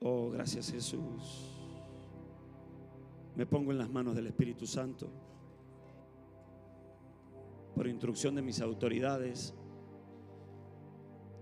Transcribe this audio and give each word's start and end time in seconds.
Oh, 0.00 0.30
gracias 0.30 0.70
Jesús. 0.70 1.52
Me 3.34 3.46
pongo 3.46 3.72
en 3.72 3.78
las 3.78 3.90
manos 3.90 4.14
del 4.14 4.26
Espíritu 4.26 4.66
Santo. 4.66 5.10
Por 7.74 7.86
instrucción 7.86 8.34
de 8.34 8.42
mis 8.42 8.60
autoridades, 8.60 9.54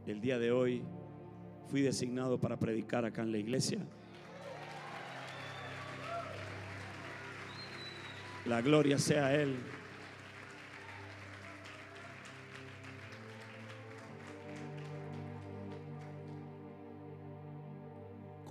el 0.06 0.21
día 0.21 0.38
de 0.38 0.51
hoy 0.51 0.82
fui 1.69 1.80
designado 1.82 2.38
para 2.38 2.59
predicar 2.59 3.04
acá 3.04 3.22
en 3.22 3.32
la 3.32 3.38
iglesia. 3.38 3.79
La 8.46 8.61
gloria 8.61 8.98
sea 8.98 9.27
a 9.27 9.34
Él. 9.34 9.57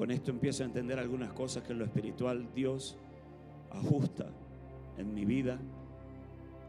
Con 0.04 0.12
esto 0.12 0.32
empiezo 0.32 0.64
a 0.64 0.66
entender 0.66 1.00
algunas 1.00 1.32
cosas 1.32 1.64
que 1.64 1.72
en 1.72 1.80
lo 1.80 1.86
espiritual 1.86 2.50
Dios 2.54 2.98
ajusta 3.72 4.30
en 4.98 5.14
mi 5.14 5.24
vida, 5.24 5.58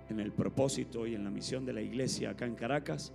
en 0.09 0.21
el 0.21 0.31
propósito 0.31 1.05
y 1.05 1.17
en 1.17 1.25
la 1.25 1.31
misión 1.31 1.67
de 1.67 1.73
la 1.73 1.83
iglesia 1.83 2.31
acá 2.31 2.47
en 2.47 2.55
Caracas. 2.55 3.13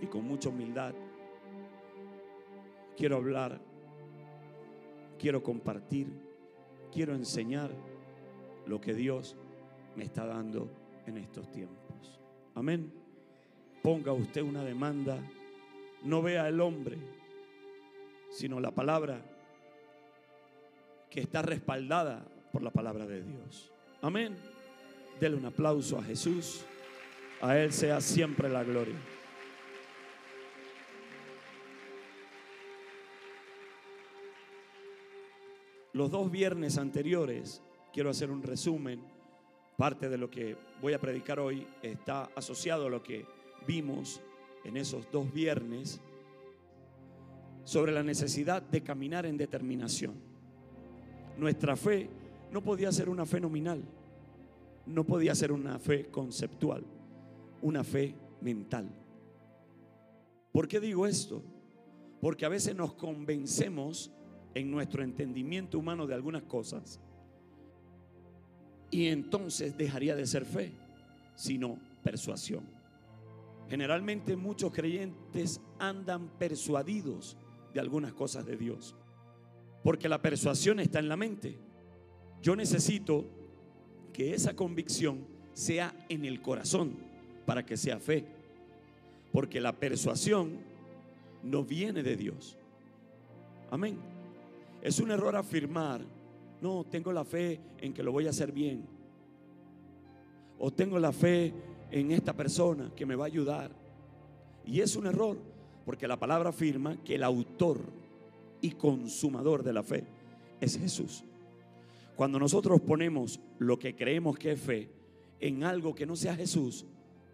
Y 0.00 0.06
con 0.06 0.24
mucha 0.24 0.48
humildad 0.48 0.96
quiero 2.96 3.18
hablar, 3.18 3.60
quiero 5.16 5.44
compartir, 5.44 6.08
quiero 6.92 7.14
enseñar 7.14 7.70
lo 8.66 8.80
que 8.80 8.94
Dios 8.94 9.36
me 9.94 10.02
está 10.02 10.26
dando 10.26 10.68
en 11.06 11.18
estos 11.18 11.48
tiempos. 11.52 12.18
Amén. 12.56 12.92
Ponga 13.80 14.12
usted 14.12 14.42
una 14.42 14.64
demanda, 14.64 15.20
no 16.02 16.20
vea 16.20 16.46
al 16.46 16.60
hombre, 16.60 16.98
sino 18.30 18.60
la 18.60 18.70
palabra 18.70 19.20
que 21.10 21.20
está 21.20 21.42
respaldada 21.42 22.24
por 22.52 22.62
la 22.62 22.70
palabra 22.70 23.06
de 23.06 23.22
Dios. 23.22 23.72
Amén. 24.02 24.36
Dele 25.20 25.36
un 25.36 25.46
aplauso 25.46 25.98
a 25.98 26.02
Jesús. 26.02 26.64
A 27.40 27.58
Él 27.58 27.72
sea 27.72 28.00
siempre 28.00 28.48
la 28.48 28.64
gloria. 28.64 28.96
Los 35.92 36.10
dos 36.10 36.30
viernes 36.30 36.76
anteriores, 36.76 37.62
quiero 37.92 38.10
hacer 38.10 38.30
un 38.30 38.42
resumen, 38.42 39.02
parte 39.78 40.10
de 40.10 40.18
lo 40.18 40.30
que 40.30 40.56
voy 40.82 40.92
a 40.92 41.00
predicar 41.00 41.40
hoy 41.40 41.66
está 41.82 42.30
asociado 42.36 42.86
a 42.86 42.90
lo 42.90 43.02
que 43.02 43.24
vimos 43.66 44.20
en 44.64 44.76
esos 44.76 45.10
dos 45.10 45.32
viernes 45.32 46.00
sobre 47.66 47.90
la 47.90 48.04
necesidad 48.04 48.62
de 48.62 48.80
caminar 48.80 49.26
en 49.26 49.36
determinación. 49.36 50.14
Nuestra 51.36 51.74
fe 51.74 52.08
no 52.52 52.62
podía 52.62 52.92
ser 52.92 53.08
una 53.08 53.26
fe 53.26 53.40
nominal, 53.40 53.82
no 54.86 55.02
podía 55.02 55.34
ser 55.34 55.50
una 55.50 55.76
fe 55.80 56.06
conceptual, 56.06 56.84
una 57.62 57.82
fe 57.82 58.14
mental. 58.40 58.88
¿Por 60.52 60.68
qué 60.68 60.78
digo 60.78 61.08
esto? 61.08 61.42
Porque 62.20 62.46
a 62.46 62.50
veces 62.50 62.76
nos 62.76 62.94
convencemos 62.94 64.12
en 64.54 64.70
nuestro 64.70 65.02
entendimiento 65.02 65.76
humano 65.76 66.06
de 66.06 66.14
algunas 66.14 66.44
cosas 66.44 67.00
y 68.92 69.08
entonces 69.08 69.76
dejaría 69.76 70.14
de 70.14 70.24
ser 70.24 70.44
fe, 70.44 70.70
sino 71.34 71.80
persuasión. 72.04 72.62
Generalmente 73.68 74.36
muchos 74.36 74.72
creyentes 74.72 75.60
andan 75.80 76.28
persuadidos 76.38 77.36
de 77.76 77.80
algunas 77.80 78.14
cosas 78.14 78.46
de 78.46 78.56
Dios. 78.56 78.96
Porque 79.82 80.08
la 80.08 80.22
persuasión 80.22 80.80
está 80.80 80.98
en 80.98 81.10
la 81.10 81.16
mente. 81.16 81.58
Yo 82.40 82.56
necesito 82.56 83.26
que 84.14 84.32
esa 84.32 84.56
convicción 84.56 85.26
sea 85.52 85.94
en 86.08 86.24
el 86.24 86.40
corazón 86.40 86.94
para 87.44 87.66
que 87.66 87.76
sea 87.76 87.98
fe. 87.98 88.24
Porque 89.30 89.60
la 89.60 89.74
persuasión 89.74 90.56
no 91.42 91.64
viene 91.64 92.02
de 92.02 92.16
Dios. 92.16 92.56
Amén. 93.70 93.98
Es 94.80 94.98
un 94.98 95.10
error 95.10 95.36
afirmar, 95.36 96.00
no, 96.62 96.82
tengo 96.84 97.12
la 97.12 97.26
fe 97.26 97.60
en 97.76 97.92
que 97.92 98.02
lo 98.02 98.10
voy 98.10 98.26
a 98.26 98.30
hacer 98.30 98.52
bien. 98.52 98.86
O 100.58 100.72
tengo 100.72 100.98
la 100.98 101.12
fe 101.12 101.52
en 101.90 102.10
esta 102.10 102.32
persona 102.32 102.90
que 102.96 103.04
me 103.04 103.16
va 103.16 103.24
a 103.24 103.26
ayudar. 103.26 103.70
Y 104.64 104.80
es 104.80 104.96
un 104.96 105.06
error 105.06 105.55
porque 105.86 106.08
la 106.08 106.18
palabra 106.18 106.50
afirma 106.50 107.00
que 107.04 107.14
el 107.14 107.22
autor 107.22 107.78
y 108.60 108.72
consumador 108.72 109.62
de 109.62 109.72
la 109.72 109.84
fe 109.84 110.04
es 110.60 110.76
Jesús. 110.76 111.22
Cuando 112.16 112.40
nosotros 112.40 112.80
ponemos 112.80 113.38
lo 113.60 113.78
que 113.78 113.94
creemos 113.94 114.36
que 114.36 114.52
es 114.52 114.60
fe 114.60 114.90
en 115.38 115.62
algo 115.62 115.94
que 115.94 116.04
no 116.04 116.16
sea 116.16 116.34
Jesús, 116.34 116.84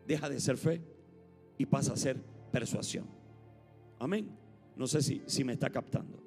deja 0.06 0.28
de 0.28 0.38
ser 0.38 0.58
fe 0.58 0.82
y 1.56 1.64
pasa 1.64 1.94
a 1.94 1.96
ser 1.96 2.20
persuasión. 2.52 3.06
Amén. 3.98 4.28
No 4.76 4.86
sé 4.86 5.00
si, 5.00 5.22
si 5.24 5.44
me 5.44 5.54
está 5.54 5.70
captando. 5.70 6.22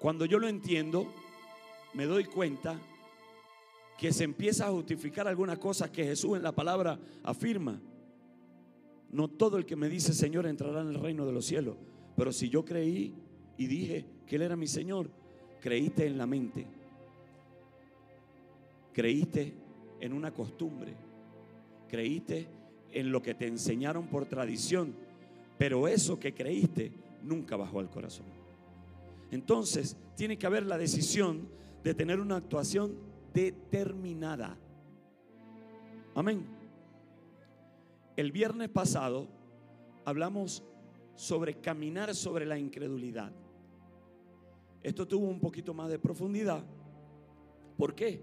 Cuando 0.00 0.24
yo 0.24 0.40
lo 0.40 0.48
entiendo, 0.48 1.06
me 1.94 2.04
doy 2.04 2.24
cuenta 2.24 2.80
que 3.96 4.12
se 4.12 4.24
empieza 4.24 4.66
a 4.66 4.72
justificar 4.72 5.28
algunas 5.28 5.58
cosas 5.58 5.90
que 5.90 6.04
Jesús 6.04 6.36
en 6.36 6.42
la 6.42 6.52
palabra 6.52 6.98
afirma 7.22 7.80
no 9.12 9.28
todo 9.28 9.58
el 9.58 9.66
que 9.66 9.76
me 9.76 9.88
dice 9.88 10.14
Señor 10.14 10.46
entrará 10.46 10.80
en 10.80 10.88
el 10.88 10.94
reino 10.94 11.26
de 11.26 11.32
los 11.32 11.44
cielos. 11.44 11.76
Pero 12.16 12.32
si 12.32 12.48
yo 12.48 12.64
creí 12.64 13.14
y 13.56 13.66
dije 13.66 14.06
que 14.26 14.36
Él 14.36 14.42
era 14.42 14.56
mi 14.56 14.66
Señor, 14.66 15.10
creíste 15.60 16.06
en 16.06 16.18
la 16.18 16.26
mente. 16.26 16.66
Creíste 18.92 19.54
en 20.00 20.12
una 20.14 20.32
costumbre. 20.32 20.94
Creíste 21.88 22.48
en 22.90 23.12
lo 23.12 23.22
que 23.22 23.34
te 23.34 23.46
enseñaron 23.46 24.08
por 24.08 24.26
tradición. 24.26 24.94
Pero 25.58 25.86
eso 25.88 26.18
que 26.18 26.34
creíste 26.34 26.92
nunca 27.22 27.56
bajó 27.56 27.80
al 27.80 27.90
corazón. 27.90 28.26
Entonces 29.30 29.96
tiene 30.16 30.38
que 30.38 30.46
haber 30.46 30.64
la 30.64 30.78
decisión 30.78 31.48
de 31.84 31.94
tener 31.94 32.18
una 32.18 32.36
actuación 32.36 32.94
determinada. 33.32 34.56
Amén. 36.14 36.61
El 38.16 38.30
viernes 38.30 38.68
pasado 38.68 39.28
hablamos 40.04 40.62
sobre 41.14 41.54
caminar 41.54 42.14
sobre 42.14 42.44
la 42.44 42.58
incredulidad. 42.58 43.32
Esto 44.82 45.06
tuvo 45.08 45.26
un 45.26 45.40
poquito 45.40 45.72
más 45.72 45.88
de 45.88 45.98
profundidad. 45.98 46.62
¿Por 47.76 47.94
qué? 47.94 48.22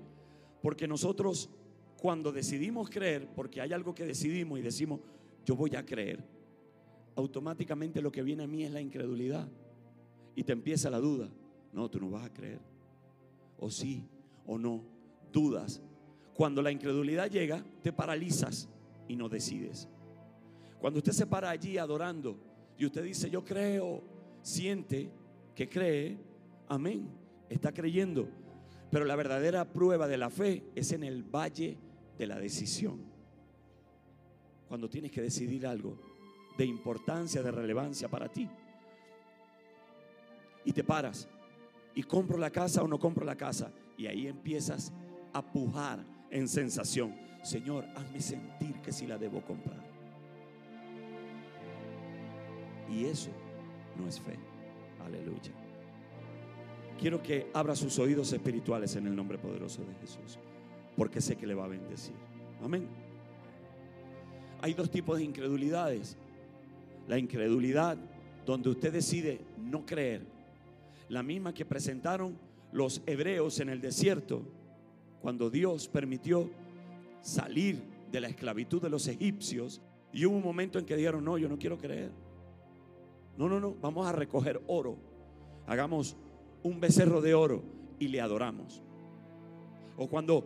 Porque 0.61 0.87
nosotros 0.87 1.49
cuando 1.97 2.31
decidimos 2.31 2.89
creer, 2.89 3.27
porque 3.33 3.61
hay 3.61 3.73
algo 3.73 3.95
que 3.95 4.05
decidimos 4.05 4.59
y 4.59 4.61
decimos, 4.61 4.99
yo 5.43 5.55
voy 5.55 5.75
a 5.75 5.85
creer, 5.85 6.23
automáticamente 7.15 8.01
lo 8.01 8.11
que 8.11 8.21
viene 8.21 8.43
a 8.43 8.47
mí 8.47 8.63
es 8.63 8.71
la 8.71 8.81
incredulidad. 8.81 9.49
Y 10.35 10.43
te 10.43 10.53
empieza 10.53 10.89
la 10.89 10.99
duda. 10.99 11.29
No, 11.73 11.89
tú 11.89 11.99
no 11.99 12.11
vas 12.11 12.25
a 12.25 12.33
creer. 12.33 12.59
O 13.57 13.69
sí, 13.69 14.07
o 14.45 14.57
no. 14.57 14.83
Dudas. 15.33 15.81
Cuando 16.33 16.61
la 16.61 16.71
incredulidad 16.71 17.29
llega, 17.29 17.63
te 17.81 17.91
paralizas 17.91 18.69
y 19.09 19.17
no 19.17 19.27
decides. 19.27 19.89
Cuando 20.79 20.99
usted 20.99 21.11
se 21.11 21.27
para 21.27 21.49
allí 21.49 21.77
adorando 21.77 22.37
y 22.77 22.85
usted 22.85 23.03
dice, 23.03 23.29
yo 23.29 23.43
creo, 23.43 24.01
siente 24.41 25.11
que 25.53 25.67
cree, 25.67 26.17
amén, 26.69 27.09
está 27.49 27.73
creyendo. 27.73 28.29
Pero 28.89 29.03
la 29.03 29.17
verdadera 29.17 29.65
prueba 29.65 30.07
de 30.07 30.17
la 30.17 30.29
fe 30.29 30.63
es 30.73 30.93
en 30.93 31.03
el 31.03 31.23
valle 31.23 31.77
de 32.17 32.27
la 32.27 32.39
decisión. 32.39 33.01
Cuando 34.69 34.87
tienes 34.87 35.11
que 35.11 35.21
decidir 35.21 35.67
algo 35.67 35.97
de 36.57 36.65
importancia, 36.65 37.43
de 37.43 37.51
relevancia 37.51 38.07
para 38.07 38.29
ti. 38.29 38.47
Y 40.63 40.71
te 40.71 40.83
paras. 40.83 41.27
Y 41.95 42.03
compro 42.03 42.37
la 42.37 42.51
casa 42.51 42.83
o 42.83 42.87
no 42.87 42.99
compro 42.99 43.25
la 43.25 43.35
casa. 43.35 43.71
Y 43.97 44.05
ahí 44.07 44.27
empiezas 44.27 44.93
a 45.33 45.41
pujar 45.41 46.05
en 46.29 46.47
sensación. 46.47 47.28
Señor, 47.41 47.85
hazme 47.95 48.19
sentir 48.21 48.75
que 48.81 48.91
si 48.91 49.07
la 49.07 49.17
debo 49.17 49.41
comprar. 49.41 49.79
Y 52.89 53.05
eso 53.05 53.29
no 53.97 54.07
es 54.07 54.19
fe. 54.19 54.37
Aleluya. 55.05 55.51
Quiero 56.99 57.23
que 57.23 57.49
abra 57.53 57.75
sus 57.75 57.97
oídos 57.99 58.33
espirituales 58.33 58.95
en 58.95 59.07
el 59.07 59.15
nombre 59.15 59.37
poderoso 59.37 59.83
de 59.83 59.93
Jesús, 59.95 60.37
porque 60.97 61.21
sé 61.21 61.37
que 61.37 61.47
le 61.47 61.53
va 61.53 61.65
a 61.65 61.69
bendecir. 61.69 62.15
Amén. 62.61 62.87
Hay 64.61 64.73
dos 64.73 64.91
tipos 64.91 65.17
de 65.17 65.23
incredulidades. 65.23 66.17
La 67.07 67.17
incredulidad 67.17 67.97
donde 68.45 68.69
usted 68.69 68.91
decide 68.91 69.41
no 69.57 69.85
creer, 69.85 70.23
la 71.07 71.23
misma 71.23 71.53
que 71.53 71.65
presentaron 71.65 72.37
los 72.71 73.01
hebreos 73.05 73.59
en 73.59 73.69
el 73.69 73.81
desierto 73.81 74.43
cuando 75.21 75.49
Dios 75.49 75.87
permitió 75.87 76.49
salir 77.21 77.81
de 78.11 78.21
la 78.21 78.27
esclavitud 78.27 78.81
de 78.81 78.89
los 78.89 79.07
egipcios 79.07 79.81
y 80.11 80.25
hubo 80.25 80.35
un 80.37 80.43
momento 80.43 80.79
en 80.79 80.85
que 80.85 80.95
dijeron, 80.95 81.23
no, 81.23 81.37
yo 81.37 81.47
no 81.47 81.57
quiero 81.57 81.77
creer. 81.77 82.11
No, 83.37 83.47
no, 83.47 83.59
no, 83.59 83.75
vamos 83.81 84.07
a 84.07 84.11
recoger 84.11 84.61
oro. 84.67 84.97
Hagamos 85.67 86.15
un 86.63 86.79
becerro 86.79 87.21
de 87.21 87.33
oro 87.33 87.63
y 87.99 88.07
le 88.07 88.19
adoramos. 88.19 88.81
O 89.97 90.07
cuando, 90.07 90.43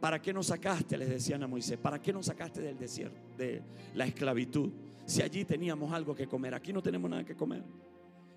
¿para 0.00 0.20
qué 0.22 0.32
nos 0.32 0.46
sacaste? 0.46 0.96
Les 0.96 1.08
decían 1.08 1.42
a 1.42 1.46
Moisés, 1.46 1.78
¿para 1.78 2.00
qué 2.00 2.12
nos 2.12 2.26
sacaste 2.26 2.60
del 2.60 2.78
desierto, 2.78 3.20
de 3.36 3.62
la 3.94 4.06
esclavitud? 4.06 4.70
Si 5.04 5.20
allí 5.20 5.44
teníamos 5.44 5.92
algo 5.92 6.14
que 6.14 6.26
comer, 6.26 6.54
aquí 6.54 6.72
no 6.72 6.82
tenemos 6.82 7.10
nada 7.10 7.24
que 7.24 7.34
comer. 7.34 7.62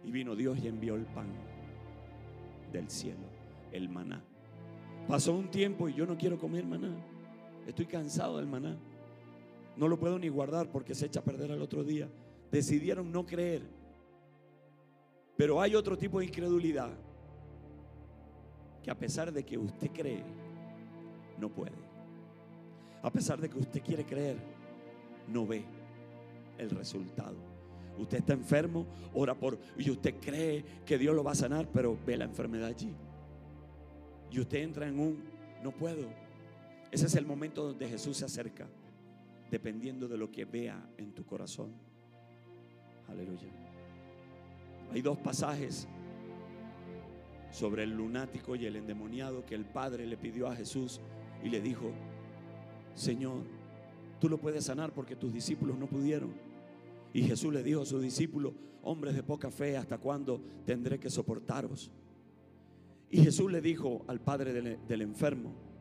Y 0.04 0.12
vino 0.12 0.36
Dios 0.36 0.58
y 0.62 0.68
envió 0.68 0.96
el 0.96 1.06
pan 1.06 1.28
del 2.72 2.90
cielo, 2.90 3.28
el 3.72 3.88
maná. 3.88 4.22
Pasó 5.08 5.34
un 5.34 5.50
tiempo 5.50 5.88
y 5.88 5.94
yo 5.94 6.06
no 6.06 6.18
quiero 6.18 6.40
comer 6.40 6.66
maná. 6.66 6.96
Estoy 7.66 7.86
cansado 7.86 8.38
del 8.38 8.48
maná. 8.48 8.78
No 9.76 9.88
lo 9.88 10.00
puedo 10.00 10.18
ni 10.18 10.30
guardar 10.30 10.72
porque 10.72 10.96
se 10.96 11.08
echa 11.08 11.20
a 11.20 11.24
perder 11.24 11.52
al 11.52 11.62
otro 11.62 11.84
día. 11.84 12.08
Decidieron 12.52 13.12
no 13.12 13.26
creer. 13.26 13.64
Pero 15.36 15.62
hay 15.62 15.76
otro 15.76 15.98
tipo 15.98 16.20
de 16.20 16.26
incredulidad 16.26 16.92
que 18.82 18.92
a 18.92 18.98
pesar 18.98 19.32
de 19.32 19.44
que 19.44 19.58
usted 19.58 19.90
cree, 19.92 20.24
no 21.40 21.50
puede. 21.50 21.74
A 23.02 23.12
pesar 23.12 23.40
de 23.42 23.50
que 23.50 23.58
usted 23.58 23.82
quiere 23.82 24.06
creer, 24.06 24.38
no 25.28 25.46
ve 25.46 25.66
el 26.58 26.70
resultado. 26.70 27.36
Usted 27.98 28.20
está 28.20 28.34
enfermo, 28.34 28.86
ora 29.14 29.34
por 29.34 29.58
y 29.78 29.90
usted 29.90 30.16
cree 30.20 30.64
que 30.86 30.98
Dios 30.98 31.16
lo 31.16 31.24
va 31.24 31.32
a 31.32 31.36
sanar, 31.36 31.68
pero 31.72 31.98
ve 32.06 32.18
la 32.18 32.26
enfermedad 32.26 32.68
allí. 32.68 32.94
Y 34.32 34.40
usted 34.40 34.60
entra 34.60 34.88
en 34.88 35.00
un 35.00 35.24
no 35.64 35.72
puedo. 35.72 36.25
Ese 36.96 37.08
es 37.08 37.16
el 37.16 37.26
momento 37.26 37.62
donde 37.62 37.90
Jesús 37.90 38.16
se 38.16 38.24
acerca, 38.24 38.70
dependiendo 39.52 40.08
de 40.08 40.18
lo 40.18 40.32
que 40.32 40.46
vea 40.46 40.82
en 40.98 41.12
tu 41.12 41.26
corazón. 41.26 41.74
Aleluya. 43.10 43.50
Hay 44.94 45.02
dos 45.02 45.18
pasajes 45.18 45.90
sobre 47.52 47.84
el 47.84 47.98
lunático 47.98 48.56
y 48.56 48.66
el 48.66 48.78
endemoniado 48.78 49.46
que 49.46 49.56
el 49.56 49.66
Padre 49.66 50.08
le 50.08 50.16
pidió 50.16 50.48
a 50.48 50.56
Jesús 50.56 51.02
y 51.44 51.50
le 51.50 51.60
dijo, 51.60 51.92
Señor, 52.94 53.42
tú 54.22 54.30
lo 54.30 54.38
puedes 54.38 54.64
sanar 54.64 54.94
porque 54.94 55.18
tus 55.18 55.34
discípulos 55.34 55.78
no 55.78 55.88
pudieron. 55.88 56.32
Y 57.12 57.24
Jesús 57.24 57.54
le 57.54 57.62
dijo 57.62 57.82
a 57.82 57.86
sus 57.86 58.02
discípulos, 58.02 58.54
hombres 58.84 59.16
de 59.16 59.24
poca 59.24 59.52
fe, 59.52 59.76
¿hasta 59.76 59.98
cuándo 59.98 60.40
tendré 60.66 60.98
que 60.98 61.10
soportaros? 61.10 61.92
Y 63.10 63.22
Jesús 63.22 63.52
le 63.52 63.60
dijo 63.60 64.06
al 64.08 64.22
padre 64.22 64.54
del, 64.54 64.80
del 64.88 65.02
enfermo, 65.02 65.75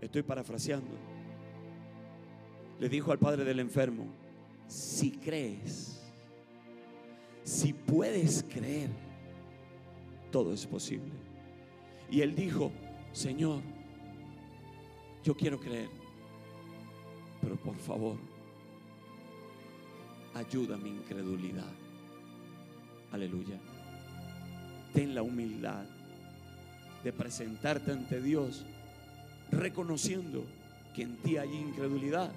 estoy 0.00 0.22
parafraseando, 0.22 0.90
le 2.78 2.88
dijo 2.88 3.12
al 3.12 3.18
padre 3.18 3.44
del 3.44 3.60
enfermo, 3.60 4.06
si 4.66 5.12
crees, 5.12 6.02
si 7.42 7.72
puedes 7.72 8.42
creer, 8.42 8.90
todo 10.30 10.52
es 10.52 10.66
posible. 10.66 11.12
Y 12.10 12.20
él 12.20 12.34
dijo, 12.34 12.72
Señor, 13.12 13.62
yo 15.24 15.34
quiero 15.34 15.58
creer, 15.58 15.88
pero 17.40 17.56
por 17.56 17.76
favor, 17.76 18.16
ayuda 20.34 20.76
mi 20.76 20.90
incredulidad. 20.90 21.72
Aleluya. 23.12 23.58
Ten 24.92 25.14
la 25.14 25.22
humildad 25.22 25.84
de 27.02 27.12
presentarte 27.12 27.92
ante 27.92 28.20
Dios 28.20 28.66
reconociendo 29.50 30.44
que 30.94 31.02
en 31.02 31.16
ti 31.18 31.36
hay 31.36 31.52
incredulidad 31.54 32.32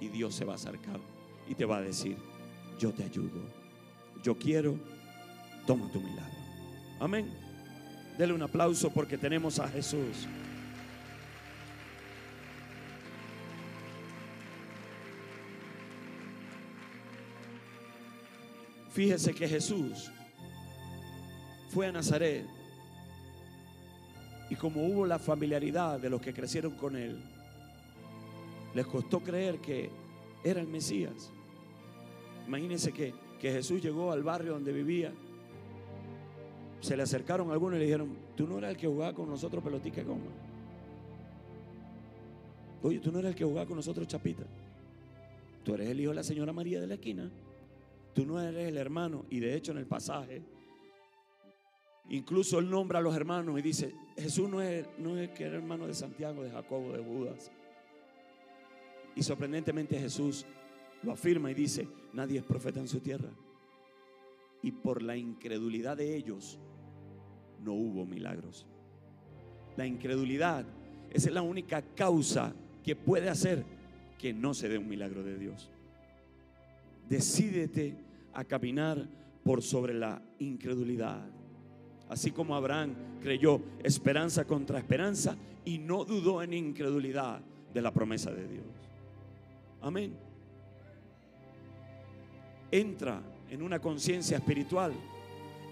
y 0.00 0.08
Dios 0.08 0.34
se 0.34 0.44
va 0.44 0.52
a 0.52 0.56
acercar 0.56 1.00
y 1.48 1.54
te 1.54 1.64
va 1.64 1.78
a 1.78 1.82
decir, 1.82 2.16
yo 2.78 2.92
te 2.92 3.04
ayudo, 3.04 3.40
yo 4.22 4.36
quiero, 4.38 4.76
toma 5.66 5.90
tu 5.90 6.00
milagro. 6.00 6.38
Amén. 7.00 7.32
Dele 8.16 8.32
un 8.32 8.42
aplauso 8.42 8.90
porque 8.90 9.16
tenemos 9.16 9.58
a 9.58 9.68
Jesús. 9.68 10.26
Fíjese 18.90 19.32
que 19.32 19.48
Jesús 19.48 20.10
fue 21.68 21.86
a 21.86 21.92
Nazaret 21.92 22.57
y 24.50 24.56
como 24.56 24.86
hubo 24.86 25.06
la 25.06 25.18
familiaridad 25.18 26.00
de 26.00 26.10
los 26.10 26.20
que 26.20 26.32
crecieron 26.32 26.72
con 26.72 26.96
él, 26.96 27.18
les 28.74 28.86
costó 28.86 29.20
creer 29.20 29.58
que 29.58 29.90
era 30.44 30.60
el 30.60 30.68
Mesías. 30.68 31.30
Imagínense 32.46 32.92
que, 32.92 33.12
que 33.40 33.52
Jesús 33.52 33.82
llegó 33.82 34.12
al 34.12 34.22
barrio 34.22 34.52
donde 34.52 34.72
vivía 34.72 35.12
se 36.80 36.96
le 36.96 37.02
acercaron 37.02 37.50
algunos 37.50 37.76
y 37.76 37.80
le 37.80 37.86
dijeron, 37.86 38.16
tú 38.36 38.46
no 38.46 38.58
eras 38.58 38.70
el 38.70 38.76
que 38.76 38.86
jugaba 38.86 39.12
con 39.12 39.28
nosotros 39.28 39.62
pelotica 39.62 40.02
goma. 40.02 40.30
Oye, 42.82 43.00
tú 43.00 43.10
no 43.10 43.18
eras 43.18 43.30
el 43.30 43.36
que 43.36 43.44
jugaba 43.44 43.66
con 43.66 43.76
nosotros 43.76 44.06
chapita. 44.06 44.44
Tú 45.64 45.74
eres 45.74 45.88
el 45.90 46.00
hijo 46.00 46.10
de 46.10 46.16
la 46.16 46.22
señora 46.22 46.52
María 46.52 46.80
de 46.80 46.86
la 46.86 46.94
esquina. 46.94 47.28
Tú 48.14 48.24
no 48.24 48.40
eres 48.40 48.68
el 48.68 48.76
hermano. 48.76 49.24
Y 49.28 49.40
de 49.40 49.54
hecho 49.54 49.72
en 49.72 49.78
el 49.78 49.86
pasaje, 49.86 50.42
incluso 52.10 52.58
él 52.58 52.70
nombra 52.70 52.98
a 52.98 53.02
los 53.02 53.14
hermanos 53.14 53.58
y 53.58 53.62
dice, 53.62 53.94
Jesús 54.16 54.48
no 54.48 54.60
es, 54.60 54.86
no 54.98 55.18
es 55.18 55.30
que 55.30 55.44
era 55.44 55.56
hermano 55.56 55.86
de 55.86 55.94
Santiago, 55.94 56.42
de 56.42 56.50
Jacobo, 56.50 56.92
de 56.92 57.02
Judas. 57.02 57.50
Y 59.14 59.22
sorprendentemente 59.22 59.98
Jesús 59.98 60.46
lo 61.02 61.12
afirma 61.12 61.50
y 61.50 61.54
dice, 61.54 61.88
nadie 62.12 62.38
es 62.38 62.44
profeta 62.44 62.80
en 62.80 62.88
su 62.88 63.00
tierra. 63.00 63.30
Y 64.62 64.72
por 64.72 65.02
la 65.02 65.16
incredulidad 65.16 65.96
de 65.96 66.16
ellos, 66.16 66.58
no 67.62 67.72
hubo 67.74 68.04
milagros. 68.04 68.66
La 69.76 69.86
incredulidad 69.86 70.64
esa 71.10 71.28
es 71.28 71.34
la 71.34 71.42
única 71.42 71.82
causa 71.94 72.54
que 72.82 72.94
puede 72.94 73.28
hacer 73.28 73.64
que 74.18 74.32
no 74.32 74.54
se 74.54 74.68
dé 74.68 74.78
un 74.78 74.88
milagro 74.88 75.22
de 75.22 75.38
Dios. 75.38 75.70
Decídete 77.08 77.96
a 78.34 78.44
caminar 78.44 79.08
por 79.42 79.62
sobre 79.62 79.94
la 79.94 80.22
incredulidad. 80.38 81.26
Así 82.08 82.30
como 82.30 82.54
Abraham 82.54 82.94
creyó 83.22 83.60
esperanza 83.82 84.44
contra 84.46 84.78
esperanza 84.78 85.36
y 85.64 85.78
no 85.78 86.04
dudó 86.04 86.42
en 86.42 86.54
incredulidad 86.54 87.40
de 87.72 87.82
la 87.82 87.92
promesa 87.92 88.30
de 88.30 88.48
Dios. 88.48 88.66
Amén. 89.82 90.14
Entra 92.70 93.20
en 93.50 93.62
una 93.62 93.78
conciencia 93.78 94.38
espiritual 94.38 94.92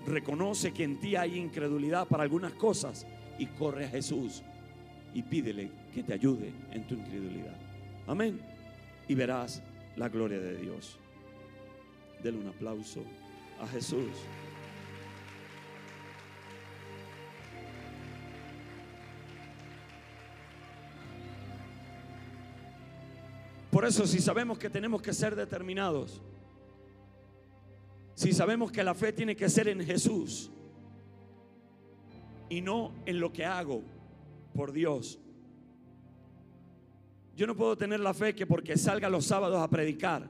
reconoce 0.06 0.72
que 0.72 0.84
en 0.84 0.98
ti 1.00 1.16
hay 1.16 1.36
incredulidad 1.36 2.06
para 2.06 2.22
algunas 2.22 2.52
cosas 2.52 3.06
y 3.38 3.46
corre 3.46 3.86
a 3.86 3.88
Jesús 3.88 4.42
y 5.12 5.22
pídele 5.22 5.70
que 5.92 6.02
te 6.02 6.14
ayude 6.14 6.52
en 6.72 6.86
tu 6.86 6.94
incredulidad. 6.94 7.56
Amén. 8.06 8.40
Y 9.08 9.14
verás 9.14 9.62
la 9.96 10.08
gloria 10.08 10.38
de 10.38 10.56
Dios. 10.56 10.98
Dele 12.22 12.38
un 12.38 12.48
aplauso 12.48 13.02
a 13.60 13.66
Jesús. 13.66 14.10
Eso 23.86 24.04
si 24.04 24.18
sabemos 24.18 24.58
que 24.58 24.68
tenemos 24.68 25.00
que 25.00 25.12
ser 25.12 25.36
determinados, 25.36 26.20
si 28.14 28.32
sabemos 28.32 28.72
que 28.72 28.82
la 28.82 28.94
fe 28.94 29.12
tiene 29.12 29.36
que 29.36 29.48
ser 29.48 29.68
en 29.68 29.80
Jesús 29.84 30.50
y 32.48 32.60
no 32.60 32.92
en 33.04 33.20
lo 33.20 33.32
que 33.32 33.44
hago 33.44 33.82
por 34.54 34.72
Dios. 34.72 35.20
Yo 37.36 37.46
no 37.46 37.54
puedo 37.54 37.76
tener 37.76 38.00
la 38.00 38.12
fe 38.12 38.34
que 38.34 38.46
porque 38.46 38.76
salga 38.76 39.08
los 39.08 39.26
sábados 39.26 39.62
a 39.62 39.68
predicar 39.68 40.28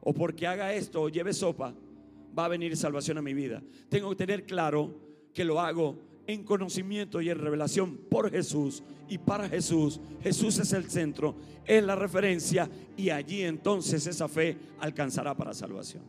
o 0.00 0.14
porque 0.14 0.46
haga 0.46 0.72
esto 0.72 1.02
o 1.02 1.08
lleve 1.10 1.34
sopa, 1.34 1.74
va 2.38 2.46
a 2.46 2.48
venir 2.48 2.76
salvación 2.78 3.18
a 3.18 3.22
mi 3.22 3.34
vida. 3.34 3.62
Tengo 3.90 4.08
que 4.10 4.16
tener 4.16 4.46
claro 4.46 4.94
que 5.34 5.44
lo 5.44 5.60
hago 5.60 5.98
en 6.26 6.44
conocimiento 6.44 7.20
y 7.20 7.30
en 7.30 7.38
revelación 7.38 7.96
por 7.96 8.30
Jesús 8.30 8.82
y 9.08 9.18
para 9.18 9.48
Jesús. 9.48 10.00
Jesús 10.22 10.58
es 10.58 10.72
el 10.72 10.90
centro, 10.90 11.34
es 11.66 11.82
la 11.82 11.96
referencia 11.96 12.68
y 12.96 13.10
allí 13.10 13.42
entonces 13.42 14.06
esa 14.06 14.28
fe 14.28 14.56
alcanzará 14.80 15.36
para 15.36 15.54
salvación. 15.54 16.02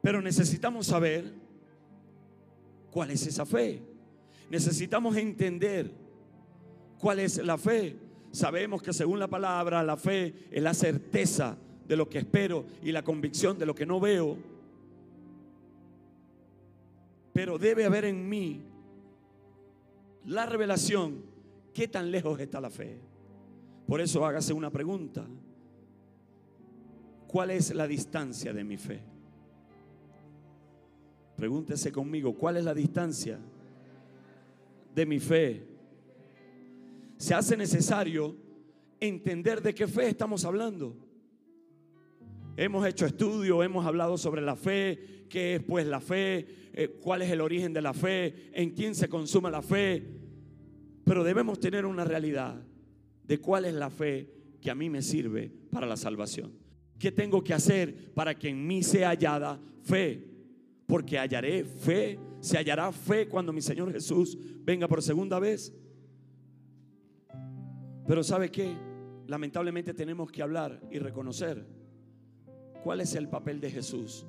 Pero 0.00 0.22
necesitamos 0.22 0.86
saber 0.86 1.34
cuál 2.90 3.10
es 3.10 3.26
esa 3.26 3.44
fe. 3.44 3.82
Necesitamos 4.48 5.16
entender 5.16 5.90
cuál 6.98 7.18
es 7.18 7.38
la 7.38 7.58
fe. 7.58 7.96
Sabemos 8.30 8.82
que 8.82 8.92
según 8.92 9.18
la 9.18 9.28
palabra, 9.28 9.82
la 9.82 9.96
fe 9.96 10.46
es 10.50 10.62
la 10.62 10.74
certeza 10.74 11.58
de 11.86 11.96
lo 11.96 12.08
que 12.08 12.18
espero 12.18 12.66
y 12.82 12.92
la 12.92 13.02
convicción 13.02 13.58
de 13.58 13.66
lo 13.66 13.74
que 13.74 13.86
no 13.86 13.98
veo. 13.98 14.36
Pero 17.36 17.58
debe 17.58 17.84
haber 17.84 18.06
en 18.06 18.26
mí 18.26 18.62
la 20.24 20.46
revelación 20.46 21.22
qué 21.74 21.86
tan 21.86 22.10
lejos 22.10 22.40
está 22.40 22.60
la 22.60 22.70
fe. 22.70 22.98
Por 23.86 24.00
eso 24.00 24.24
hágase 24.24 24.52
una 24.52 24.70
pregunta. 24.70 25.24
¿cuál 27.36 27.50
es 27.50 27.74
la 27.74 27.86
distancia 27.86 28.54
de 28.54 28.64
mi 28.64 28.78
fe? 28.78 29.02
Pregúntese 31.36 31.92
conmigo, 31.92 32.34
¿cuál 32.34 32.56
es 32.56 32.64
la 32.64 32.72
distancia 32.72 33.38
de 34.94 35.04
mi 35.04 35.20
fe? 35.20 35.62
Se 37.18 37.34
hace 37.34 37.54
necesario 37.54 38.34
entender 38.98 39.60
de 39.60 39.74
qué 39.74 39.86
fe 39.86 40.08
estamos 40.08 40.46
hablando. 40.46 40.96
Hemos 42.58 42.86
hecho 42.86 43.04
estudio, 43.04 43.62
hemos 43.62 43.84
hablado 43.84 44.16
sobre 44.16 44.40
la 44.40 44.56
fe, 44.56 45.26
qué 45.28 45.56
es 45.56 45.62
pues 45.62 45.86
la 45.86 46.00
fe, 46.00 46.46
eh, 46.72 46.88
cuál 47.02 47.20
es 47.20 47.30
el 47.30 47.42
origen 47.42 47.74
de 47.74 47.82
la 47.82 47.92
fe, 47.92 48.50
en 48.54 48.70
quién 48.70 48.94
se 48.94 49.10
consuma 49.10 49.50
la 49.50 49.60
fe. 49.60 50.02
Pero 51.04 51.22
debemos 51.22 51.60
tener 51.60 51.84
una 51.84 52.04
realidad 52.04 52.62
de 53.24 53.38
cuál 53.38 53.66
es 53.66 53.74
la 53.74 53.90
fe 53.90 54.32
que 54.58 54.70
a 54.70 54.74
mí 54.74 54.88
me 54.88 55.02
sirve 55.02 55.52
para 55.70 55.86
la 55.86 55.98
salvación. 55.98 56.52
¿Qué 56.98 57.12
tengo 57.12 57.44
que 57.44 57.52
hacer 57.52 58.14
para 58.14 58.34
que 58.34 58.48
en 58.48 58.66
mí 58.66 58.82
sea 58.82 59.10
hallada 59.10 59.60
fe? 59.82 60.26
Porque 60.86 61.18
hallaré 61.18 61.62
fe, 61.62 62.18
se 62.40 62.56
hallará 62.56 62.90
fe 62.90 63.28
cuando 63.28 63.52
mi 63.52 63.60
Señor 63.60 63.92
Jesús 63.92 64.38
venga 64.64 64.88
por 64.88 65.02
segunda 65.02 65.38
vez. 65.38 65.74
Pero 68.08 68.24
¿sabe 68.24 68.50
qué? 68.50 68.74
Lamentablemente 69.26 69.92
tenemos 69.92 70.30
que 70.30 70.40
hablar 70.40 70.80
y 70.90 70.98
reconocer 70.98 71.75
cuál 72.86 73.00
es 73.00 73.16
el 73.16 73.28
papel 73.28 73.60
de 73.60 73.68
Jesús 73.68 74.24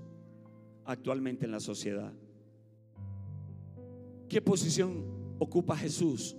actualmente 0.83 1.45
en 1.45 1.51
la 1.51 1.59
sociedad. 1.59 2.11
¿Qué 4.27 4.41
posición 4.41 5.35
ocupa 5.37 5.77
Jesús 5.77 6.35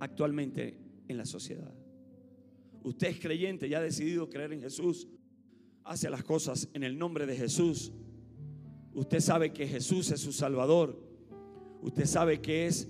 actualmente 0.00 0.78
en 1.08 1.18
la 1.18 1.26
sociedad? 1.26 1.70
Usted 2.82 3.08
es 3.08 3.20
creyente 3.20 3.68
y 3.68 3.74
ha 3.74 3.82
decidido 3.82 4.30
creer 4.30 4.54
en 4.54 4.62
Jesús, 4.62 5.06
hace 5.84 6.08
las 6.08 6.24
cosas 6.24 6.70
en 6.72 6.84
el 6.84 6.96
nombre 6.98 7.26
de 7.26 7.36
Jesús. 7.36 7.92
Usted 8.94 9.20
sabe 9.20 9.52
que 9.52 9.68
Jesús 9.68 10.10
es 10.10 10.20
su 10.20 10.32
Salvador. 10.32 11.06
Usted 11.82 12.06
sabe 12.06 12.40
que 12.40 12.66
es 12.66 12.88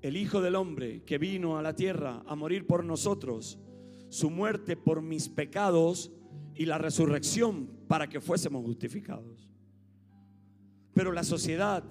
el 0.00 0.16
Hijo 0.16 0.40
del 0.40 0.54
Hombre 0.54 1.02
que 1.04 1.18
vino 1.18 1.58
a 1.58 1.62
la 1.62 1.76
tierra 1.76 2.22
a 2.26 2.34
morir 2.34 2.66
por 2.66 2.82
nosotros. 2.82 3.58
Su 4.08 4.30
muerte 4.30 4.74
por 4.74 5.02
mis 5.02 5.28
pecados 5.28 6.10
y 6.54 6.66
la 6.66 6.78
resurrección 6.78 7.68
para 7.88 8.08
que 8.08 8.20
fuésemos 8.20 8.64
justificados. 8.64 9.48
Pero 10.92 11.12
la 11.12 11.24
sociedad 11.24 11.82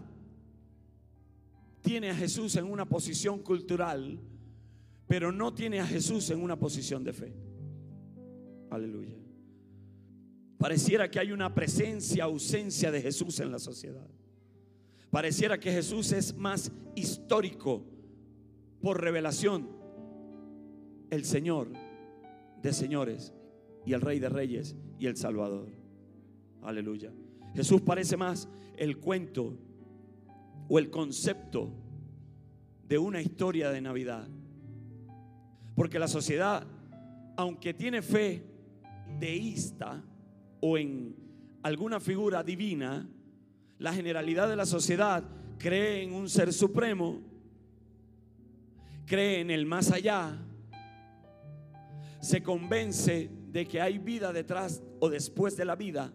tiene 1.81 2.11
a 2.11 2.15
Jesús 2.15 2.55
en 2.55 2.65
una 2.65 2.85
posición 2.85 3.39
cultural, 3.39 4.19
pero 5.07 5.31
no 5.31 5.53
tiene 5.53 5.79
a 5.79 5.87
Jesús 5.87 6.29
en 6.29 6.41
una 6.41 6.57
posición 6.57 7.03
de 7.03 7.13
fe. 7.13 7.33
Aleluya. 8.69 9.15
Pareciera 10.57 11.09
que 11.09 11.19
hay 11.19 11.31
una 11.31 11.55
presencia, 11.55 12.25
ausencia 12.25 12.91
de 12.91 13.01
Jesús 13.01 13.39
en 13.39 13.51
la 13.51 13.59
sociedad. 13.59 14.07
Pareciera 15.09 15.59
que 15.59 15.71
Jesús 15.71 16.11
es 16.11 16.35
más 16.35 16.71
histórico 16.95 17.83
por 18.81 19.01
revelación. 19.01 19.67
El 21.09 21.25
Señor 21.25 21.71
de 22.61 22.73
señores 22.73 23.33
y 23.89 23.93
el 23.93 24.01
Rey 24.01 24.19
de 24.19 24.29
Reyes 24.29 24.75
y 24.99 25.07
el 25.07 25.17
Salvador. 25.17 25.67
Aleluya. 26.61 27.11
Jesús 27.55 27.81
parece 27.81 28.17
más 28.17 28.47
el 28.77 28.99
cuento 28.99 29.57
o 30.67 30.77
el 30.77 30.91
concepto 30.91 31.73
de 32.87 32.99
una 32.99 33.19
historia 33.19 33.71
de 33.71 33.81
Navidad. 33.81 34.27
Porque 35.73 35.97
la 35.97 36.07
sociedad, 36.07 36.67
aunque 37.35 37.73
tiene 37.73 38.03
fe 38.03 38.43
deísta 39.19 40.03
o 40.61 40.77
en 40.77 41.15
alguna 41.63 41.99
figura 41.99 42.43
divina, 42.43 43.09
la 43.79 43.91
generalidad 43.91 44.47
de 44.47 44.55
la 44.55 44.67
sociedad 44.67 45.23
cree 45.57 46.03
en 46.03 46.13
un 46.13 46.29
ser 46.29 46.53
supremo, 46.53 47.21
cree 49.07 49.39
en 49.39 49.49
el 49.49 49.65
más 49.65 49.89
allá, 49.91 50.37
se 52.19 52.43
convence 52.43 53.38
de 53.51 53.65
que 53.65 53.81
hay 53.81 53.97
vida 53.97 54.31
detrás 54.31 54.83
o 54.99 55.09
después 55.09 55.57
de 55.57 55.65
la 55.65 55.75
vida, 55.75 56.13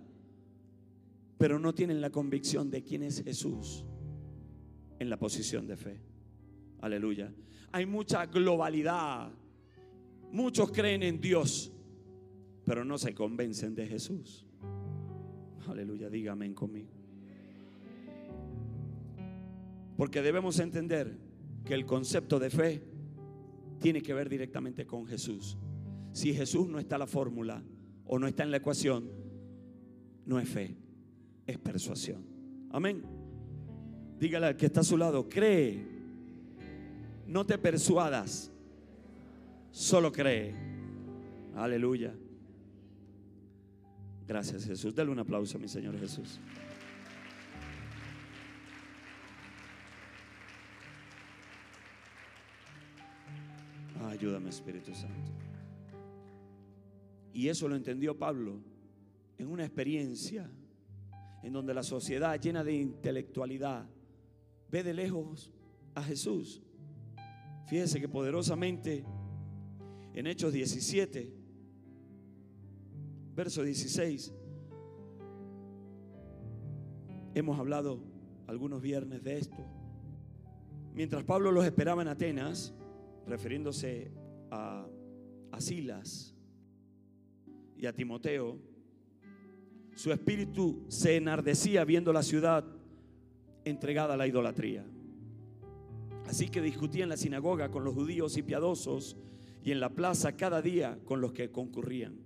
pero 1.38 1.58
no 1.58 1.74
tienen 1.74 2.00
la 2.00 2.10
convicción 2.10 2.70
de 2.70 2.82
quién 2.82 3.02
es 3.02 3.22
Jesús 3.22 3.84
en 4.98 5.10
la 5.10 5.18
posición 5.18 5.66
de 5.66 5.76
fe. 5.76 6.00
Aleluya. 6.80 7.32
Hay 7.72 7.86
mucha 7.86 8.26
globalidad. 8.26 9.32
Muchos 10.30 10.70
creen 10.70 11.02
en 11.02 11.20
Dios, 11.20 11.72
pero 12.64 12.84
no 12.84 12.98
se 12.98 13.14
convencen 13.14 13.74
de 13.74 13.86
Jesús. 13.86 14.46
Aleluya, 15.66 16.08
dígame 16.08 16.52
conmigo. 16.54 16.90
Porque 19.96 20.22
debemos 20.22 20.58
entender 20.58 21.16
que 21.64 21.74
el 21.74 21.86
concepto 21.86 22.38
de 22.38 22.50
fe 22.50 22.82
tiene 23.80 24.02
que 24.02 24.14
ver 24.14 24.28
directamente 24.28 24.86
con 24.86 25.06
Jesús. 25.06 25.56
Si 26.14 26.32
Jesús 26.32 26.68
no 26.68 26.78
está 26.78 26.94
en 26.94 27.00
la 27.00 27.06
fórmula 27.08 27.60
o 28.06 28.20
no 28.20 28.28
está 28.28 28.44
en 28.44 28.52
la 28.52 28.58
ecuación, 28.58 29.10
no 30.24 30.38
es 30.38 30.48
fe, 30.48 30.76
es 31.44 31.58
persuasión. 31.58 32.24
Amén. 32.70 33.02
Dígale 34.20 34.46
al 34.46 34.56
que 34.56 34.66
está 34.66 34.82
a 34.82 34.84
su 34.84 34.96
lado, 34.96 35.28
cree, 35.28 35.84
no 37.26 37.44
te 37.44 37.58
persuadas, 37.58 38.52
solo 39.72 40.12
cree. 40.12 40.54
Aleluya. 41.56 42.14
Gracias 44.28 44.66
Jesús. 44.66 44.94
Dale 44.94 45.10
un 45.10 45.18
aplauso 45.18 45.58
a 45.58 45.60
mi 45.60 45.68
Señor 45.68 45.98
Jesús. 45.98 46.38
ayúdame 54.06 54.48
Espíritu 54.48 54.94
Santo. 54.94 55.53
Y 57.34 57.48
eso 57.48 57.68
lo 57.68 57.74
entendió 57.74 58.16
Pablo 58.16 58.60
en 59.36 59.48
una 59.48 59.64
experiencia 59.64 60.48
en 61.42 61.52
donde 61.52 61.74
la 61.74 61.82
sociedad 61.82 62.40
llena 62.40 62.62
de 62.62 62.74
intelectualidad 62.74 63.86
ve 64.70 64.84
de 64.84 64.94
lejos 64.94 65.52
a 65.94 66.02
Jesús. 66.02 66.62
Fíjese 67.66 68.00
que 68.00 68.08
poderosamente 68.08 69.04
en 70.14 70.26
Hechos 70.28 70.52
17, 70.52 71.34
verso 73.34 73.64
16, 73.64 74.32
hemos 77.34 77.58
hablado 77.58 77.98
algunos 78.46 78.80
viernes 78.80 79.24
de 79.24 79.38
esto. 79.38 79.66
Mientras 80.94 81.24
Pablo 81.24 81.50
los 81.50 81.64
esperaba 81.64 82.00
en 82.02 82.08
Atenas, 82.08 82.72
refiriéndose 83.26 84.12
a, 84.52 84.86
a 85.50 85.60
Silas, 85.60 86.33
y 87.84 87.86
a 87.86 87.92
Timoteo, 87.92 88.56
su 89.94 90.10
espíritu 90.10 90.86
se 90.88 91.16
enardecía 91.16 91.84
viendo 91.84 92.14
la 92.14 92.22
ciudad 92.22 92.64
entregada 93.62 94.14
a 94.14 94.16
la 94.16 94.26
idolatría. 94.26 94.86
Así 96.24 96.48
que 96.48 96.62
discutía 96.62 97.02
en 97.02 97.10
la 97.10 97.18
sinagoga 97.18 97.70
con 97.70 97.84
los 97.84 97.92
judíos 97.92 98.38
y 98.38 98.42
piadosos 98.42 99.18
y 99.62 99.70
en 99.70 99.80
la 99.80 99.90
plaza 99.90 100.34
cada 100.34 100.62
día 100.62 100.98
con 101.04 101.20
los 101.20 101.34
que 101.34 101.50
concurrían. 101.50 102.16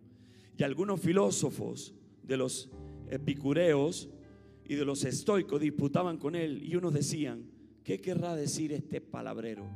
Y 0.56 0.62
algunos 0.62 1.00
filósofos 1.00 1.92
de 2.22 2.36
los 2.36 2.70
epicureos 3.10 4.08
y 4.64 4.76
de 4.76 4.84
los 4.84 5.04
estoicos 5.04 5.60
disputaban 5.60 6.18
con 6.18 6.36
él 6.36 6.62
y 6.62 6.76
unos 6.76 6.94
decían, 6.94 7.50
¿qué 7.82 8.00
querrá 8.00 8.36
decir 8.36 8.72
este 8.72 9.00
palabrero? 9.00 9.68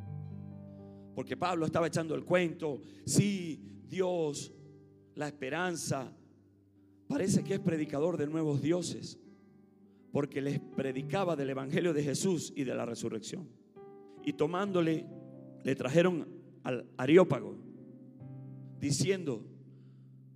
Porque 1.17 1.37
Pablo 1.37 1.67
estaba 1.67 1.89
echando 1.89 2.15
el 2.15 2.25
cuento, 2.25 2.83
sí, 3.05 3.61
Dios 3.89 4.53
la 5.15 5.29
esperanza. 5.29 6.13
Parece 7.07 7.45
que 7.45 7.55
es 7.55 7.61
predicador 7.61 8.17
de 8.17 8.27
nuevos 8.27 8.63
dioses, 8.63 9.19
porque 10.13 10.41
les 10.41 10.61
predicaba 10.61 11.37
del 11.37 11.51
Evangelio 11.51 11.93
de 11.93 12.03
Jesús 12.03 12.53
y 12.57 12.65
de 12.65 12.75
la 12.75 12.87
resurrección. 12.87 13.49
Y 14.25 14.35
tomándole, 14.35 15.07
le 15.65 15.75
trajeron 15.75 16.29
al 16.63 16.87
Areópago, 16.97 17.57
diciendo, 18.79 19.45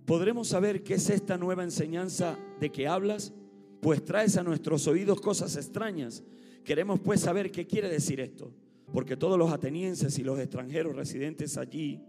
¿podremos 0.05 0.47
saber 0.47 0.83
qué 0.83 0.95
es 0.95 1.09
esta 1.09 1.37
nueva 1.37 1.63
enseñanza 1.63 2.37
de 2.59 2.71
que 2.71 2.87
hablas? 2.87 3.33
Pues 3.81 4.03
traes 4.03 4.37
a 4.37 4.43
nuestros 4.43 4.87
oídos 4.87 5.21
cosas 5.21 5.55
extrañas. 5.55 6.23
Queremos 6.63 6.99
pues 6.99 7.21
saber 7.21 7.51
qué 7.51 7.65
quiere 7.65 7.89
decir 7.89 8.19
esto, 8.19 8.53
porque 8.91 9.17
todos 9.17 9.37
los 9.37 9.51
atenienses 9.51 10.17
y 10.19 10.23
los 10.23 10.39
extranjeros 10.39 10.95
residentes 10.95 11.57
allí 11.57 12.01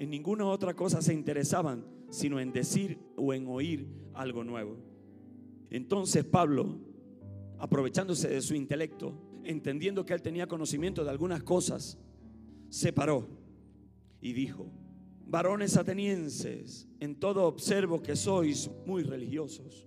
en 0.00 0.08
ninguna 0.08 0.46
otra 0.46 0.74
cosa 0.74 1.02
se 1.02 1.12
interesaban, 1.12 1.84
sino 2.08 2.40
en 2.40 2.52
decir 2.52 2.98
o 3.16 3.34
en 3.34 3.46
oír 3.46 3.86
algo 4.14 4.42
nuevo. 4.42 4.78
Entonces 5.68 6.24
Pablo, 6.24 6.80
aprovechándose 7.58 8.28
de 8.28 8.40
su 8.40 8.54
intelecto, 8.54 9.12
entendiendo 9.44 10.06
que 10.06 10.14
él 10.14 10.22
tenía 10.22 10.46
conocimiento 10.46 11.04
de 11.04 11.10
algunas 11.10 11.42
cosas, 11.42 11.98
se 12.70 12.94
paró 12.94 13.28
y 14.22 14.32
dijo, 14.32 14.72
varones 15.26 15.76
atenienses, 15.76 16.88
en 16.98 17.16
todo 17.20 17.44
observo 17.44 18.00
que 18.00 18.16
sois 18.16 18.70
muy 18.86 19.02
religiosos, 19.02 19.86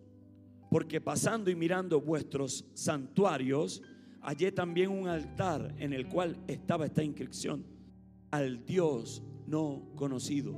porque 0.70 1.01
pasando 1.01 1.50
y 1.50 1.55
mirando 1.55 2.00
vuestros 2.00 2.67
santuarios, 2.75 3.82
hallé 4.22 4.51
también 4.51 4.91
un 4.91 5.08
altar 5.08 5.74
en 5.79 5.91
el 5.91 6.08
cual 6.08 6.38
estaba 6.48 6.86
esta 6.86 7.03
inscripción, 7.03 7.65
al 8.29 8.63
Dios 8.63 9.24
no 9.48 9.92
conocido, 9.96 10.56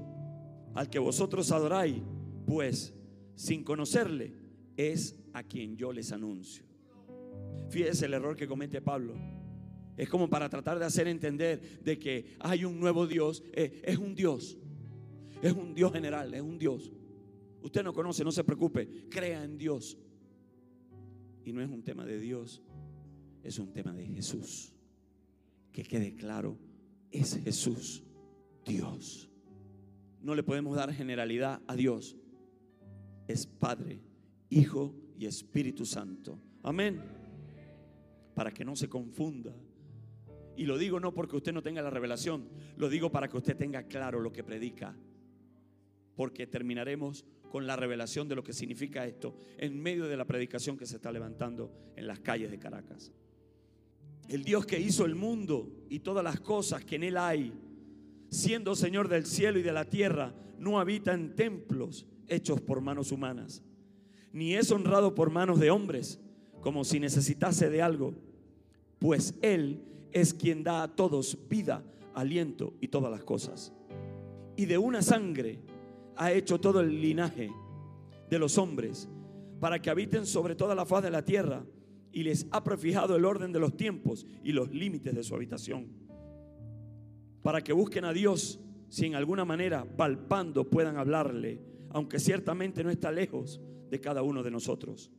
al 0.73 0.89
que 0.89 0.99
vosotros 0.99 1.51
adoráis, 1.51 2.01
pues 2.45 2.93
sin 3.35 3.63
conocerle 3.63 4.33
es 4.77 5.15
a 5.33 5.43
quien 5.43 5.75
yo 5.77 5.91
les 5.91 6.11
anuncio. 6.11 6.65
Fíjese 7.69 8.05
el 8.05 8.13
error 8.13 8.35
que 8.35 8.47
comete 8.47 8.81
Pablo. 8.81 9.15
Es 9.97 10.09
como 10.09 10.29
para 10.29 10.49
tratar 10.49 10.77
de 10.77 10.85
hacer 10.85 11.07
entender 11.07 11.81
de 11.81 11.97
que 11.97 12.35
hay 12.39 12.65
un 12.65 12.79
nuevo 12.79 13.07
Dios. 13.07 13.43
Eh, 13.53 13.81
es 13.83 13.97
un 13.97 14.13
Dios. 14.13 14.57
Es 15.41 15.53
un 15.53 15.73
Dios 15.73 15.91
general, 15.91 16.33
es 16.33 16.41
un 16.41 16.57
Dios. 16.57 16.91
Usted 17.61 17.83
no 17.83 17.93
conoce, 17.93 18.23
no 18.23 18.31
se 18.31 18.43
preocupe. 18.43 19.07
Crea 19.09 19.43
en 19.43 19.57
Dios. 19.57 19.97
Y 21.45 21.53
no 21.53 21.61
es 21.61 21.69
un 21.69 21.83
tema 21.83 22.05
de 22.05 22.19
Dios, 22.19 22.61
es 23.43 23.59
un 23.59 23.71
tema 23.71 23.93
de 23.93 24.05
Jesús. 24.07 24.73
Que 25.71 25.83
quede 25.83 26.15
claro, 26.15 26.57
es 27.11 27.39
Jesús, 27.43 28.03
Dios. 28.65 29.29
No 30.21 30.35
le 30.35 30.43
podemos 30.43 30.75
dar 30.75 30.91
generalidad 30.91 31.61
a 31.67 31.75
Dios. 31.75 32.17
Es 33.27 33.45
Padre, 33.45 34.01
Hijo 34.49 34.95
y 35.17 35.25
Espíritu 35.25 35.85
Santo. 35.85 36.39
Amén. 36.63 37.01
Para 38.33 38.51
que 38.51 38.65
no 38.65 38.75
se 38.75 38.89
confunda. 38.89 39.55
Y 40.57 40.65
lo 40.65 40.77
digo 40.77 40.99
no 40.99 41.13
porque 41.13 41.35
usted 41.35 41.53
no 41.53 41.61
tenga 41.61 41.81
la 41.81 41.89
revelación, 41.89 42.47
lo 42.77 42.89
digo 42.89 43.11
para 43.11 43.27
que 43.27 43.37
usted 43.37 43.57
tenga 43.57 43.83
claro 43.83 44.19
lo 44.19 44.31
que 44.31 44.43
predica. 44.43 44.95
Porque 46.15 46.47
terminaremos 46.47 47.25
con 47.51 47.67
la 47.67 47.75
revelación 47.75 48.27
de 48.27 48.35
lo 48.35 48.43
que 48.43 48.53
significa 48.53 49.05
esto 49.05 49.37
en 49.57 49.79
medio 49.79 50.05
de 50.05 50.17
la 50.17 50.25
predicación 50.25 50.77
que 50.77 50.85
se 50.85 50.95
está 50.95 51.11
levantando 51.11 51.71
en 51.95 52.07
las 52.07 52.19
calles 52.19 52.51
de 52.51 52.59
Caracas. 52.59 53.11
El 54.27 54.43
Dios 54.43 54.65
que 54.65 54.79
hizo 54.79 55.05
el 55.05 55.15
mundo 55.15 55.85
y 55.89 55.99
todas 55.99 56.23
las 56.23 56.39
cosas 56.39 56.83
que 56.83 56.95
en 56.95 57.03
él 57.03 57.17
hay, 57.17 57.53
siendo 58.29 58.75
Señor 58.75 59.07
del 59.07 59.25
cielo 59.25 59.59
y 59.59 59.63
de 59.63 59.73
la 59.73 59.85
tierra, 59.85 60.33
no 60.57 60.79
habita 60.79 61.13
en 61.13 61.35
templos 61.35 62.05
hechos 62.27 62.61
por 62.61 62.81
manos 62.81 63.11
humanas, 63.11 63.63
ni 64.31 64.55
es 64.55 64.71
honrado 64.71 65.15
por 65.15 65.29
manos 65.29 65.59
de 65.59 65.69
hombres, 65.71 66.19
como 66.61 66.83
si 66.83 66.99
necesitase 66.99 67.69
de 67.69 67.81
algo, 67.81 68.13
pues 68.99 69.37
Él 69.41 69.83
es 70.11 70.33
quien 70.33 70.63
da 70.63 70.83
a 70.83 70.95
todos 70.95 71.37
vida, 71.49 71.83
aliento 72.13 72.73
y 72.81 72.87
todas 72.87 73.11
las 73.11 73.23
cosas. 73.23 73.73
Y 74.55 74.65
de 74.65 74.77
una 74.77 75.01
sangre 75.01 75.59
ha 76.15 76.31
hecho 76.31 76.59
todo 76.59 76.79
el 76.79 77.01
linaje 77.01 77.51
de 78.29 78.39
los 78.39 78.57
hombres, 78.57 79.07
para 79.59 79.81
que 79.81 79.89
habiten 79.89 80.25
sobre 80.25 80.55
toda 80.55 80.75
la 80.75 80.85
faz 80.85 81.03
de 81.03 81.11
la 81.11 81.23
tierra 81.23 81.65
y 82.11 82.23
les 82.23 82.47
ha 82.51 82.63
prefijado 82.63 83.15
el 83.15 83.25
orden 83.25 83.51
de 83.51 83.59
los 83.59 83.75
tiempos 83.75 84.25
y 84.43 84.51
los 84.51 84.71
límites 84.71 85.13
de 85.13 85.23
su 85.23 85.35
habitación. 85.35 86.04
Para 87.45 87.63
que 87.63 87.73
busquen 87.73 88.05
a 88.05 88.11
Dios 88.11 88.59
si 88.89 89.05
en 89.05 89.13
alguna 89.13 89.45
manera 89.45 89.85
palpando 89.85 90.67
puedan 90.67 90.97
hablarle, 90.97 91.61
aunque 91.91 92.17
ciertamente 92.17 92.83
no 92.83 92.89
está 92.89 93.11
lejos 93.11 93.61
de 93.91 94.01
cada 94.01 94.23
uno 94.23 94.41
de 94.41 94.49
nosotros. 94.49 95.11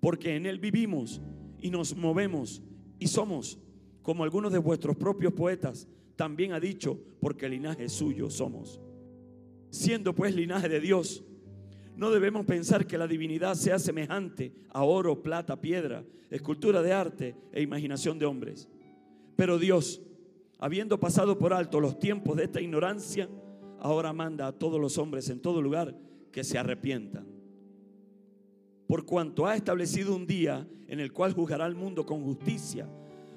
Porque 0.00 0.36
en 0.36 0.46
Él 0.46 0.58
vivimos 0.58 1.20
y 1.58 1.68
nos 1.68 1.94
movemos 1.94 2.62
y 2.98 3.08
somos, 3.08 3.58
como 4.00 4.24
algunos 4.24 4.52
de 4.52 4.58
vuestros 4.58 4.96
propios 4.96 5.34
poetas 5.34 5.86
también 6.16 6.54
ha 6.54 6.60
dicho, 6.60 6.98
porque 7.20 7.46
linaje 7.46 7.90
suyo 7.90 8.30
somos. 8.30 8.80
Siendo 9.68 10.14
pues 10.14 10.34
linaje 10.34 10.70
de 10.70 10.80
Dios, 10.80 11.24
no 11.94 12.10
debemos 12.10 12.46
pensar 12.46 12.86
que 12.86 12.96
la 12.96 13.06
divinidad 13.06 13.54
sea 13.54 13.78
semejante 13.78 14.54
a 14.70 14.82
oro, 14.82 15.22
plata, 15.22 15.60
piedra, 15.60 16.06
escultura 16.30 16.80
de 16.80 16.94
arte 16.94 17.36
e 17.52 17.60
imaginación 17.60 18.18
de 18.18 18.24
hombres. 18.24 18.66
Pero 19.36 19.58
Dios, 19.58 20.00
habiendo 20.58 20.98
pasado 20.98 21.38
por 21.38 21.52
alto 21.52 21.80
los 21.80 21.98
tiempos 21.98 22.36
de 22.36 22.44
esta 22.44 22.60
ignorancia, 22.60 23.28
ahora 23.80 24.12
manda 24.12 24.46
a 24.46 24.52
todos 24.52 24.80
los 24.80 24.98
hombres 24.98 25.28
en 25.30 25.40
todo 25.40 25.60
lugar 25.60 25.94
que 26.32 26.44
se 26.44 26.58
arrepientan. 26.58 27.26
Por 28.86 29.04
cuanto 29.04 29.46
ha 29.46 29.56
establecido 29.56 30.14
un 30.14 30.26
día 30.26 30.66
en 30.88 31.00
el 31.00 31.12
cual 31.12 31.32
juzgará 31.32 31.64
al 31.64 31.74
mundo 31.74 32.06
con 32.06 32.22
justicia 32.22 32.88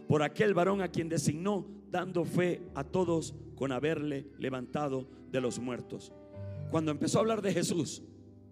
por 0.08 0.24
aquel 0.24 0.54
varón 0.54 0.82
a 0.82 0.90
quien 0.90 1.10
designó, 1.10 1.68
dando 1.92 2.26
fe 2.26 2.62
a 2.76 2.84
todos 2.84 3.36
con 3.56 3.72
haberle 3.72 4.28
levantado 4.38 5.08
de 5.32 5.42
los 5.42 5.60
muertos. 5.60 6.12
Cuando 6.72 6.92
empezó 6.92 7.18
a 7.18 7.22
hablar 7.22 7.42
de 7.42 7.54
Jesús, 7.54 8.04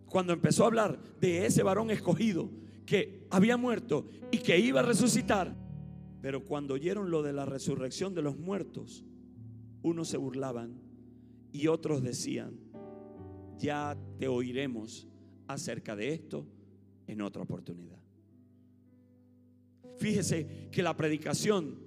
cuando 0.07 0.33
empezó 0.33 0.63
a 0.63 0.67
hablar 0.67 0.99
de 1.19 1.45
ese 1.45 1.63
varón 1.63 1.91
escogido 1.91 2.49
que 2.85 3.25
había 3.29 3.57
muerto 3.57 4.07
y 4.31 4.37
que 4.39 4.57
iba 4.57 4.79
a 4.79 4.83
resucitar. 4.83 5.53
Pero 6.21 6.43
cuando 6.43 6.73
oyeron 6.73 7.11
lo 7.11 7.21
de 7.21 7.33
la 7.33 7.45
resurrección 7.45 8.13
de 8.13 8.21
los 8.21 8.37
muertos, 8.37 9.05
unos 9.83 10.07
se 10.07 10.17
burlaban 10.17 10.79
y 11.51 11.67
otros 11.67 12.01
decían, 12.03 12.59
ya 13.57 13.97
te 14.19 14.27
oiremos 14.27 15.07
acerca 15.47 15.95
de 15.95 16.13
esto 16.13 16.45
en 17.07 17.21
otra 17.21 17.43
oportunidad. 17.43 17.97
Fíjese 19.97 20.69
que 20.71 20.83
la 20.83 20.95
predicación 20.95 21.79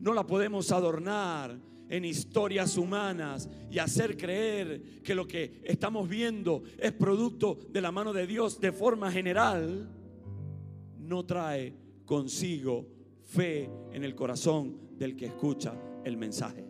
no 0.00 0.12
la 0.12 0.26
podemos 0.26 0.72
adornar 0.72 1.56
en 1.88 2.04
historias 2.04 2.76
humanas 2.76 3.48
y 3.70 3.78
hacer 3.78 4.16
creer 4.16 5.02
que 5.02 5.14
lo 5.14 5.28
que 5.28 5.60
estamos 5.64 6.08
viendo 6.08 6.64
es 6.78 6.92
producto 6.92 7.58
de 7.70 7.80
la 7.80 7.92
mano 7.92 8.12
de 8.12 8.26
Dios 8.26 8.60
de 8.60 8.72
forma 8.72 9.12
general, 9.12 9.88
no 10.98 11.24
trae 11.24 11.74
consigo 12.04 12.93
fe 13.24 13.70
en 13.92 14.04
el 14.04 14.14
corazón 14.14 14.76
del 14.98 15.16
que 15.16 15.26
escucha 15.26 15.74
el 16.04 16.16
mensaje. 16.16 16.64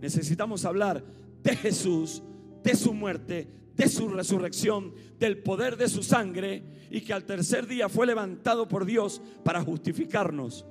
Necesitamos 0.00 0.64
hablar 0.64 1.04
de 1.42 1.56
Jesús, 1.56 2.22
de 2.62 2.74
su 2.74 2.94
muerte, 2.94 3.48
de 3.74 3.88
su 3.88 4.08
resurrección, 4.08 4.94
del 5.18 5.38
poder 5.38 5.76
de 5.76 5.88
su 5.88 6.02
sangre 6.02 6.62
y 6.90 7.00
que 7.00 7.12
al 7.12 7.24
tercer 7.24 7.66
día 7.66 7.88
fue 7.88 8.06
levantado 8.06 8.68
por 8.68 8.84
Dios 8.84 9.20
para 9.44 9.62
justificarnos 9.62 10.66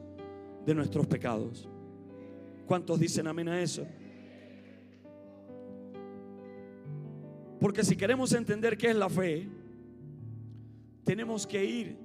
de 0.65 0.75
nuestros 0.75 1.08
pecados. 1.08 1.67
¿Cuántos 2.67 2.99
dicen 2.99 3.27
amén 3.27 3.49
a 3.49 3.62
eso? 3.62 3.88
Porque 7.60 7.84
si 7.84 7.95
queremos 7.95 8.32
entender 8.34 8.77
qué 8.77 8.91
es 8.91 8.95
la 8.95 9.10
fe, 9.10 9.47
tenemos 11.03 11.45
que 11.45 11.65
ir 11.65 11.97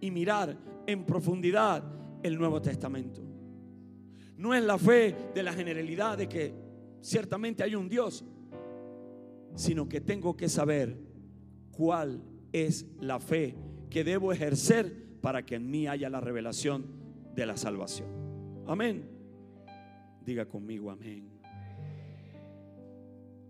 y 0.00 0.10
mirar 0.10 0.56
en 0.86 1.04
profundidad 1.04 1.82
el 2.22 2.38
Nuevo 2.38 2.60
Testamento. 2.60 3.22
No 4.36 4.54
es 4.54 4.62
la 4.62 4.78
fe 4.78 5.14
de 5.34 5.42
la 5.42 5.52
generalidad 5.52 6.16
de 6.18 6.28
que 6.28 6.54
ciertamente 7.00 7.62
hay 7.62 7.74
un 7.74 7.88
Dios, 7.88 8.24
sino 9.54 9.88
que 9.88 10.00
tengo 10.00 10.36
que 10.36 10.48
saber 10.48 10.96
cuál 11.72 12.22
es 12.52 12.86
la 13.00 13.18
fe 13.20 13.56
que 13.90 14.04
debo 14.04 14.32
ejercer 14.32 15.20
para 15.20 15.44
que 15.44 15.56
en 15.56 15.70
mí 15.70 15.86
haya 15.86 16.08
la 16.08 16.20
revelación 16.20 16.86
de 17.34 17.46
la 17.46 17.56
salvación. 17.56 18.08
Amén. 18.66 19.08
Diga 20.24 20.46
conmigo 20.46 20.90
amén. 20.90 21.30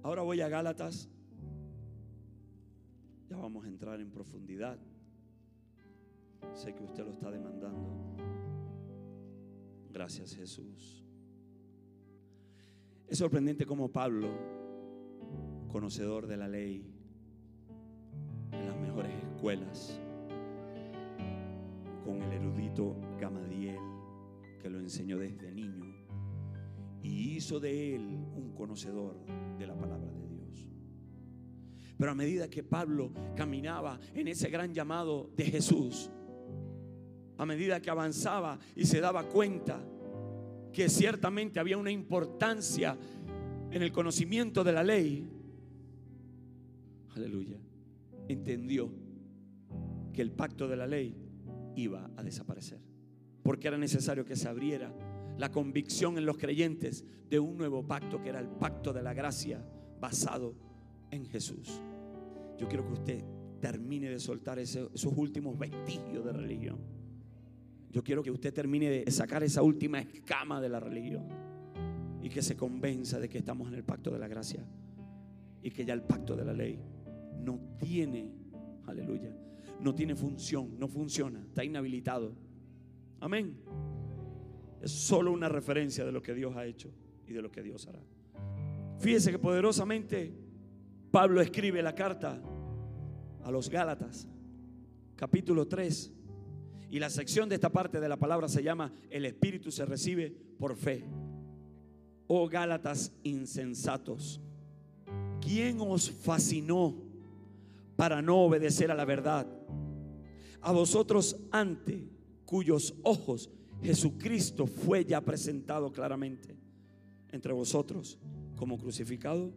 Ahora 0.02 0.22
voy 0.22 0.40
a 0.40 0.48
Gálatas. 0.48 1.08
Ya 3.28 3.36
vamos 3.36 3.64
a 3.64 3.68
entrar 3.68 4.00
en 4.00 4.10
profundidad. 4.10 4.78
Sé 6.54 6.74
que 6.74 6.84
usted 6.84 7.04
lo 7.04 7.10
está 7.10 7.30
demandando. 7.30 8.17
Gracias 9.92 10.34
Jesús. 10.34 11.04
Es 13.08 13.18
sorprendente 13.18 13.64
como 13.64 13.90
Pablo, 13.90 14.28
conocedor 15.68 16.26
de 16.26 16.36
la 16.36 16.46
ley, 16.46 16.94
en 18.52 18.66
las 18.66 18.78
mejores 18.78 19.12
escuelas, 19.24 19.98
con 22.04 22.22
el 22.22 22.32
erudito 22.32 22.96
Gamadiel, 23.18 23.78
que 24.60 24.68
lo 24.68 24.78
enseñó 24.78 25.18
desde 25.18 25.50
niño, 25.50 25.86
y 27.02 27.36
hizo 27.36 27.60
de 27.60 27.94
él 27.94 28.02
un 28.36 28.52
conocedor 28.54 29.16
de 29.58 29.66
la 29.66 29.74
palabra 29.74 30.12
de 30.12 30.28
Dios. 30.28 30.68
Pero 31.96 32.10
a 32.10 32.14
medida 32.14 32.50
que 32.50 32.62
Pablo 32.62 33.12
caminaba 33.34 33.98
en 34.14 34.28
ese 34.28 34.50
gran 34.50 34.74
llamado 34.74 35.30
de 35.34 35.44
Jesús, 35.44 36.10
a 37.38 37.46
medida 37.46 37.80
que 37.80 37.90
avanzaba 37.90 38.58
y 38.76 38.84
se 38.84 39.00
daba 39.00 39.28
cuenta 39.28 39.80
que 40.72 40.88
ciertamente 40.88 41.58
había 41.58 41.78
una 41.78 41.90
importancia 41.90 42.96
en 43.70 43.82
el 43.82 43.92
conocimiento 43.92 44.64
de 44.64 44.72
la 44.72 44.82
ley, 44.82 45.28
aleluya, 47.14 47.58
entendió 48.28 48.90
que 50.12 50.22
el 50.22 50.32
pacto 50.32 50.68
de 50.68 50.76
la 50.76 50.86
ley 50.86 51.16
iba 51.76 52.10
a 52.16 52.22
desaparecer, 52.22 52.80
porque 53.42 53.68
era 53.68 53.78
necesario 53.78 54.24
que 54.24 54.36
se 54.36 54.48
abriera 54.48 54.92
la 55.38 55.50
convicción 55.50 56.18
en 56.18 56.26
los 56.26 56.38
creyentes 56.38 57.04
de 57.30 57.38
un 57.38 57.56
nuevo 57.56 57.86
pacto 57.86 58.20
que 58.20 58.30
era 58.30 58.40
el 58.40 58.48
pacto 58.48 58.92
de 58.92 59.02
la 59.02 59.14
gracia 59.14 59.64
basado 60.00 60.54
en 61.10 61.24
Jesús. 61.26 61.80
Yo 62.58 62.66
quiero 62.66 62.84
que 62.84 62.92
usted 62.92 63.24
termine 63.60 64.10
de 64.10 64.18
soltar 64.18 64.58
esos 64.58 65.04
últimos 65.16 65.58
vestigios 65.58 66.24
de 66.24 66.32
religión. 66.32 66.97
Yo 67.90 68.02
quiero 68.04 68.22
que 68.22 68.30
usted 68.30 68.52
termine 68.52 68.90
de 68.90 69.10
sacar 69.10 69.42
esa 69.42 69.62
última 69.62 70.00
escama 70.00 70.60
de 70.60 70.68
la 70.68 70.78
religión 70.78 71.24
y 72.22 72.28
que 72.28 72.42
se 72.42 72.56
convenza 72.56 73.18
de 73.18 73.28
que 73.28 73.38
estamos 73.38 73.68
en 73.68 73.74
el 73.74 73.84
pacto 73.84 74.10
de 74.10 74.18
la 74.18 74.28
gracia 74.28 74.64
y 75.62 75.70
que 75.70 75.84
ya 75.84 75.94
el 75.94 76.02
pacto 76.02 76.36
de 76.36 76.44
la 76.44 76.52
ley 76.52 76.78
no 77.42 77.58
tiene, 77.78 78.30
aleluya, 78.86 79.34
no 79.80 79.94
tiene 79.94 80.14
función, 80.14 80.78
no 80.78 80.88
funciona, 80.88 81.40
está 81.40 81.64
inhabilitado. 81.64 82.34
Amén. 83.20 83.56
Es 84.82 84.90
solo 84.90 85.32
una 85.32 85.48
referencia 85.48 86.04
de 86.04 86.12
lo 86.12 86.22
que 86.22 86.34
Dios 86.34 86.56
ha 86.56 86.66
hecho 86.66 86.90
y 87.26 87.32
de 87.32 87.42
lo 87.42 87.50
que 87.50 87.62
Dios 87.62 87.86
hará. 87.86 88.00
Fíjese 88.98 89.30
que 89.30 89.38
poderosamente 89.38 90.32
Pablo 91.10 91.40
escribe 91.40 91.82
la 91.82 91.94
carta 91.94 92.40
a 93.42 93.50
los 93.50 93.70
Gálatas, 93.70 94.28
capítulo 95.16 95.66
3. 95.66 96.17
Y 96.90 96.98
la 96.98 97.10
sección 97.10 97.48
de 97.48 97.56
esta 97.56 97.70
parte 97.70 98.00
de 98.00 98.08
la 98.08 98.16
palabra 98.16 98.48
se 98.48 98.62
llama 98.62 98.92
El 99.10 99.26
Espíritu 99.26 99.70
se 99.70 99.84
recibe 99.84 100.30
por 100.58 100.76
fe. 100.76 101.04
Oh 102.26 102.48
Gálatas 102.48 103.12
insensatos, 103.22 104.40
¿quién 105.40 105.80
os 105.80 106.10
fascinó 106.10 106.94
para 107.96 108.20
no 108.22 108.42
obedecer 108.42 108.90
a 108.90 108.94
la 108.94 109.04
verdad? 109.04 109.46
A 110.60 110.72
vosotros 110.72 111.36
ante 111.50 112.08
cuyos 112.44 112.94
ojos 113.02 113.50
Jesucristo 113.82 114.66
fue 114.66 115.04
ya 115.04 115.20
presentado 115.20 115.92
claramente 115.92 116.56
entre 117.30 117.52
vosotros 117.52 118.18
como 118.56 118.78
crucificado. 118.78 119.52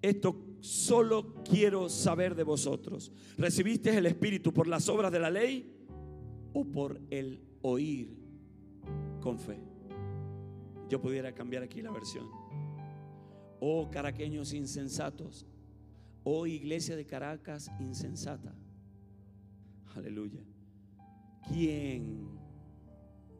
Esto 0.00 0.36
solo 0.60 1.34
quiero 1.44 1.88
saber 1.88 2.34
de 2.34 2.42
vosotros. 2.42 3.12
¿Recibiste 3.36 3.96
el 3.96 4.06
Espíritu 4.06 4.52
por 4.52 4.66
las 4.66 4.88
obras 4.88 5.12
de 5.12 5.20
la 5.20 5.30
ley 5.30 5.81
o 6.52 6.64
por 6.64 7.00
el 7.10 7.40
oír 7.62 8.16
con 9.20 9.38
fe? 9.38 9.58
Yo 10.88 11.00
pudiera 11.00 11.32
cambiar 11.32 11.62
aquí 11.62 11.80
la 11.80 11.90
versión. 11.90 12.28
Oh 13.60 13.88
caraqueños 13.90 14.52
insensatos. 14.52 15.46
Oh 16.24 16.46
iglesia 16.46 16.96
de 16.96 17.06
Caracas 17.06 17.70
insensata. 17.80 18.54
Aleluya. 19.94 20.44
¿Quién? 21.48 22.28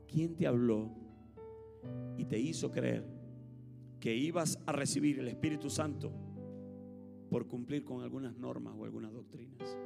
¿Quién 0.07 0.35
te 0.35 0.47
habló 0.47 0.91
y 2.17 2.25
te 2.25 2.39
hizo 2.39 2.71
creer 2.71 3.07
que 4.01 4.15
ibas 4.15 4.59
a 4.67 4.73
recibir 4.73 5.19
el 5.19 5.29
Espíritu 5.29 5.71
Santo 5.71 6.13
por 7.31 7.47
cumplir 7.47 7.85
con 7.85 8.03
algunas 8.03 8.37
normas 8.37 8.75
o 8.77 8.85
algunas 8.85 9.13
doctrinas? 9.13 9.77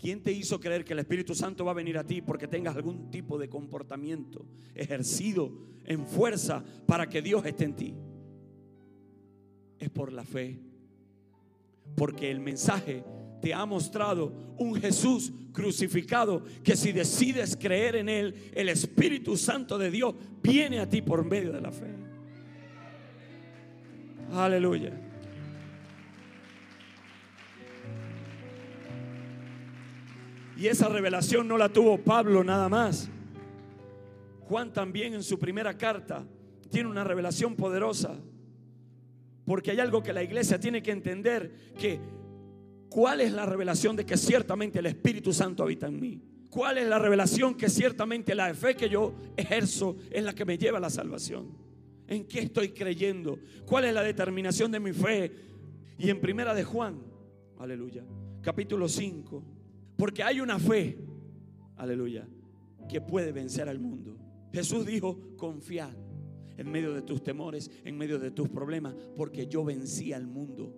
¿Quién 0.00 0.22
te 0.22 0.32
hizo 0.32 0.58
creer 0.58 0.82
que 0.82 0.94
el 0.94 1.00
Espíritu 1.00 1.34
Santo 1.34 1.62
va 1.62 1.72
a 1.72 1.74
venir 1.74 1.98
a 1.98 2.04
ti 2.04 2.22
porque 2.22 2.48
tengas 2.48 2.74
algún 2.74 3.10
tipo 3.10 3.36
de 3.36 3.50
comportamiento 3.50 4.46
ejercido 4.74 5.52
en 5.84 6.06
fuerza 6.06 6.64
para 6.86 7.06
que 7.06 7.20
Dios 7.20 7.44
esté 7.44 7.64
en 7.64 7.76
ti? 7.76 7.94
Es 9.78 9.90
por 9.90 10.10
la 10.10 10.24
fe. 10.24 10.58
Porque 11.96 12.30
el 12.30 12.40
mensaje 12.40 13.04
te 13.42 13.52
ha 13.52 13.66
mostrado 13.66 14.54
un 14.56 14.74
Jesús 14.74 15.32
crucificado 15.52 16.44
que 16.64 16.76
si 16.76 16.92
decides 16.92 17.54
creer 17.54 17.96
en 17.96 18.08
Él, 18.08 18.34
el 18.54 18.70
Espíritu 18.70 19.36
Santo 19.36 19.76
de 19.76 19.90
Dios 19.90 20.14
viene 20.42 20.80
a 20.80 20.88
ti 20.88 21.02
por 21.02 21.26
medio 21.26 21.52
de 21.52 21.60
la 21.60 21.72
fe. 21.72 21.94
Aleluya. 24.32 25.09
Y 30.60 30.68
esa 30.68 30.88
revelación 30.88 31.48
no 31.48 31.56
la 31.56 31.70
tuvo 31.70 31.96
Pablo 31.96 32.44
nada 32.44 32.68
más. 32.68 33.08
Juan 34.40 34.74
también 34.74 35.14
en 35.14 35.22
su 35.22 35.38
primera 35.38 35.78
carta 35.78 36.26
tiene 36.70 36.90
una 36.90 37.02
revelación 37.02 37.56
poderosa. 37.56 38.20
Porque 39.46 39.70
hay 39.70 39.80
algo 39.80 40.02
que 40.02 40.12
la 40.12 40.22
iglesia 40.22 40.60
tiene 40.60 40.82
que 40.82 40.90
entender, 40.90 41.72
que 41.78 41.98
cuál 42.90 43.22
es 43.22 43.32
la 43.32 43.46
revelación 43.46 43.96
de 43.96 44.04
que 44.04 44.18
ciertamente 44.18 44.80
el 44.80 44.86
Espíritu 44.86 45.32
Santo 45.32 45.62
habita 45.62 45.86
en 45.86 45.98
mí. 45.98 46.20
¿Cuál 46.50 46.76
es 46.76 46.86
la 46.86 46.98
revelación 46.98 47.54
que 47.54 47.70
ciertamente 47.70 48.34
la 48.34 48.52
fe 48.52 48.76
que 48.76 48.90
yo 48.90 49.14
ejerzo 49.38 49.96
es 50.10 50.22
la 50.22 50.34
que 50.34 50.44
me 50.44 50.58
lleva 50.58 50.76
a 50.76 50.82
la 50.82 50.90
salvación? 50.90 51.56
¿En 52.06 52.26
qué 52.26 52.40
estoy 52.40 52.72
creyendo? 52.72 53.38
¿Cuál 53.64 53.86
es 53.86 53.94
la 53.94 54.02
determinación 54.02 54.70
de 54.70 54.80
mi 54.80 54.92
fe? 54.92 55.32
Y 55.96 56.10
en 56.10 56.20
primera 56.20 56.52
de 56.52 56.64
Juan, 56.64 57.00
aleluya, 57.58 58.04
capítulo 58.42 58.88
5, 58.88 59.59
porque 60.00 60.22
hay 60.22 60.40
una 60.40 60.58
fe, 60.58 60.96
aleluya, 61.76 62.26
que 62.88 63.02
puede 63.02 63.32
vencer 63.32 63.68
al 63.68 63.78
mundo. 63.78 64.16
Jesús 64.50 64.86
dijo, 64.86 65.36
confiad 65.36 65.92
en 66.56 66.72
medio 66.72 66.94
de 66.94 67.02
tus 67.02 67.22
temores, 67.22 67.70
en 67.84 67.98
medio 67.98 68.18
de 68.18 68.30
tus 68.30 68.48
problemas, 68.48 68.94
porque 69.14 69.46
yo 69.46 69.62
vencí 69.62 70.14
al 70.14 70.26
mundo. 70.26 70.74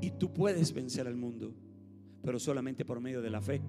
Y 0.00 0.12
tú 0.12 0.32
puedes 0.32 0.72
vencer 0.72 1.06
al 1.06 1.16
mundo, 1.16 1.54
pero 2.24 2.38
solamente 2.38 2.86
por 2.86 2.98
medio 2.98 3.20
de 3.20 3.28
la 3.28 3.42
fe, 3.42 3.60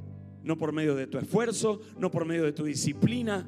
no 0.42 0.58
por 0.58 0.72
medio 0.72 0.96
de 0.96 1.08
tu 1.08 1.18
esfuerzo, 1.18 1.82
no 1.98 2.10
por 2.10 2.24
medio 2.24 2.46
de 2.46 2.54
tu 2.54 2.64
disciplina. 2.64 3.46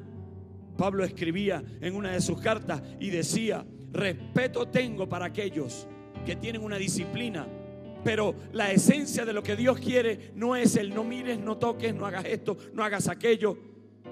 Pablo 0.76 1.04
escribía 1.04 1.64
en 1.80 1.94
una 1.94 2.12
de 2.12 2.20
sus 2.20 2.38
cartas 2.38 2.82
y 3.00 3.08
decía, 3.08 3.66
respeto 3.92 4.68
tengo 4.68 5.08
para 5.08 5.24
aquellos 5.24 5.88
que 6.26 6.36
tienen 6.36 6.62
una 6.62 6.76
disciplina, 6.76 7.48
pero 8.06 8.36
la 8.52 8.70
esencia 8.70 9.24
de 9.24 9.32
lo 9.32 9.42
que 9.42 9.56
Dios 9.56 9.80
quiere 9.80 10.30
no 10.36 10.54
es 10.54 10.76
el 10.76 10.94
no 10.94 11.02
mires, 11.02 11.40
no 11.40 11.58
toques, 11.58 11.92
no 11.92 12.06
hagas 12.06 12.24
esto, 12.26 12.56
no 12.72 12.84
hagas 12.84 13.08
aquello. 13.08 13.58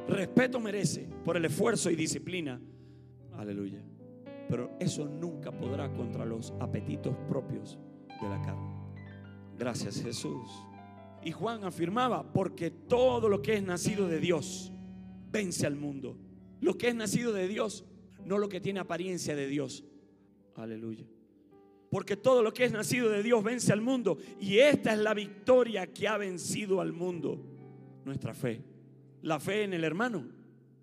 Respeto 0.08 0.58
merece 0.58 1.08
por 1.24 1.36
el 1.36 1.44
esfuerzo 1.44 1.90
y 1.90 1.94
disciplina. 1.94 2.60
Aleluya. 3.34 3.84
Pero 4.48 4.76
eso 4.80 5.04
nunca 5.04 5.52
podrá 5.52 5.92
contra 5.92 6.24
los 6.24 6.52
apetitos 6.58 7.16
propios 7.28 7.78
de 8.20 8.28
la 8.28 8.42
carne. 8.42 8.74
Gracias 9.56 10.02
Jesús. 10.02 10.50
Y 11.22 11.30
Juan 11.30 11.62
afirmaba, 11.62 12.32
porque 12.32 12.72
todo 12.72 13.28
lo 13.28 13.42
que 13.42 13.54
es 13.54 13.62
nacido 13.62 14.08
de 14.08 14.18
Dios 14.18 14.72
vence 15.30 15.68
al 15.68 15.76
mundo. 15.76 16.18
Lo 16.60 16.76
que 16.76 16.88
es 16.88 16.96
nacido 16.96 17.32
de 17.32 17.46
Dios, 17.46 17.84
no 18.24 18.38
lo 18.38 18.48
que 18.48 18.60
tiene 18.60 18.80
apariencia 18.80 19.36
de 19.36 19.46
Dios. 19.46 19.84
Aleluya. 20.56 21.06
Porque 21.94 22.16
todo 22.16 22.42
lo 22.42 22.52
que 22.52 22.64
es 22.64 22.72
nacido 22.72 23.08
de 23.08 23.22
Dios 23.22 23.44
vence 23.44 23.72
al 23.72 23.80
mundo. 23.80 24.18
Y 24.40 24.58
esta 24.58 24.94
es 24.94 24.98
la 24.98 25.14
victoria 25.14 25.86
que 25.86 26.08
ha 26.08 26.16
vencido 26.16 26.80
al 26.80 26.92
mundo. 26.92 27.40
Nuestra 28.04 28.34
fe. 28.34 28.64
La 29.22 29.38
fe 29.38 29.62
en 29.62 29.74
el 29.74 29.84
hermano. 29.84 30.26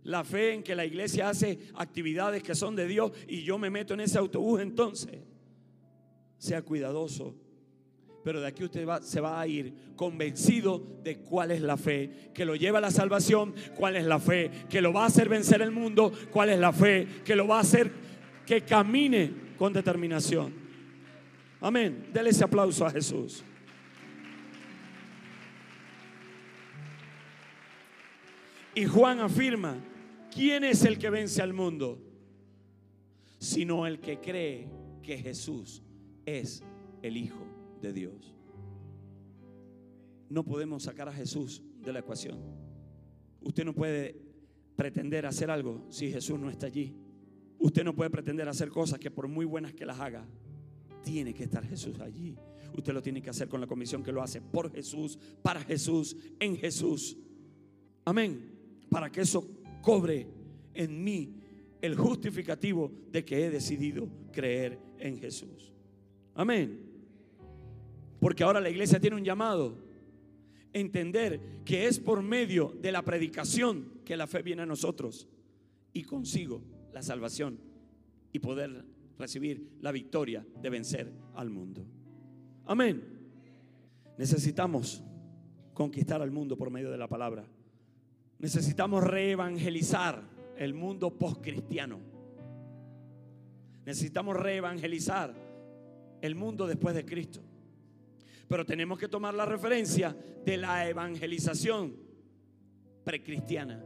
La 0.04 0.24
fe 0.24 0.54
en 0.54 0.64
que 0.64 0.74
la 0.74 0.86
iglesia 0.86 1.28
hace 1.28 1.60
actividades 1.76 2.44
que 2.44 2.56
son 2.56 2.78
de 2.78 2.88
Dios 2.88 3.12
y 3.28 3.44
yo 3.44 3.58
me 3.58 3.70
meto 3.70 3.94
en 3.94 4.00
ese 4.00 4.20
autobús 4.20 4.62
entonces. 4.62 5.20
Sea 6.38 6.62
cuidadoso. 6.62 7.36
Pero 8.24 8.40
de 8.40 8.48
aquí 8.48 8.64
usted 8.64 8.88
se 9.02 9.20
va 9.20 9.42
a 9.42 9.46
ir 9.48 9.74
convencido 9.98 10.82
de 11.04 11.18
cuál 11.18 11.52
es 11.52 11.62
la 11.62 11.76
fe 11.76 12.32
que 12.34 12.46
lo 12.46 12.56
lleva 12.56 12.78
a 12.78 12.84
la 12.84 12.92
salvación, 12.92 13.54
cuál 13.76 13.98
es 13.98 14.06
la 14.06 14.20
fe 14.20 14.50
que 14.70 14.80
lo 14.80 14.94
va 14.94 15.04
a 15.04 15.08
hacer 15.08 15.28
vencer 15.28 15.62
el 15.62 15.72
mundo, 15.72 16.14
cuál 16.32 16.52
es 16.52 16.60
la 16.60 16.72
fe 16.72 17.06
que 17.26 17.36
lo 17.36 17.50
va 17.50 17.58
a 17.58 17.64
hacer 17.64 17.92
que 18.46 18.62
camine 18.62 19.34
con 19.58 19.74
determinación. 19.74 20.61
Amén. 21.62 22.10
Dele 22.12 22.32
ese 22.32 22.44
aplauso 22.44 22.86
a 22.86 22.92
Jesús. 22.92 23.44
Y 28.74 28.86
Juan 28.86 29.20
afirma, 29.20 29.78
¿quién 30.34 30.64
es 30.64 30.84
el 30.86 30.98
que 30.98 31.10
vence 31.10 31.42
al 31.42 31.54
mundo? 31.54 32.02
Sino 33.38 33.86
el 33.86 34.00
que 34.00 34.20
cree 34.20 34.70
que 35.04 35.18
Jesús 35.18 35.84
es 36.26 36.64
el 37.02 37.18
Hijo 37.18 37.46
de 37.82 37.94
Dios. 37.94 38.34
No 40.30 40.44
podemos 40.44 40.84
sacar 40.84 41.10
a 41.10 41.14
Jesús 41.14 41.62
de 41.82 41.94
la 41.94 42.00
ecuación. 42.00 42.40
Usted 43.42 43.66
no 43.66 43.74
puede 43.74 44.16
pretender 44.76 45.26
hacer 45.26 45.52
algo 45.52 45.86
si 45.90 46.12
Jesús 46.12 46.40
no 46.40 46.50
está 46.50 46.68
allí. 46.68 46.96
Usted 47.60 47.84
no 47.84 47.94
puede 47.94 48.10
pretender 48.10 48.48
hacer 48.48 48.70
cosas 48.70 48.98
que 48.98 49.12
por 49.12 49.28
muy 49.28 49.46
buenas 49.46 49.74
que 49.74 49.86
las 49.86 50.00
haga, 50.00 50.26
tiene 51.04 51.34
que 51.34 51.44
estar 51.44 51.66
Jesús 51.66 52.00
allí. 52.00 52.36
Usted 52.76 52.94
lo 52.94 53.02
tiene 53.02 53.22
que 53.22 53.30
hacer 53.30 53.50
con 53.50 53.60
la 53.62 53.68
comisión 53.68 54.04
que 54.04 54.12
lo 54.12 54.22
hace 54.22 54.42
por 54.42 54.72
Jesús, 54.72 55.18
para 55.42 55.62
Jesús, 55.62 56.16
en 56.40 56.56
Jesús. 56.56 57.18
Amén. 58.06 58.52
Para 58.90 59.12
que 59.12 59.22
eso 59.22 59.48
cobre 59.82 60.28
en 60.74 61.04
mí 61.04 61.36
el 61.82 61.96
justificativo 61.96 62.92
de 63.12 63.26
que 63.26 63.46
he 63.46 63.50
decidido 63.50 64.08
creer 64.32 64.80
en 65.00 65.18
Jesús. 65.18 65.74
Amén. 66.36 66.80
Porque 68.20 68.44
ahora 68.44 68.62
la 68.62 68.70
iglesia 68.70 69.00
tiene 69.00 69.16
un 69.16 69.26
llamado. 69.26 69.76
Entender 70.74 71.42
que 71.66 71.88
es 71.88 72.00
por 72.00 72.22
medio 72.22 72.74
de 72.82 72.92
la 72.92 73.02
predicación 73.02 74.00
que 74.06 74.16
la 74.16 74.28
fe 74.28 74.42
viene 74.42 74.62
a 74.62 74.66
nosotros 74.66 75.28
y 75.92 76.04
consigo 76.04 76.62
la 76.94 77.02
salvación 77.02 77.60
y 78.32 78.40
poder 78.40 78.86
recibir 79.22 79.78
la 79.80 79.92
victoria 79.92 80.46
de 80.62 80.70
vencer 80.70 81.12
al 81.36 81.50
mundo. 81.50 81.86
Amén. 82.66 83.04
Necesitamos 84.18 85.04
conquistar 85.74 86.22
al 86.22 86.32
mundo 86.32 86.58
por 86.58 86.70
medio 86.70 86.92
de 86.92 86.98
la 86.98 87.08
palabra. 87.08 87.46
Necesitamos 88.40 89.04
reevangelizar 89.04 90.22
el 90.58 90.74
mundo 90.74 91.18
postcristiano. 91.18 92.00
Necesitamos 93.86 94.36
reevangelizar 94.36 95.34
el 96.22 96.36
mundo 96.36 96.68
después 96.68 96.94
de 96.96 97.06
Cristo. 97.06 97.42
Pero 98.48 98.66
tenemos 98.66 99.00
que 99.00 99.08
tomar 99.08 99.34
la 99.34 99.46
referencia 99.46 100.16
de 100.46 100.58
la 100.58 100.88
evangelización 100.90 101.96
precristiana. 103.04 103.84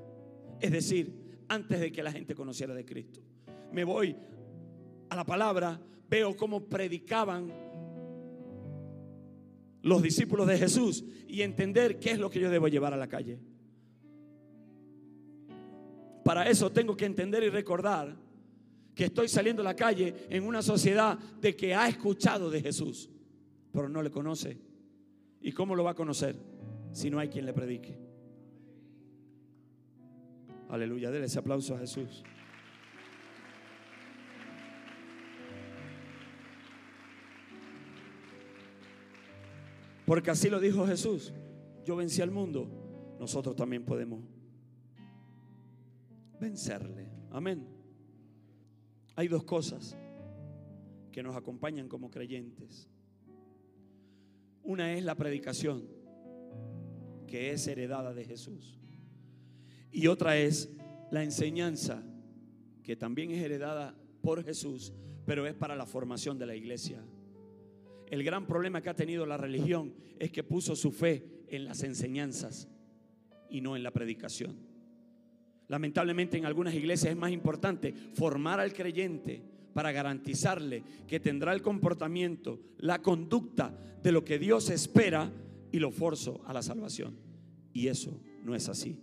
Es 0.60 0.72
decir, 0.72 1.44
antes 1.48 1.80
de 1.80 1.92
que 1.92 2.04
la 2.04 2.12
gente 2.12 2.36
conociera 2.36 2.74
de 2.74 2.86
Cristo. 2.86 3.22
Me 3.72 3.84
voy 3.84 4.16
a 5.10 5.16
la 5.16 5.26
palabra, 5.26 5.80
veo 6.10 6.36
cómo 6.36 6.66
predicaban 6.66 7.52
los 9.82 10.02
discípulos 10.02 10.48
de 10.48 10.58
Jesús 10.58 11.06
y 11.28 11.42
entender 11.42 12.00
qué 12.00 12.12
es 12.12 12.20
lo 12.20 12.30
que 12.30 12.40
yo 12.40 12.50
debo 12.50 12.68
llevar 12.68 12.94
a 12.94 12.98
la 12.98 13.08
calle. 13.08 13.40
Para 16.24 16.50
eso 16.50 16.72
tengo 16.72 16.98
que 16.98 17.06
entender 17.06 17.44
y 17.44 17.50
recordar 17.50 18.16
que 18.96 19.06
estoy 19.06 19.28
saliendo 19.28 19.62
a 19.62 19.66
la 19.66 19.76
calle 19.76 20.16
en 20.30 20.44
una 20.44 20.64
sociedad 20.64 21.20
de 21.20 21.56
que 21.56 21.76
ha 21.76 21.88
escuchado 21.88 22.50
de 22.50 22.62
Jesús, 22.62 23.10
pero 23.72 23.88
no 23.90 24.02
le 24.02 24.10
conoce. 24.10 24.58
¿Y 25.42 25.52
cómo 25.52 25.76
lo 25.76 25.84
va 25.84 25.92
a 25.92 25.96
conocer 25.96 26.36
si 26.92 27.12
no 27.12 27.20
hay 27.20 27.28
quien 27.28 27.46
le 27.46 27.54
predique? 27.54 27.96
Aleluya, 30.70 31.12
déle 31.12 31.26
ese 31.28 31.38
aplauso 31.38 31.76
a 31.76 31.80
Jesús. 31.80 32.24
Porque 40.06 40.32
así 40.32 40.50
lo 40.50 40.60
dijo 40.60 40.86
Jesús. 40.86 41.34
Yo 41.84 41.96
vencí 41.96 42.22
al 42.22 42.32
mundo. 42.32 42.68
Nosotros 43.20 43.56
también 43.56 43.86
podemos 43.86 44.24
vencerle. 46.40 47.10
Amén. 47.32 47.68
Hay 49.16 49.28
dos 49.28 49.44
cosas 49.44 49.98
que 51.12 51.24
nos 51.24 51.36
acompañan 51.36 51.88
como 51.88 52.12
creyentes. 52.12 52.90
Una 54.64 54.94
es 54.94 55.04
la 55.04 55.16
predicación, 55.16 55.88
que 57.28 57.52
es 57.52 57.68
heredada 57.68 58.14
de 58.14 58.26
Jesús. 58.26 58.80
Y 59.92 60.08
otra 60.08 60.38
es 60.38 60.70
la 61.12 61.24
enseñanza, 61.24 62.04
que 62.84 62.96
también 62.96 63.32
es 63.32 63.42
heredada 63.42 63.96
por 64.22 64.44
Jesús, 64.44 64.94
pero 65.26 65.48
es 65.48 65.54
para 65.54 65.76
la 65.76 65.86
formación 65.86 66.38
de 66.38 66.46
la 66.46 66.56
iglesia. 66.56 67.02
El 68.16 68.24
gran 68.24 68.48
problema 68.48 68.82
que 68.82 68.90
ha 68.90 68.96
tenido 68.96 69.26
la 69.26 69.36
religión 69.36 69.94
es 70.20 70.32
que 70.32 70.42
puso 70.42 70.74
su 70.78 70.94
fe 70.94 71.44
en 71.50 71.66
las 71.66 71.84
enseñanzas 71.84 72.70
y 73.50 73.60
no 73.60 73.76
en 73.76 73.84
la 73.84 73.92
predicación. 73.92 74.56
Lamentablemente 75.68 76.38
en 76.38 76.46
algunas 76.46 76.74
iglesias 76.76 77.12
es 77.12 77.18
más 77.18 77.34
importante 77.34 77.94
formar 78.14 78.62
al 78.62 78.72
creyente 78.72 79.42
para 79.74 79.92
garantizarle 79.92 80.82
que 81.06 81.20
tendrá 81.20 81.52
el 81.52 81.62
comportamiento, 81.62 82.62
la 82.78 83.02
conducta 83.02 83.78
de 84.02 84.14
lo 84.14 84.24
que 84.24 84.40
Dios 84.40 84.70
espera 84.70 85.30
y 85.74 85.80
lo 85.80 85.92
forzo 85.92 86.40
a 86.46 86.54
la 86.54 86.62
salvación. 86.62 87.18
Y 87.74 87.90
eso 87.90 88.18
no 88.46 88.56
es 88.56 88.70
así 88.70 88.98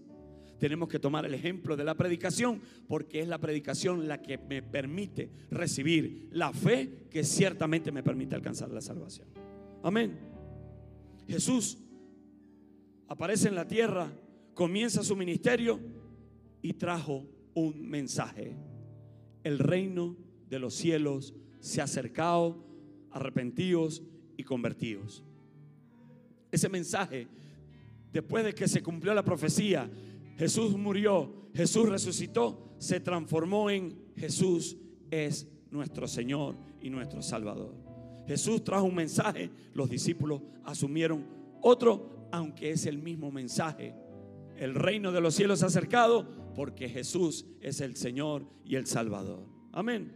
tenemos 0.63 0.89
que 0.89 1.01
tomar 1.01 1.27
el 1.27 1.35
ejemplo 1.35 1.77
de 1.77 1.83
la 1.83 1.97
predicación 1.97 2.61
porque 2.87 3.19
es 3.19 3.27
la 3.27 3.39
predicación 3.39 4.07
la 4.07 4.23
que 4.23 4.39
me 4.39 4.63
permite 4.63 5.29
recibir 5.51 6.29
la 6.31 6.53
fe 6.53 7.09
que 7.11 7.25
ciertamente 7.25 7.91
me 7.91 8.05
permite 8.05 8.37
alcanzar 8.37 8.71
la 8.71 8.81
salvación. 8.81 9.27
Amén. 9.83 10.17
Jesús 11.27 11.79
aparece 13.09 13.49
en 13.49 13.57
la 13.57 13.67
tierra, 13.67 14.13
comienza 14.55 15.03
su 15.03 15.17
ministerio 15.17 15.81
y 16.63 16.75
trajo 16.75 17.27
un 17.55 17.85
mensaje. 17.85 18.57
El 19.43 19.59
reino 19.59 20.17
de 20.49 20.61
los 20.61 20.75
cielos 20.75 21.35
se 21.59 21.81
ha 21.81 21.85
acercado, 21.85 22.65
arrepentidos 23.11 24.05
y 24.37 24.45
convertidos. 24.45 25.25
Ese 26.53 26.69
mensaje, 26.69 27.27
después 28.13 28.45
de 28.45 28.55
que 28.55 28.69
se 28.69 28.81
cumplió 28.81 29.13
la 29.13 29.25
profecía, 29.25 29.91
Jesús 30.43 30.77
murió, 30.77 31.33
Jesús 31.55 31.89
resucitó, 31.89 32.75
se 32.79 32.99
transformó 32.99 33.71
en 33.71 33.97
Jesús 34.17 34.77
es 35.09 35.47
nuestro 35.71 36.09
Señor 36.09 36.57
y 36.81 36.91
nuestro 36.91 37.23
Salvador. 37.23 37.77
Jesús 38.27 38.65
trajo 38.65 38.87
un 38.87 38.97
mensaje, 38.97 39.53
los 39.73 39.89
discípulos 39.89 40.43
asumieron 40.65 41.29
otro, 41.61 42.27
aunque 42.33 42.73
es 42.73 42.87
el 42.87 42.99
mismo 42.99 43.31
mensaje. 43.31 43.95
El 44.57 44.75
reino 44.75 45.13
de 45.13 45.21
los 45.21 45.37
cielos 45.37 45.61
se 45.61 45.67
ha 45.67 45.69
acercado 45.69 46.27
porque 46.57 46.89
Jesús 46.89 47.47
es 47.61 47.81
el 47.81 47.95
Señor 47.95 48.45
y 48.65 48.75
el 48.75 48.87
Salvador. 48.89 49.47
Amén. 49.71 50.11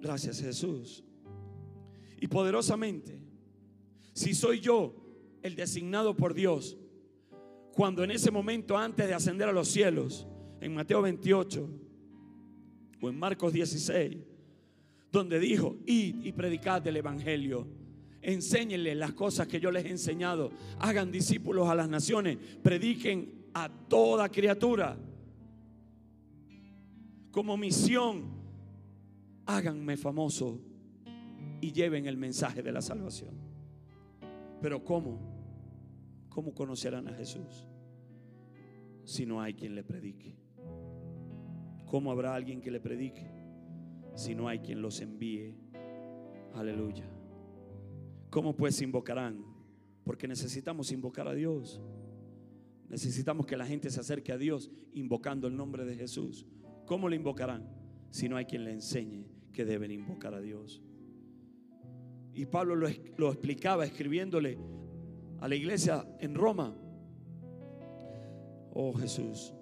Gracias 0.00 0.40
Jesús. 0.40 1.02
Y 2.20 2.28
poderosamente, 2.28 3.18
si 4.12 4.34
soy 4.34 4.60
yo 4.60 4.94
el 5.42 5.56
designado 5.56 6.14
por 6.14 6.32
Dios 6.32 6.76
cuando 7.80 8.04
en 8.04 8.10
ese 8.10 8.30
momento 8.30 8.76
antes 8.76 9.08
de 9.08 9.14
ascender 9.14 9.48
a 9.48 9.52
los 9.52 9.66
cielos, 9.66 10.26
en 10.60 10.74
Mateo 10.74 11.00
28 11.00 11.66
o 13.00 13.08
en 13.08 13.18
Marcos 13.18 13.54
16, 13.54 14.18
donde 15.10 15.40
dijo, 15.40 15.78
id 15.86 16.26
y 16.26 16.32
predicad 16.32 16.86
el 16.86 16.98
Evangelio, 16.98 17.66
enséñenles 18.20 18.94
las 18.98 19.14
cosas 19.14 19.48
que 19.48 19.60
yo 19.60 19.70
les 19.70 19.86
he 19.86 19.88
enseñado, 19.88 20.50
hagan 20.78 21.10
discípulos 21.10 21.70
a 21.70 21.74
las 21.74 21.88
naciones, 21.88 22.36
prediquen 22.62 23.46
a 23.54 23.70
toda 23.88 24.28
criatura. 24.28 24.98
Como 27.30 27.56
misión, 27.56 28.24
háganme 29.46 29.96
famoso 29.96 30.60
y 31.62 31.72
lleven 31.72 32.04
el 32.04 32.18
mensaje 32.18 32.62
de 32.62 32.72
la 32.72 32.82
salvación. 32.82 33.30
Pero 34.60 34.84
¿cómo? 34.84 35.30
¿cómo 36.28 36.54
conocerán 36.54 37.08
a 37.08 37.14
Jesús 37.14 37.69
si 39.10 39.26
no 39.26 39.42
hay 39.42 39.54
quien 39.54 39.74
le 39.74 39.82
predique? 39.82 40.36
¿Cómo 41.86 42.12
habrá 42.12 42.32
alguien 42.32 42.60
que 42.60 42.70
le 42.70 42.78
predique 42.78 43.28
si 44.14 44.36
no 44.36 44.46
hay 44.46 44.60
quien 44.60 44.80
los 44.80 45.00
envíe? 45.00 45.56
Aleluya. 46.54 47.08
¿Cómo 48.30 48.54
pues 48.54 48.80
invocarán? 48.80 49.44
Porque 50.04 50.28
necesitamos 50.28 50.92
invocar 50.92 51.26
a 51.26 51.34
Dios. 51.34 51.80
Necesitamos 52.88 53.46
que 53.46 53.56
la 53.56 53.66
gente 53.66 53.90
se 53.90 53.98
acerque 53.98 54.30
a 54.30 54.38
Dios 54.38 54.70
invocando 54.92 55.48
el 55.48 55.56
nombre 55.56 55.84
de 55.84 55.96
Jesús. 55.96 56.46
¿Cómo 56.86 57.08
le 57.08 57.16
invocarán 57.16 57.68
si 58.10 58.28
no 58.28 58.36
hay 58.36 58.44
quien 58.44 58.64
le 58.64 58.72
enseñe 58.72 59.26
que 59.52 59.64
deben 59.64 59.90
invocar 59.90 60.34
a 60.34 60.40
Dios? 60.40 60.82
Y 62.32 62.46
Pablo 62.46 62.76
lo, 62.76 62.86
lo 63.16 63.32
explicaba 63.32 63.84
escribiéndole 63.84 64.56
a 65.40 65.48
la 65.48 65.56
iglesia 65.56 66.06
en 66.20 66.36
Roma. 66.36 66.76
Oh 68.72 68.92
Jesús. 68.92 69.52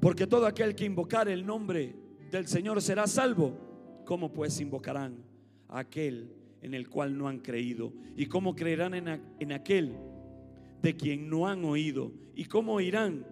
Porque 0.00 0.26
todo 0.26 0.46
aquel 0.46 0.74
que 0.74 0.84
invocar 0.84 1.28
el 1.28 1.44
nombre 1.44 1.94
del 2.30 2.46
Señor 2.46 2.80
será 2.82 3.06
salvo. 3.06 3.56
¿Cómo 4.04 4.32
pues 4.32 4.60
invocarán 4.60 5.24
a 5.68 5.80
aquel 5.80 6.32
en 6.62 6.74
el 6.74 6.88
cual 6.88 7.16
no 7.16 7.28
han 7.28 7.40
creído? 7.40 7.92
¿Y 8.16 8.26
cómo 8.26 8.54
creerán 8.54 8.94
en, 8.94 9.52
aquel 9.52 9.96
de 10.80 10.96
quien 10.96 11.28
no 11.28 11.48
han 11.48 11.64
oído? 11.64 12.12
¿Y 12.34 12.44
cómo 12.44 12.74
oirán 12.74 13.26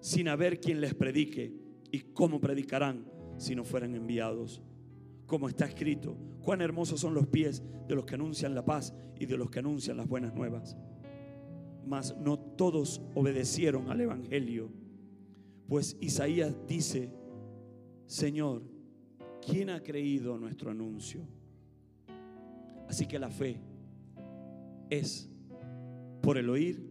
sin 0.00 0.28
haber 0.28 0.60
quien 0.60 0.80
les 0.80 0.94
predique? 0.94 1.54
¿Y 1.90 2.00
cómo 2.00 2.40
predicarán 2.40 3.06
si 3.38 3.54
no 3.54 3.64
fueran 3.64 3.94
enviados? 3.94 4.60
Como 5.26 5.48
está 5.48 5.64
escrito, 5.64 6.16
Cuán 6.42 6.62
hermosos 6.62 7.00
son 7.00 7.14
los 7.14 7.26
pies 7.26 7.62
de 7.86 7.94
los 7.94 8.04
que 8.04 8.14
anuncian 8.14 8.54
la 8.54 8.64
paz 8.64 8.94
y 9.18 9.26
de 9.26 9.36
los 9.36 9.50
que 9.50 9.58
anuncian 9.58 9.96
las 9.96 10.08
buenas 10.08 10.34
nuevas. 10.34 10.76
Mas 11.86 12.16
no 12.18 12.38
todos 12.38 13.00
obedecieron 13.14 13.90
al 13.90 14.00
Evangelio. 14.00 14.70
Pues 15.66 15.96
Isaías 16.00 16.54
dice, 16.66 17.10
Señor, 18.06 18.62
¿quién 19.44 19.70
ha 19.70 19.82
creído 19.82 20.38
nuestro 20.38 20.70
anuncio? 20.70 21.26
Así 22.88 23.06
que 23.06 23.18
la 23.18 23.30
fe 23.30 23.60
es 24.88 25.28
por 26.20 26.38
el 26.38 26.50
oír 26.50 26.84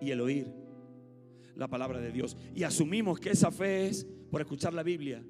y 0.00 0.10
el 0.10 0.20
oír 0.20 0.52
la 1.56 1.68
palabra 1.68 2.00
de 2.00 2.12
Dios. 2.12 2.36
Y 2.54 2.62
asumimos 2.64 3.18
que 3.18 3.30
esa 3.30 3.50
fe 3.50 3.86
es 3.86 4.06
por 4.30 4.40
escuchar 4.40 4.74
la 4.74 4.82
Biblia. 4.82 5.24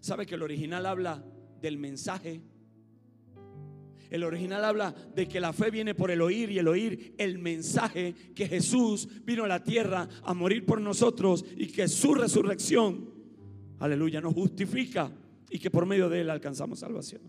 ¿Sabe 0.00 0.26
que 0.26 0.36
el 0.36 0.42
original 0.42 0.86
habla 0.86 1.24
del 1.64 1.78
mensaje. 1.78 2.42
El 4.14 4.22
original 4.22 4.64
habla 4.64 4.94
de 5.12 5.26
que 5.26 5.40
la 5.40 5.52
fe 5.52 5.72
viene 5.72 5.92
por 5.92 6.08
el 6.12 6.22
oír 6.22 6.48
y 6.52 6.60
el 6.60 6.68
oír 6.68 7.16
el 7.18 7.40
mensaje 7.40 8.14
que 8.32 8.46
Jesús 8.46 9.08
vino 9.24 9.42
a 9.42 9.48
la 9.48 9.64
tierra 9.64 10.08
a 10.22 10.32
morir 10.32 10.64
por 10.64 10.80
nosotros 10.80 11.44
y 11.56 11.66
que 11.66 11.88
su 11.88 12.14
resurrección, 12.14 13.10
aleluya, 13.80 14.20
nos 14.20 14.34
justifica 14.34 15.10
y 15.50 15.58
que 15.58 15.68
por 15.68 15.84
medio 15.84 16.08
de 16.08 16.20
él 16.20 16.30
alcanzamos 16.30 16.78
salvación. 16.78 17.22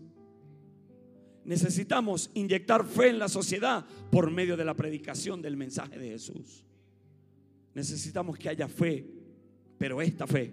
Necesitamos 1.44 2.30
inyectar 2.34 2.86
fe 2.86 3.08
en 3.08 3.18
la 3.18 3.28
sociedad 3.28 3.84
por 4.12 4.30
medio 4.30 4.56
de 4.56 4.64
la 4.64 4.74
predicación 4.74 5.42
del 5.42 5.56
mensaje 5.56 5.98
de 5.98 6.10
Jesús. 6.10 6.64
Necesitamos 7.74 8.38
que 8.38 8.48
haya 8.48 8.68
fe, 8.68 9.04
pero 9.76 10.00
esta 10.00 10.28
fe, 10.28 10.52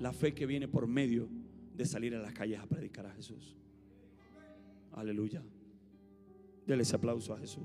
la 0.00 0.12
fe 0.12 0.34
que 0.34 0.44
viene 0.44 0.68
por 0.68 0.86
medio 0.86 1.30
de 1.74 1.86
salir 1.86 2.14
a 2.14 2.20
las 2.20 2.34
calles 2.34 2.60
a 2.60 2.66
predicar 2.66 3.06
a 3.06 3.14
Jesús. 3.14 3.56
Aleluya. 4.94 5.42
Dele 6.66 6.82
ese 6.82 6.96
aplauso 6.96 7.34
a 7.34 7.38
Jesús. 7.38 7.64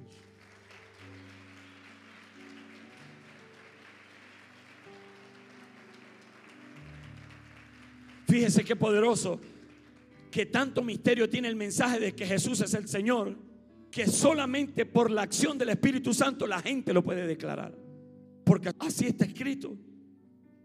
Fíjese 8.27 8.63
qué 8.63 8.75
poderoso 8.75 9.39
que 10.29 10.45
tanto 10.45 10.83
misterio 10.83 11.29
tiene 11.29 11.47
el 11.47 11.55
mensaje 11.55 11.99
de 11.99 12.15
que 12.15 12.25
Jesús 12.25 12.61
es 12.61 12.73
el 12.75 12.87
Señor, 12.87 13.35
que 13.89 14.05
solamente 14.05 14.85
por 14.85 15.09
la 15.09 15.23
acción 15.23 15.57
del 15.57 15.69
Espíritu 15.69 16.13
Santo 16.13 16.45
la 16.45 16.61
gente 16.61 16.93
lo 16.93 17.03
puede 17.03 17.25
declarar. 17.25 17.75
Porque 18.43 18.71
así 18.79 19.07
está 19.07 19.25
escrito. 19.25 19.75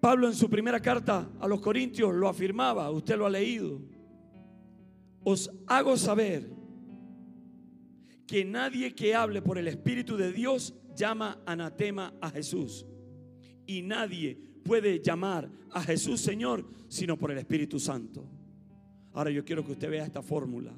Pablo 0.00 0.26
en 0.26 0.34
su 0.34 0.50
primera 0.50 0.80
carta 0.80 1.30
a 1.40 1.48
los 1.48 1.60
Corintios 1.62 2.14
lo 2.14 2.28
afirmaba, 2.28 2.90
usted 2.90 3.16
lo 3.16 3.24
ha 3.24 3.30
leído. 3.30 3.80
Os 5.22 5.50
hago 5.66 5.96
saber 5.96 6.53
que 8.26 8.44
nadie 8.44 8.94
que 8.94 9.14
hable 9.14 9.42
por 9.42 9.58
el 9.58 9.68
Espíritu 9.68 10.16
de 10.16 10.32
Dios 10.32 10.74
llama 10.96 11.42
anatema 11.46 12.14
a 12.20 12.30
Jesús. 12.30 12.86
Y 13.66 13.82
nadie 13.82 14.38
puede 14.64 15.00
llamar 15.00 15.50
a 15.70 15.82
Jesús 15.82 16.20
Señor 16.20 16.64
sino 16.88 17.18
por 17.18 17.30
el 17.30 17.38
Espíritu 17.38 17.78
Santo. 17.78 18.24
Ahora 19.12 19.30
yo 19.30 19.44
quiero 19.44 19.64
que 19.64 19.72
usted 19.72 19.90
vea 19.90 20.04
esta 20.04 20.22
fórmula. 20.22 20.72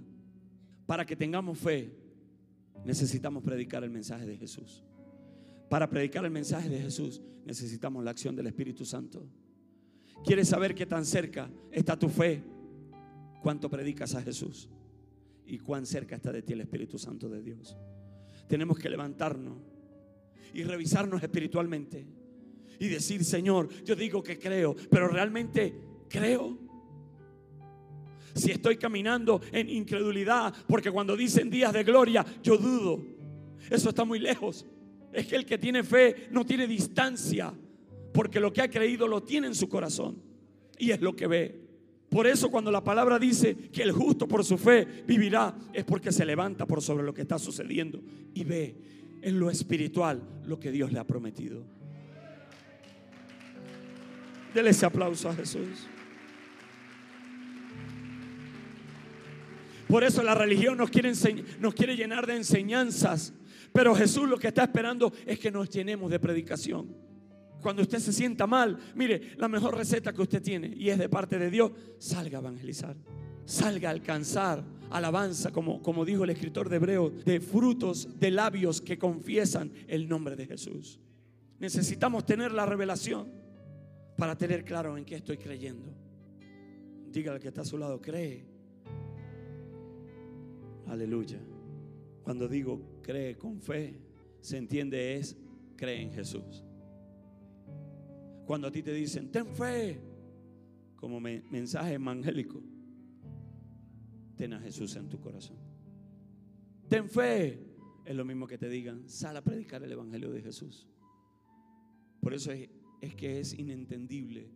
Para 0.86 1.04
que 1.04 1.16
tengamos 1.16 1.58
fe, 1.58 1.90
necesitamos 2.84 3.42
predicar 3.42 3.82
el 3.82 3.90
mensaje 3.90 4.26
de 4.26 4.36
Jesús. 4.36 4.84
Para 5.68 5.88
predicar 5.88 6.24
el 6.24 6.30
mensaje 6.30 6.68
de 6.68 6.80
Jesús, 6.80 7.20
necesitamos 7.44 8.04
la 8.04 8.12
acción 8.12 8.36
del 8.36 8.46
Espíritu 8.46 8.84
Santo. 8.84 9.26
¿Quieres 10.24 10.48
saber 10.48 10.74
qué 10.74 10.86
tan 10.86 11.04
cerca 11.04 11.50
está 11.70 11.98
tu 11.98 12.08
fe? 12.08 12.42
¿Cuánto 13.42 13.68
predicas 13.68 14.14
a 14.14 14.22
Jesús? 14.22 14.68
¿Y 15.46 15.58
cuán 15.58 15.86
cerca 15.86 16.16
está 16.16 16.32
de 16.32 16.42
ti 16.42 16.52
el 16.52 16.62
Espíritu 16.62 16.98
Santo 16.98 17.28
de 17.28 17.40
Dios? 17.42 17.76
Tenemos 18.48 18.78
que 18.78 18.90
levantarnos 18.90 19.58
y 20.52 20.64
revisarnos 20.64 21.22
espiritualmente 21.22 22.06
y 22.78 22.88
decir, 22.88 23.24
Señor, 23.24 23.68
yo 23.84 23.94
digo 23.94 24.22
que 24.22 24.38
creo, 24.38 24.74
pero 24.90 25.08
realmente 25.08 25.74
creo. 26.08 26.58
Si 28.34 28.50
estoy 28.50 28.76
caminando 28.76 29.40
en 29.52 29.70
incredulidad, 29.70 30.54
porque 30.66 30.90
cuando 30.90 31.16
dicen 31.16 31.48
días 31.48 31.72
de 31.72 31.84
gloria, 31.84 32.24
yo 32.42 32.58
dudo. 32.58 33.02
Eso 33.70 33.88
está 33.88 34.04
muy 34.04 34.18
lejos. 34.18 34.66
Es 35.12 35.26
que 35.26 35.36
el 35.36 35.46
que 35.46 35.56
tiene 35.56 35.82
fe 35.82 36.28
no 36.30 36.44
tiene 36.44 36.66
distancia, 36.66 37.54
porque 38.12 38.40
lo 38.40 38.52
que 38.52 38.62
ha 38.62 38.70
creído 38.70 39.08
lo 39.08 39.22
tiene 39.22 39.46
en 39.46 39.54
su 39.54 39.68
corazón 39.68 40.22
y 40.78 40.90
es 40.90 41.00
lo 41.00 41.16
que 41.16 41.26
ve. 41.26 41.65
Por 42.16 42.26
eso 42.26 42.50
cuando 42.50 42.72
la 42.72 42.82
palabra 42.82 43.18
dice 43.18 43.54
que 43.70 43.82
el 43.82 43.92
justo 43.92 44.26
por 44.26 44.42
su 44.42 44.56
fe 44.56 44.86
vivirá, 45.06 45.54
es 45.74 45.84
porque 45.84 46.10
se 46.10 46.24
levanta 46.24 46.64
por 46.64 46.80
sobre 46.80 47.04
lo 47.04 47.12
que 47.12 47.20
está 47.20 47.38
sucediendo 47.38 48.00
y 48.32 48.42
ve 48.42 48.74
en 49.20 49.38
lo 49.38 49.50
espiritual 49.50 50.22
lo 50.46 50.58
que 50.58 50.72
Dios 50.72 50.90
le 50.92 50.98
ha 50.98 51.04
prometido. 51.04 51.62
Dele 54.54 54.70
ese 54.70 54.86
aplauso 54.86 55.28
a 55.28 55.34
Jesús. 55.34 55.86
Por 59.86 60.02
eso 60.02 60.22
la 60.22 60.34
religión 60.34 60.78
nos 60.78 60.88
quiere, 60.88 61.12
nos 61.60 61.74
quiere 61.74 61.96
llenar 61.96 62.26
de 62.26 62.36
enseñanzas. 62.36 63.34
Pero 63.74 63.94
Jesús 63.94 64.26
lo 64.26 64.38
que 64.38 64.48
está 64.48 64.62
esperando 64.62 65.12
es 65.26 65.38
que 65.38 65.50
nos 65.50 65.68
llenemos 65.68 66.10
de 66.10 66.18
predicación. 66.18 67.05
Cuando 67.66 67.82
usted 67.82 67.98
se 67.98 68.12
sienta 68.12 68.46
mal, 68.46 68.78
mire, 68.94 69.32
la 69.38 69.48
mejor 69.48 69.76
receta 69.76 70.12
que 70.12 70.22
usted 70.22 70.40
tiene 70.40 70.72
y 70.76 70.88
es 70.88 70.98
de 70.98 71.08
parte 71.08 71.36
de 71.36 71.50
Dios, 71.50 71.72
salga 71.98 72.38
a 72.38 72.40
evangelizar. 72.40 72.96
Salga 73.44 73.88
a 73.88 73.92
alcanzar 73.92 74.62
alabanza, 74.88 75.50
como, 75.50 75.82
como 75.82 76.04
dijo 76.04 76.22
el 76.22 76.30
escritor 76.30 76.68
de 76.68 76.76
Hebreo, 76.76 77.10
de 77.10 77.40
frutos 77.40 78.20
de 78.20 78.30
labios 78.30 78.80
que 78.80 79.00
confiesan 79.00 79.72
el 79.88 80.08
nombre 80.08 80.36
de 80.36 80.46
Jesús. 80.46 81.00
Necesitamos 81.58 82.24
tener 82.24 82.52
la 82.52 82.66
revelación 82.66 83.32
para 84.16 84.38
tener 84.38 84.64
claro 84.64 84.96
en 84.96 85.04
qué 85.04 85.16
estoy 85.16 85.36
creyendo. 85.36 85.92
Dígale 87.10 87.40
que 87.40 87.48
está 87.48 87.62
a 87.62 87.64
su 87.64 87.78
lado, 87.78 88.00
cree. 88.00 88.46
Aleluya. 90.86 91.40
Cuando 92.22 92.46
digo 92.46 93.00
cree 93.02 93.36
con 93.36 93.60
fe, 93.60 93.98
se 94.40 94.56
entiende 94.56 95.16
es 95.16 95.36
cree 95.74 96.00
en 96.00 96.12
Jesús. 96.12 96.62
Cuando 98.46 98.68
a 98.68 98.70
ti 98.70 98.82
te 98.82 98.92
dicen, 98.92 99.30
ten 99.30 99.46
fe, 99.46 100.00
como 100.94 101.20
mensaje 101.20 101.94
evangélico, 101.94 102.62
ten 104.36 104.52
a 104.52 104.60
Jesús 104.60 104.94
en 104.96 105.08
tu 105.08 105.20
corazón. 105.20 105.56
Ten 106.88 107.08
fe, 107.08 107.60
es 108.04 108.14
lo 108.14 108.24
mismo 108.24 108.46
que 108.46 108.56
te 108.56 108.68
digan, 108.68 109.08
sal 109.08 109.36
a 109.36 109.42
predicar 109.42 109.82
el 109.82 109.90
Evangelio 109.90 110.30
de 110.30 110.40
Jesús. 110.40 110.86
Por 112.20 112.32
eso 112.32 112.52
es 112.52 112.70
es 113.00 113.14
que 113.14 113.40
es 113.40 113.58
inentendible 113.58 114.50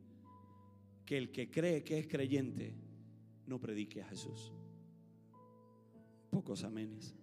que 1.05 1.18
el 1.18 1.31
que 1.31 1.50
cree 1.50 1.83
que 1.83 1.98
es 1.98 2.07
creyente 2.07 2.74
no 3.46 3.61
predique 3.61 4.03
a 4.03 4.07
Jesús. 4.07 4.53
Pocos 6.31 6.62
amenes. 6.64 7.14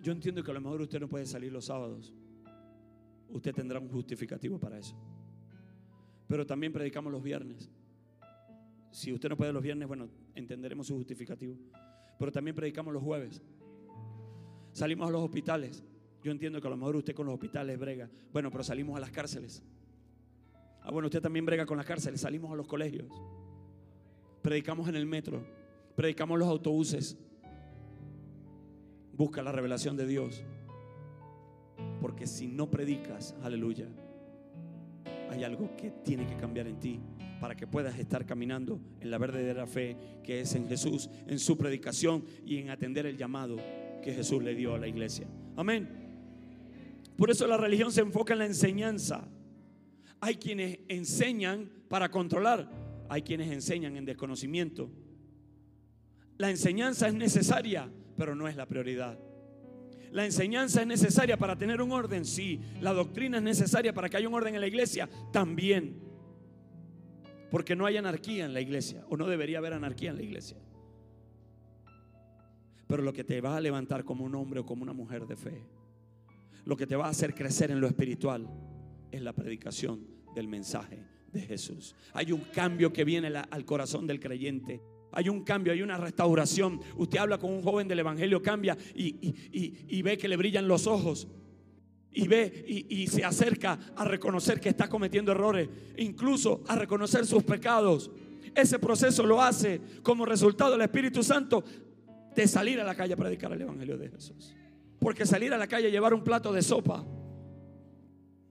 Yo 0.00 0.12
entiendo 0.12 0.42
que 0.42 0.50
a 0.50 0.54
lo 0.54 0.60
mejor 0.60 0.82
usted 0.82 0.98
no 0.98 1.08
puede 1.08 1.26
salir 1.26 1.52
los 1.52 1.66
sábados. 1.66 2.12
Usted 3.28 3.54
tendrá 3.54 3.78
un 3.78 3.88
justificativo 3.88 4.58
para 4.58 4.78
eso. 4.78 4.96
Pero 6.26 6.46
también 6.46 6.72
predicamos 6.72 7.12
los 7.12 7.22
viernes. 7.22 7.70
Si 8.90 9.12
usted 9.12 9.28
no 9.28 9.36
puede 9.36 9.52
los 9.52 9.62
viernes, 9.62 9.88
bueno, 9.88 10.08
entenderemos 10.34 10.86
su 10.86 10.94
justificativo. 10.96 11.56
Pero 12.18 12.30
también 12.30 12.54
predicamos 12.54 12.92
los 12.92 13.02
jueves. 13.02 13.42
Salimos 14.72 15.08
a 15.08 15.12
los 15.12 15.22
hospitales. 15.22 15.82
Yo 16.22 16.30
entiendo 16.30 16.60
que 16.60 16.66
a 16.66 16.70
lo 16.70 16.76
mejor 16.76 16.96
usted 16.96 17.14
con 17.14 17.26
los 17.26 17.34
hospitales 17.34 17.78
brega. 17.78 18.08
Bueno, 18.32 18.50
pero 18.50 18.62
salimos 18.62 18.96
a 18.96 19.00
las 19.00 19.10
cárceles. 19.10 19.62
Ah, 20.82 20.90
bueno, 20.90 21.06
usted 21.06 21.20
también 21.20 21.44
brega 21.44 21.66
con 21.66 21.76
las 21.76 21.86
cárceles. 21.86 22.20
Salimos 22.20 22.52
a 22.52 22.54
los 22.54 22.66
colegios. 22.66 23.08
Predicamos 24.42 24.88
en 24.88 24.96
el 24.96 25.06
metro. 25.06 25.44
Predicamos 25.96 26.34
en 26.36 26.40
los 26.40 26.48
autobuses. 26.48 27.16
Busca 29.14 29.42
la 29.42 29.52
revelación 29.52 29.96
de 29.96 30.06
Dios. 30.06 30.44
Porque 32.00 32.26
si 32.26 32.46
no 32.46 32.70
predicas, 32.70 33.34
aleluya, 33.42 33.88
hay 35.32 35.44
algo 35.44 35.74
que 35.76 35.90
tiene 35.90 36.26
que 36.26 36.36
cambiar 36.36 36.66
en 36.66 36.78
ti 36.78 37.00
para 37.40 37.56
que 37.56 37.66
puedas 37.66 37.98
estar 37.98 38.24
caminando 38.26 38.78
en 39.00 39.10
la 39.10 39.18
verdadera 39.18 39.66
fe 39.66 39.96
que 40.22 40.40
es 40.40 40.54
en 40.54 40.68
Jesús, 40.68 41.08
en 41.26 41.38
su 41.38 41.56
predicación 41.56 42.24
y 42.44 42.58
en 42.58 42.70
atender 42.70 43.06
el 43.06 43.16
llamado 43.16 43.56
que 44.02 44.12
Jesús 44.12 44.42
le 44.42 44.54
dio 44.54 44.74
a 44.74 44.78
la 44.78 44.86
iglesia. 44.86 45.26
Amén. 45.56 45.88
Por 47.16 47.30
eso 47.30 47.46
la 47.46 47.56
religión 47.56 47.90
se 47.90 48.02
enfoca 48.02 48.34
en 48.34 48.40
la 48.40 48.46
enseñanza. 48.46 49.26
Hay 50.20 50.36
quienes 50.36 50.80
enseñan 50.88 51.70
para 51.88 52.10
controlar, 52.10 52.70
hay 53.08 53.22
quienes 53.22 53.50
enseñan 53.50 53.96
en 53.96 54.04
desconocimiento. 54.04 54.90
La 56.38 56.50
enseñanza 56.50 57.08
es 57.08 57.14
necesaria, 57.14 57.90
pero 58.16 58.34
no 58.34 58.48
es 58.48 58.56
la 58.56 58.66
prioridad. 58.66 59.18
La 60.12 60.24
enseñanza 60.24 60.82
es 60.82 60.86
necesaria 60.86 61.36
para 61.36 61.56
tener 61.56 61.82
un 61.82 61.90
orden, 61.90 62.24
sí. 62.24 62.60
La 62.80 62.92
doctrina 62.92 63.38
es 63.38 63.42
necesaria 63.42 63.92
para 63.92 64.08
que 64.08 64.18
haya 64.18 64.28
un 64.28 64.34
orden 64.34 64.54
en 64.54 64.60
la 64.60 64.66
iglesia, 64.66 65.08
también. 65.32 66.00
Porque 67.50 67.74
no 67.74 67.86
hay 67.86 67.96
anarquía 67.96 68.44
en 68.44 68.54
la 68.54 68.60
iglesia, 68.60 69.04
o 69.08 69.16
no 69.16 69.26
debería 69.26 69.58
haber 69.58 69.72
anarquía 69.72 70.10
en 70.10 70.16
la 70.16 70.22
iglesia. 70.22 70.58
Pero 72.86 73.02
lo 73.02 73.12
que 73.12 73.24
te 73.24 73.40
va 73.40 73.56
a 73.56 73.60
levantar 73.60 74.04
como 74.04 74.24
un 74.24 74.34
hombre 74.34 74.60
o 74.60 74.66
como 74.66 74.82
una 74.82 74.92
mujer 74.92 75.26
de 75.26 75.36
fe 75.36 75.62
lo 76.64 76.76
que 76.76 76.86
te 76.86 76.96
va 76.96 77.06
a 77.06 77.10
hacer 77.10 77.34
crecer 77.34 77.70
en 77.70 77.80
lo 77.80 77.86
espiritual 77.86 78.48
es 79.10 79.22
la 79.22 79.32
predicación 79.32 80.06
del 80.34 80.48
mensaje 80.48 81.04
de 81.32 81.40
Jesús. 81.40 81.94
Hay 82.12 82.32
un 82.32 82.40
cambio 82.40 82.92
que 82.92 83.04
viene 83.04 83.28
al 83.28 83.64
corazón 83.64 84.06
del 84.06 84.20
creyente. 84.20 84.80
Hay 85.12 85.28
un 85.28 85.44
cambio, 85.44 85.72
hay 85.72 85.82
una 85.82 85.98
restauración. 85.98 86.80
Usted 86.96 87.18
habla 87.18 87.38
con 87.38 87.52
un 87.52 87.62
joven 87.62 87.86
del 87.86 87.98
Evangelio, 87.98 88.42
cambia 88.42 88.76
y, 88.94 90.02
ve 90.02 90.18
que 90.18 90.28
le 90.28 90.36
brillan 90.36 90.66
los 90.66 90.86
ojos. 90.86 91.28
Y 92.10 92.28
ve 92.28 92.64
y, 92.66 93.06
se 93.06 93.24
acerca 93.24 93.78
a 93.96 94.04
reconocer 94.04 94.60
que 94.60 94.70
está 94.70 94.88
cometiendo 94.88 95.32
errores, 95.32 95.68
incluso 95.98 96.62
a 96.66 96.76
reconocer 96.76 97.26
sus 97.26 97.42
pecados. 97.42 98.10
Ese 98.54 98.78
proceso 98.78 99.24
lo 99.24 99.40
hace 99.40 99.80
como 100.02 100.26
resultado 100.26 100.72
del 100.72 100.82
Espíritu 100.82 101.22
Santo 101.22 101.62
de 102.34 102.48
salir 102.48 102.80
a 102.80 102.84
la 102.84 102.94
calle 102.94 103.14
a 103.14 103.16
predicar 103.16 103.52
el 103.52 103.62
Evangelio 103.62 103.96
de 103.96 104.08
Jesús. 104.08 104.54
Porque 104.98 105.26
salir 105.26 105.52
a 105.52 105.58
la 105.58 105.66
calle, 105.66 105.90
llevar 105.90 106.14
un 106.14 106.22
plato 106.22 106.52
de 106.52 106.62
sopa 106.62 107.04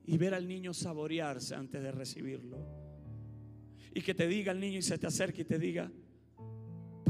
y 0.06 0.18
ver 0.18 0.34
al 0.34 0.48
niño 0.48 0.74
saborearse 0.74 1.56
antes 1.56 1.82
de 1.82 1.92
recibirlo. 1.92 2.58
Y 3.94 4.02
que 4.02 4.14
te 4.14 4.28
diga 4.28 4.52
el 4.52 4.60
niño 4.60 4.80
y 4.80 4.82
se 4.82 4.98
te 4.98 5.08
acerque 5.08 5.42
y 5.42 5.46
te 5.46 5.60
diga, 5.60 5.92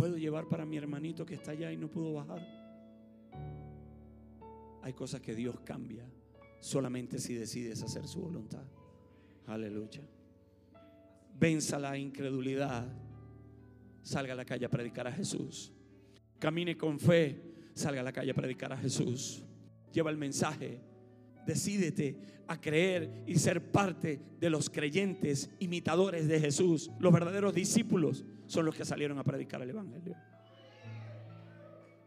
¿puedo 0.02 0.18
llevar 0.18 0.48
para 0.48 0.66
mi 0.66 0.78
hermanito 0.78 1.28
que 1.28 1.36
está 1.36 1.52
allá 1.52 1.72
y 1.72 1.78
no 1.78 1.88
pudo 1.88 2.12
bajar? 2.14 2.42
Hay 4.82 4.94
cosas 4.94 5.22
que 5.22 5.36
Dios 5.36 5.60
cambia 5.60 6.04
solamente 6.60 7.20
si 7.20 7.36
decides 7.36 7.84
hacer 7.84 8.08
su 8.08 8.20
voluntad. 8.20 8.64
Aleluya. 9.46 10.02
Venza 11.38 11.78
la 11.78 11.96
incredulidad. 12.00 12.92
Salga 14.02 14.34
a 14.34 14.36
la 14.38 14.44
calle 14.44 14.66
a 14.66 14.70
predicar 14.70 15.06
a 15.06 15.12
Jesús. 15.12 15.72
Camine 16.40 16.76
con 16.76 17.00
fe. 17.00 17.70
Salga 17.76 18.02
a 18.02 18.04
la 18.04 18.12
calle 18.12 18.32
a 18.32 18.34
predicar 18.34 18.74
a 18.74 18.78
Jesús. 18.78 19.44
Lleva 19.94 20.10
el 20.10 20.18
mensaje. 20.18 20.82
Decídete 21.46 22.44
a 22.48 22.60
creer 22.60 23.24
y 23.26 23.36
ser 23.36 23.72
parte 23.72 24.20
de 24.40 24.50
los 24.50 24.70
creyentes 24.70 25.50
imitadores 25.60 26.28
de 26.28 26.40
Jesús. 26.40 26.92
Los 27.00 27.14
verdaderos 27.14 27.54
discípulos 27.54 28.26
son 28.46 28.66
los 28.66 28.76
que 28.76 28.86
salieron 28.86 29.18
a 29.18 29.24
predicar 29.24 29.62
el 29.62 29.70
Evangelio. 29.70 30.16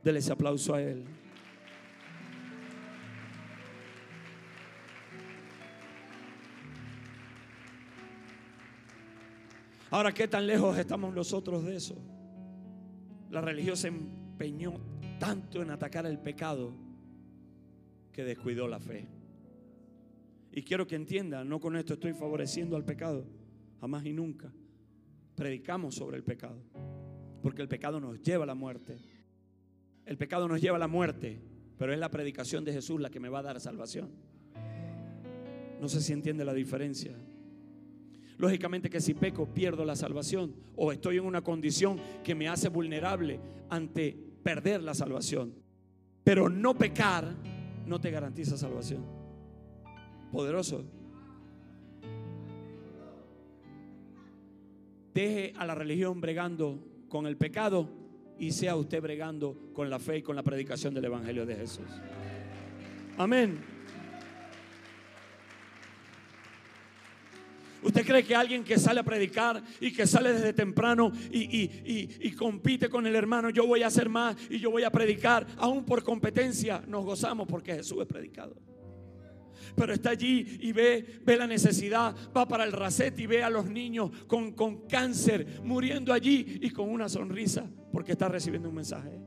Dele 0.02 0.18
ese 0.18 0.32
aplauso 0.32 0.74
a 0.74 0.82
Él. 0.82 1.04
Ahora, 9.90 10.12
¿qué 10.12 10.26
tan 10.26 10.46
lejos 10.46 10.76
estamos 10.76 11.14
nosotros 11.14 11.64
de 11.64 11.76
eso? 11.76 11.96
La 13.30 13.40
religión 13.40 13.76
se 13.76 13.88
empeñó 13.88 14.74
tanto 15.20 15.62
en 15.62 15.70
atacar 15.70 16.04
el 16.04 16.18
pecado 16.18 16.74
que 18.12 18.24
descuidó 18.24 18.66
la 18.66 18.80
fe. 18.80 19.13
Y 20.56 20.62
quiero 20.62 20.86
que 20.86 20.94
entiendan, 20.94 21.48
no 21.48 21.58
con 21.60 21.74
esto 21.74 21.94
estoy 21.94 22.12
favoreciendo 22.12 22.76
al 22.76 22.84
pecado, 22.84 23.26
jamás 23.80 24.06
y 24.06 24.12
nunca. 24.12 24.52
Predicamos 25.34 25.96
sobre 25.96 26.16
el 26.16 26.22
pecado, 26.22 26.62
porque 27.42 27.60
el 27.60 27.66
pecado 27.66 27.98
nos 27.98 28.22
lleva 28.22 28.44
a 28.44 28.46
la 28.46 28.54
muerte. 28.54 28.96
El 30.06 30.16
pecado 30.16 30.46
nos 30.46 30.60
lleva 30.60 30.76
a 30.76 30.78
la 30.78 30.86
muerte, 30.86 31.40
pero 31.76 31.92
es 31.92 31.98
la 31.98 32.08
predicación 32.08 32.64
de 32.64 32.72
Jesús 32.72 33.00
la 33.00 33.10
que 33.10 33.18
me 33.18 33.28
va 33.28 33.40
a 33.40 33.42
dar 33.42 33.60
salvación. 33.60 34.12
No 35.80 35.88
sé 35.88 36.00
si 36.00 36.12
entiende 36.12 36.44
la 36.44 36.54
diferencia. 36.54 37.16
Lógicamente 38.38 38.88
que 38.88 39.00
si 39.00 39.12
peco 39.14 39.52
pierdo 39.52 39.84
la 39.84 39.96
salvación 39.96 40.54
o 40.76 40.92
estoy 40.92 41.16
en 41.16 41.24
una 41.24 41.42
condición 41.42 41.98
que 42.22 42.36
me 42.36 42.46
hace 42.46 42.68
vulnerable 42.68 43.40
ante 43.70 44.16
perder 44.44 44.84
la 44.84 44.94
salvación. 44.94 45.52
Pero 46.22 46.48
no 46.48 46.78
pecar 46.78 47.34
no 47.86 48.00
te 48.00 48.12
garantiza 48.12 48.56
salvación. 48.56 49.23
Poderoso. 50.34 50.84
Deje 55.14 55.52
a 55.56 55.64
la 55.64 55.76
religión 55.76 56.20
bregando 56.20 56.84
con 57.08 57.28
el 57.28 57.36
pecado 57.36 57.88
y 58.36 58.50
sea 58.50 58.74
usted 58.74 59.00
bregando 59.00 59.70
con 59.72 59.88
la 59.88 60.00
fe 60.00 60.18
y 60.18 60.22
con 60.22 60.34
la 60.34 60.42
predicación 60.42 60.92
del 60.92 61.04
Evangelio 61.04 61.46
de 61.46 61.54
Jesús. 61.54 61.86
Amén. 63.16 63.60
¿Usted 67.84 68.04
cree 68.04 68.24
que 68.24 68.34
alguien 68.34 68.64
que 68.64 68.76
sale 68.76 68.98
a 68.98 69.04
predicar 69.04 69.62
y 69.78 69.92
que 69.92 70.04
sale 70.04 70.32
desde 70.32 70.52
temprano 70.52 71.12
y, 71.30 72.32
compite 72.32 72.88
con 72.88 73.06
el 73.06 73.14
hermano, 73.14 73.50
yo 73.50 73.68
voy 73.68 73.84
a 73.84 73.86
hacer 73.86 74.08
más 74.08 74.36
y 74.50 74.58
yo 74.58 74.72
voy 74.72 74.82
a 74.82 74.90
predicar, 74.90 75.46
aún 75.58 75.84
por 75.84 76.02
competencia, 76.02 76.82
nos 76.88 77.04
gozamos 77.04 77.46
porque 77.46 77.76
Jesús 77.76 77.98
es 78.00 78.08
predicado? 78.08 78.73
Pero 79.76 79.92
está 79.92 80.10
allí 80.10 80.58
y 80.60 80.72
ve, 80.72 81.20
ve 81.24 81.36
la 81.36 81.46
necesidad, 81.46 82.14
va 82.36 82.46
para 82.46 82.64
el 82.64 82.72
racete 82.72 83.22
y 83.22 83.26
ve 83.26 83.42
a 83.42 83.50
los 83.50 83.66
niños 83.66 84.10
con, 84.26 84.52
con 84.52 84.86
cáncer 84.86 85.60
muriendo 85.62 86.12
allí 86.12 86.58
y 86.62 86.70
con 86.70 86.88
una 86.88 87.08
sonrisa 87.08 87.66
porque 87.92 88.12
está 88.12 88.28
recibiendo 88.28 88.68
un 88.68 88.74
mensaje 88.74 89.20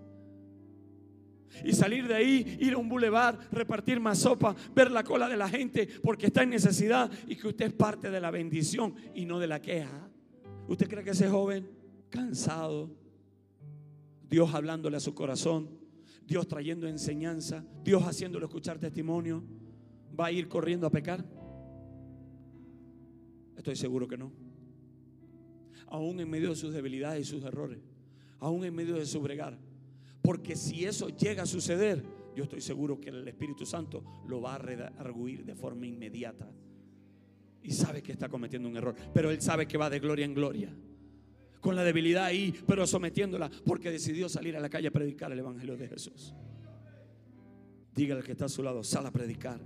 y 1.63 1.73
salir 1.73 2.07
de 2.07 2.15
ahí, 2.15 2.57
ir 2.59 2.73
a 2.73 2.77
un 2.77 2.89
bulevar, 2.89 3.37
repartir 3.51 3.99
más 3.99 4.19
sopa, 4.19 4.55
ver 4.75 4.91
la 4.91 5.03
cola 5.03 5.27
de 5.27 5.37
la 5.37 5.49
gente 5.49 5.87
porque 6.03 6.27
está 6.27 6.43
en 6.43 6.49
necesidad 6.51 7.09
y 7.27 7.35
que 7.35 7.47
usted 7.47 7.67
es 7.67 7.73
parte 7.73 8.09
de 8.09 8.19
la 8.19 8.31
bendición 8.31 8.95
y 9.15 9.25
no 9.25 9.39
de 9.39 9.47
la 9.47 9.61
queja. 9.61 10.09
¿Usted 10.67 10.87
cree 10.87 11.03
que 11.03 11.11
ese 11.11 11.29
joven 11.29 11.69
cansado, 12.09 12.91
Dios 14.29 14.53
hablándole 14.53 14.97
a 14.97 15.01
su 15.01 15.13
corazón, 15.13 15.69
Dios 16.25 16.47
trayendo 16.47 16.87
enseñanza, 16.87 17.63
Dios 17.83 18.03
haciéndolo 18.03 18.45
escuchar 18.45 18.79
testimonio, 18.79 19.43
va 20.19 20.27
a 20.27 20.31
ir 20.31 20.47
corriendo 20.47 20.87
a 20.87 20.89
pecar? 20.89 21.23
Estoy 23.55 23.75
seguro 23.75 24.07
que 24.07 24.17
no. 24.17 24.31
Aún 25.87 26.19
en 26.19 26.29
medio 26.29 26.49
de 26.49 26.55
sus 26.55 26.73
debilidades 26.73 27.21
y 27.21 27.29
sus 27.29 27.43
errores, 27.43 27.79
aún 28.39 28.63
en 28.65 28.75
medio 28.75 28.95
de 28.95 29.05
su 29.05 29.21
bregar, 29.21 29.57
porque 30.21 30.55
si 30.55 30.85
eso 30.85 31.09
llega 31.09 31.43
a 31.43 31.45
suceder, 31.45 32.03
yo 32.35 32.43
estoy 32.43 32.61
seguro 32.61 32.99
que 32.99 33.09
el 33.09 33.27
Espíritu 33.27 33.65
Santo 33.65 34.03
lo 34.27 34.41
va 34.41 34.55
a 34.55 34.57
redarguir 34.57 35.45
de 35.45 35.55
forma 35.55 35.87
inmediata. 35.87 36.51
Y 37.63 37.71
sabe 37.71 38.03
que 38.03 38.11
está 38.11 38.29
cometiendo 38.29 38.69
un 38.69 38.77
error, 38.77 38.95
pero 39.13 39.31
él 39.31 39.41
sabe 39.41 39.67
que 39.67 39.77
va 39.77 39.89
de 39.89 39.99
gloria 39.99 40.25
en 40.25 40.33
gloria. 40.33 40.69
Con 41.61 41.75
la 41.75 41.83
debilidad 41.83 42.25
ahí, 42.25 42.53
pero 42.67 42.85
sometiéndola, 42.85 43.49
porque 43.65 43.89
decidió 43.89 44.29
salir 44.29 44.55
a 44.55 44.59
la 44.59 44.69
calle 44.69 44.89
a 44.89 44.91
predicar 44.91 45.31
el 45.31 45.39
Evangelio 45.39 45.75
de 45.75 45.87
Jesús. 45.87 46.33
Dígale 47.95 48.21
que 48.21 48.33
está 48.33 48.45
a 48.45 48.49
su 48.49 48.61
lado, 48.61 48.83
sal 48.83 49.05
a 49.07 49.11
predicar. 49.11 49.59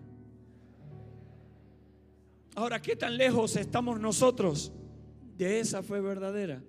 Ahora, 2.55 2.81
¿qué 2.81 2.95
tan 2.95 3.17
lejos 3.17 3.55
estamos 3.55 3.99
nosotros 3.99 4.73
de 5.37 5.61
esa 5.61 5.81
fe 5.81 6.01
verdadera? 6.01 6.61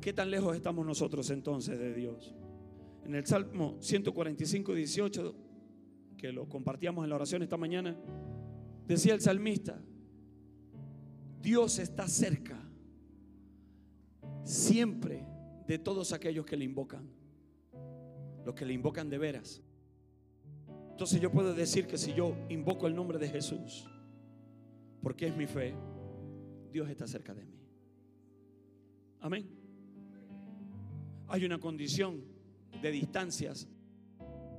¿Qué 0.00 0.12
tan 0.12 0.30
lejos 0.30 0.54
estamos 0.54 0.86
nosotros 0.86 1.30
entonces 1.30 1.78
de 1.78 1.92
Dios? 1.94 2.34
En 3.04 3.14
el 3.16 3.26
Salmo 3.26 3.76
145, 3.80 4.74
18, 4.74 5.34
que 6.16 6.32
lo 6.32 6.48
compartíamos 6.48 7.02
en 7.04 7.10
la 7.10 7.16
oración 7.16 7.42
esta 7.42 7.56
mañana, 7.56 7.96
decía 8.86 9.14
el 9.14 9.20
salmista, 9.20 9.82
Dios 11.42 11.78
está 11.78 12.06
cerca 12.06 12.58
siempre 14.44 15.26
de 15.66 15.78
todos 15.78 16.12
aquellos 16.12 16.46
que 16.46 16.56
le 16.56 16.64
invocan, 16.64 17.10
los 18.44 18.54
que 18.54 18.64
le 18.64 18.74
invocan 18.74 19.10
de 19.10 19.18
veras. 19.18 19.60
Entonces 20.92 21.20
yo 21.20 21.32
puedo 21.32 21.52
decir 21.52 21.88
que 21.88 21.98
si 21.98 22.14
yo 22.14 22.36
invoco 22.48 22.86
el 22.86 22.94
nombre 22.94 23.18
de 23.18 23.28
Jesús, 23.28 23.88
porque 25.04 25.28
es 25.28 25.36
mi 25.36 25.46
fe, 25.46 25.72
Dios 26.72 26.90
está 26.90 27.06
cerca 27.06 27.32
de 27.32 27.44
mí. 27.44 27.54
Amén 29.20 29.64
hay 31.28 31.44
una 31.44 31.58
condición 31.58 32.22
de 32.80 32.90
distancias, 32.90 33.68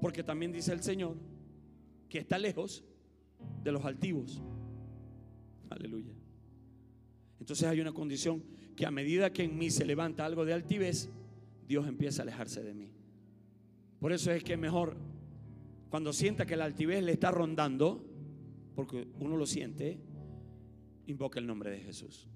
porque 0.01 0.23
también 0.23 0.51
dice 0.51 0.73
el 0.73 0.81
Señor 0.81 1.15
que 2.09 2.19
está 2.19 2.37
lejos 2.37 2.83
de 3.63 3.71
los 3.71 3.85
altivos. 3.85 4.41
Aleluya. 5.69 6.13
Entonces 7.39 7.67
hay 7.67 7.79
una 7.79 7.93
condición 7.93 8.43
que 8.75 8.85
a 8.85 8.91
medida 8.91 9.31
que 9.31 9.43
en 9.43 9.57
mí 9.57 9.69
se 9.69 9.85
levanta 9.85 10.25
algo 10.25 10.45
de 10.45 10.53
altivez, 10.53 11.09
Dios 11.67 11.87
empieza 11.87 12.21
a 12.21 12.23
alejarse 12.23 12.61
de 12.61 12.73
mí. 12.73 12.91
Por 13.99 14.11
eso 14.11 14.31
es 14.31 14.43
que 14.43 14.57
mejor 14.57 14.97
cuando 15.89 16.13
sienta 16.13 16.45
que 16.45 16.57
la 16.57 16.65
altivez 16.65 17.03
le 17.03 17.13
está 17.13 17.31
rondando, 17.31 18.03
porque 18.75 19.07
uno 19.19 19.37
lo 19.37 19.45
siente, 19.45 19.97
invoca 21.07 21.39
el 21.39 21.47
nombre 21.47 21.71
de 21.71 21.79
Jesús. 21.79 22.27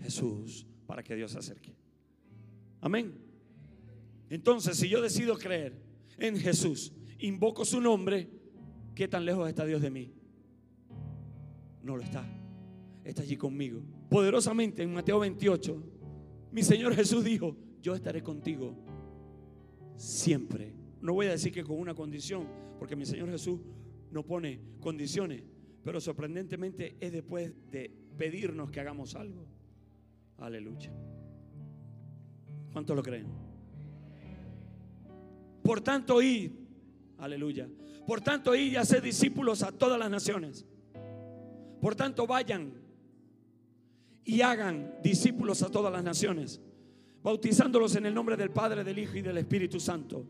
Jesús, 0.00 0.66
para 0.86 1.02
que 1.02 1.14
Dios 1.14 1.32
se 1.32 1.38
acerque. 1.38 1.74
Amén. 2.80 3.14
Entonces, 4.28 4.76
si 4.76 4.88
yo 4.88 5.00
decido 5.00 5.36
creer 5.36 5.80
en 6.18 6.36
Jesús, 6.36 6.92
invoco 7.18 7.64
su 7.64 7.80
nombre, 7.80 8.28
¿qué 8.94 9.08
tan 9.08 9.24
lejos 9.24 9.48
está 9.48 9.64
Dios 9.64 9.80
de 9.82 9.90
mí? 9.90 10.12
No 11.82 11.96
lo 11.96 12.02
está. 12.02 12.26
Está 13.04 13.22
allí 13.22 13.36
conmigo. 13.36 13.82
Poderosamente 14.08 14.82
en 14.82 14.92
Mateo 14.92 15.18
28, 15.20 15.82
mi 16.52 16.62
Señor 16.62 16.94
Jesús 16.94 17.24
dijo, 17.24 17.56
yo 17.82 17.94
estaré 17.94 18.22
contigo 18.22 18.74
siempre. 19.96 20.74
No 21.00 21.12
voy 21.12 21.26
a 21.26 21.32
decir 21.32 21.52
que 21.52 21.62
con 21.62 21.78
una 21.78 21.94
condición, 21.94 22.46
porque 22.78 22.96
mi 22.96 23.04
Señor 23.04 23.30
Jesús 23.30 23.60
no 24.10 24.24
pone 24.24 24.60
condiciones, 24.80 25.42
pero 25.84 26.00
sorprendentemente 26.00 26.96
es 26.98 27.12
después 27.12 27.52
de 27.70 27.90
pedirnos 28.16 28.70
que 28.70 28.80
hagamos 28.80 29.14
algo. 29.14 29.44
Aleluya. 30.38 30.90
¿Cuántos 32.72 32.96
lo 32.96 33.02
creen? 33.02 33.26
Por 35.62 35.82
tanto, 35.82 36.20
id, 36.22 36.50
aleluya. 37.18 37.68
Por 38.06 38.20
tanto, 38.20 38.54
id 38.54 38.72
y 38.72 38.76
haced 38.76 39.02
discípulos 39.02 39.62
a 39.62 39.72
todas 39.72 39.98
las 39.98 40.10
naciones. 40.10 40.64
Por 41.80 41.94
tanto, 41.94 42.26
vayan 42.26 42.72
y 44.24 44.40
hagan 44.40 44.94
discípulos 45.02 45.62
a 45.62 45.70
todas 45.70 45.92
las 45.92 46.02
naciones, 46.02 46.60
bautizándolos 47.22 47.94
en 47.96 48.06
el 48.06 48.14
nombre 48.14 48.36
del 48.36 48.50
Padre, 48.50 48.84
del 48.84 48.98
Hijo 48.98 49.18
y 49.18 49.22
del 49.22 49.36
Espíritu 49.36 49.78
Santo, 49.78 50.26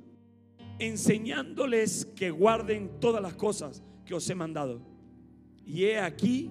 enseñándoles 0.81 2.07
que 2.17 2.31
guarden 2.31 2.99
todas 2.99 3.23
las 3.23 3.35
cosas 3.35 3.85
que 4.05 4.15
os 4.15 4.29
he 4.29 4.35
mandado. 4.35 4.94
Y 5.67 5.85
he 5.85 5.99
aquí, 5.99 6.51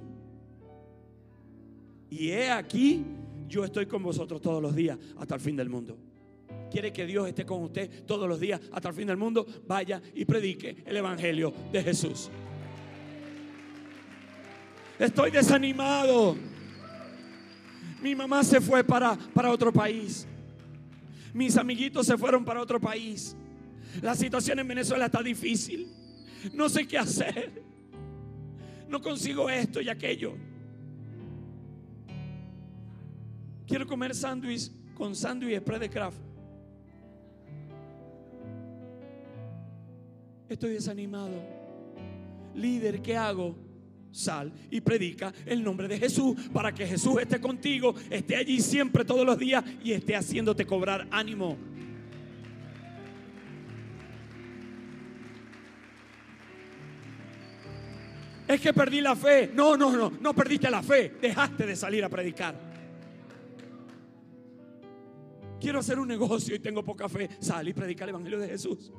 Y 2.09 2.29
he 2.29 2.51
aquí, 2.51 3.03
yo 3.47 3.65
estoy 3.65 3.87
con 3.87 4.03
vosotros 4.03 4.39
todos 4.39 4.61
los 4.61 4.75
días 4.75 4.99
hasta 5.17 5.33
el 5.35 5.41
fin 5.41 5.55
del 5.55 5.69
mundo. 5.69 5.97
Quiere 6.69 6.93
que 6.93 7.05
Dios 7.05 7.27
esté 7.27 7.45
con 7.45 7.63
usted 7.63 8.05
todos 8.05 8.27
los 8.27 8.39
días 8.39 8.61
hasta 8.71 8.89
el 8.89 8.95
fin 8.95 9.07
del 9.07 9.17
mundo. 9.17 9.45
Vaya 9.67 10.01
y 10.13 10.23
predique 10.25 10.83
el 10.85 10.97
Evangelio 10.97 11.53
de 11.71 11.83
Jesús. 11.83 12.29
Estoy 14.99 15.31
desanimado. 15.31 16.35
Mi 18.01 18.13
mamá 18.15 18.43
se 18.43 18.61
fue 18.61 18.83
para, 18.83 19.17
para 19.33 19.51
otro 19.51 19.73
país. 19.73 20.27
Mis 21.33 21.57
amiguitos 21.57 22.05
se 22.05 22.17
fueron 22.17 22.45
para 22.45 22.61
otro 22.61 22.79
país. 22.79 23.35
La 24.01 24.15
situación 24.15 24.59
en 24.59 24.67
Venezuela 24.67 25.07
está 25.07 25.23
difícil. 25.23 25.91
No 26.53 26.69
sé 26.69 26.87
qué 26.87 26.97
hacer. 26.97 27.72
No 28.93 29.01
consigo 29.01 29.49
esto 29.49 29.81
y 29.81 29.89
aquello. 29.89 30.35
Quiero 33.65 33.87
comer 33.87 34.13
sándwich 34.13 34.69
con 34.93 35.15
sándwich 35.15 35.57
spray 35.61 35.79
de 35.79 35.89
craft. 35.89 36.19
Estoy 40.47 40.73
desanimado. 40.73 41.33
Líder, 42.53 43.01
¿qué 43.01 43.17
hago? 43.17 43.55
Sal 44.11 44.53
y 44.69 44.79
predica 44.79 45.33
el 45.47 45.63
nombre 45.63 45.87
de 45.87 45.97
Jesús 45.97 46.39
para 46.53 46.71
que 46.71 46.85
Jesús 46.85 47.19
esté 47.19 47.41
contigo, 47.41 47.95
esté 48.11 48.35
allí 48.35 48.61
siempre 48.61 49.03
todos 49.03 49.25
los 49.25 49.39
días 49.39 49.63
y 49.83 49.93
esté 49.93 50.15
haciéndote 50.15 50.67
cobrar 50.67 51.07
ánimo. 51.09 51.57
Es 58.53 58.61
que 58.61 58.71
perdí 58.71 59.01
la 59.01 59.15
fe. 59.15 59.49
No, 59.51 59.75
no, 59.75 59.91
no, 59.91 60.11
no 60.21 60.35
perdiste 60.35 60.69
la 60.69 60.83
fe. 60.83 61.15
Dejaste 61.19 61.65
de 61.65 61.75
salir 61.75 62.03
a 62.03 62.09
predicar. 62.09 62.55
Quiero 65.59 65.79
hacer 65.79 65.97
un 65.97 66.07
negocio 66.07 66.53
y 66.55 66.59
tengo 66.59 66.83
poca 66.83 67.09
fe. 67.09 67.27
Sal 67.39 67.67
y 67.67 67.73
predica 67.73 68.03
el 68.03 68.11
Evangelio 68.11 68.37
de 68.37 68.49
Jesús. 68.49 68.91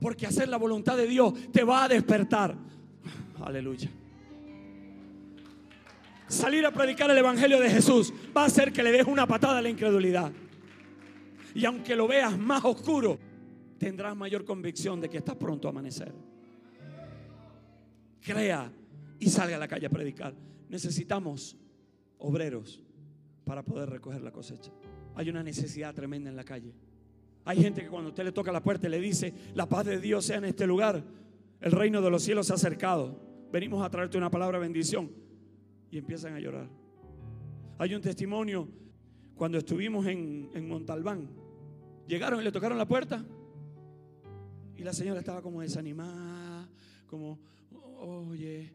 Porque 0.00 0.26
hacer 0.26 0.48
la 0.48 0.56
voluntad 0.56 0.96
de 0.96 1.06
Dios 1.06 1.32
te 1.52 1.62
va 1.62 1.84
a 1.84 1.88
despertar. 1.88 2.56
Aleluya. 3.40 3.88
Salir 6.26 6.66
a 6.66 6.72
predicar 6.72 7.08
el 7.08 7.18
Evangelio 7.18 7.60
de 7.60 7.70
Jesús 7.70 8.12
va 8.36 8.42
a 8.42 8.46
hacer 8.46 8.72
que 8.72 8.82
le 8.82 8.90
des 8.90 9.06
una 9.06 9.28
patada 9.28 9.58
a 9.58 9.62
la 9.62 9.68
incredulidad. 9.68 10.32
Y 11.54 11.64
aunque 11.64 11.94
lo 11.94 12.08
veas 12.08 12.36
más 12.36 12.64
oscuro, 12.64 13.16
tendrás 13.78 14.16
mayor 14.16 14.44
convicción 14.44 15.00
de 15.00 15.08
que 15.08 15.18
estás 15.18 15.36
pronto 15.36 15.68
a 15.68 15.70
amanecer. 15.70 16.12
Crea 18.20 18.72
y 19.18 19.28
salga 19.28 19.56
a 19.56 19.58
la 19.58 19.68
calle 19.68 19.86
a 19.86 19.90
predicar. 19.90 20.34
Necesitamos 20.68 21.56
obreros 22.18 22.82
para 23.44 23.64
poder 23.64 23.90
recoger 23.90 24.22
la 24.22 24.32
cosecha. 24.32 24.70
Hay 25.14 25.30
una 25.30 25.42
necesidad 25.42 25.94
tremenda 25.94 26.30
en 26.30 26.36
la 26.36 26.44
calle. 26.44 26.74
Hay 27.44 27.62
gente 27.62 27.82
que 27.82 27.88
cuando 27.88 28.10
usted 28.10 28.24
le 28.24 28.32
toca 28.32 28.52
la 28.52 28.62
puerta 28.62 28.86
y 28.86 28.90
le 28.90 29.00
dice, 29.00 29.32
la 29.54 29.66
paz 29.66 29.86
de 29.86 29.98
Dios 29.98 30.26
sea 30.26 30.36
en 30.36 30.44
este 30.44 30.66
lugar, 30.66 31.02
el 31.60 31.72
reino 31.72 32.02
de 32.02 32.10
los 32.10 32.22
cielos 32.22 32.46
se 32.46 32.52
ha 32.52 32.56
acercado. 32.56 33.18
Venimos 33.50 33.82
a 33.84 33.90
traerte 33.90 34.18
una 34.18 34.30
palabra 34.30 34.58
de 34.58 34.62
bendición. 34.62 35.10
Y 35.90 35.96
empiezan 35.96 36.34
a 36.34 36.40
llorar. 36.40 36.68
Hay 37.78 37.94
un 37.94 38.02
testimonio 38.02 38.68
cuando 39.34 39.56
estuvimos 39.56 40.06
en, 40.06 40.50
en 40.52 40.68
Montalbán. 40.68 41.30
Llegaron 42.06 42.40
y 42.40 42.44
le 42.44 42.52
tocaron 42.52 42.76
la 42.76 42.86
puerta. 42.86 43.24
Y 44.76 44.82
la 44.82 44.92
señora 44.92 45.20
estaba 45.20 45.40
como 45.40 45.62
desanimada, 45.62 46.68
como, 47.06 47.40
oye, 47.98 48.72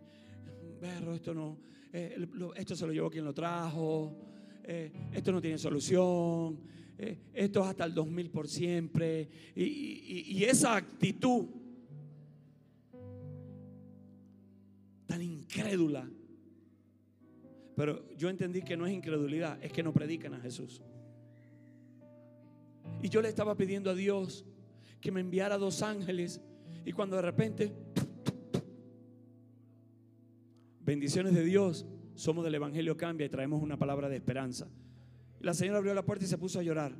perro, 0.83 1.15
esto 1.15 1.33
no, 1.33 1.57
eh, 1.93 2.27
esto 2.57 2.75
se 2.75 2.85
lo 2.85 2.91
llevó 2.91 3.09
quien 3.09 3.23
lo 3.23 3.33
trajo, 3.33 4.17
eh, 4.65 4.91
esto 5.13 5.31
no 5.31 5.39
tiene 5.39 5.57
solución, 5.57 6.59
eh, 6.97 7.19
esto 7.33 7.61
es 7.61 7.67
hasta 7.67 7.85
el 7.85 7.93
2000 7.93 8.29
por 8.29 8.49
siempre. 8.49 9.29
Y, 9.55 10.43
esa 10.43 10.75
actitud 10.75 11.45
tan 15.05 15.21
incrédula. 15.21 16.05
Pero 17.77 18.05
yo 18.17 18.27
entendí 18.29 18.61
que 18.61 18.75
no 18.75 18.85
es 18.85 18.91
incredulidad, 18.91 19.57
es 19.63 19.71
que 19.71 19.83
no 19.83 19.93
predican 19.93 20.33
a 20.33 20.41
Jesús. 20.41 20.81
Y 23.01 23.07
yo 23.07 23.21
le 23.21 23.29
estaba 23.29 23.55
pidiendo 23.55 23.89
a 23.89 23.95
Dios 23.95 24.45
que 24.99 25.13
me 25.13 25.21
enviara 25.21 25.57
dos 25.57 25.81
ángeles. 25.81 26.41
Y 26.85 26.91
cuando 26.91 27.15
de 27.15 27.21
repente, 27.21 27.73
bendiciones 30.85 31.33
de 31.33 31.43
Dios, 31.43 31.85
somos 32.15 32.43
del 32.43 32.55
Evangelio 32.55 32.97
Cambia 32.97 33.25
y 33.25 33.29
traemos 33.29 33.61
una 33.61 33.77
palabra 33.77 34.09
de 34.09 34.17
esperanza. 34.17 34.67
La 35.39 35.53
señora 35.53 35.79
abrió 35.79 35.93
la 35.93 36.05
puerta 36.05 36.25
y 36.25 36.27
se 36.27 36.37
puso 36.37 36.59
a 36.59 36.63
llorar. 36.63 36.95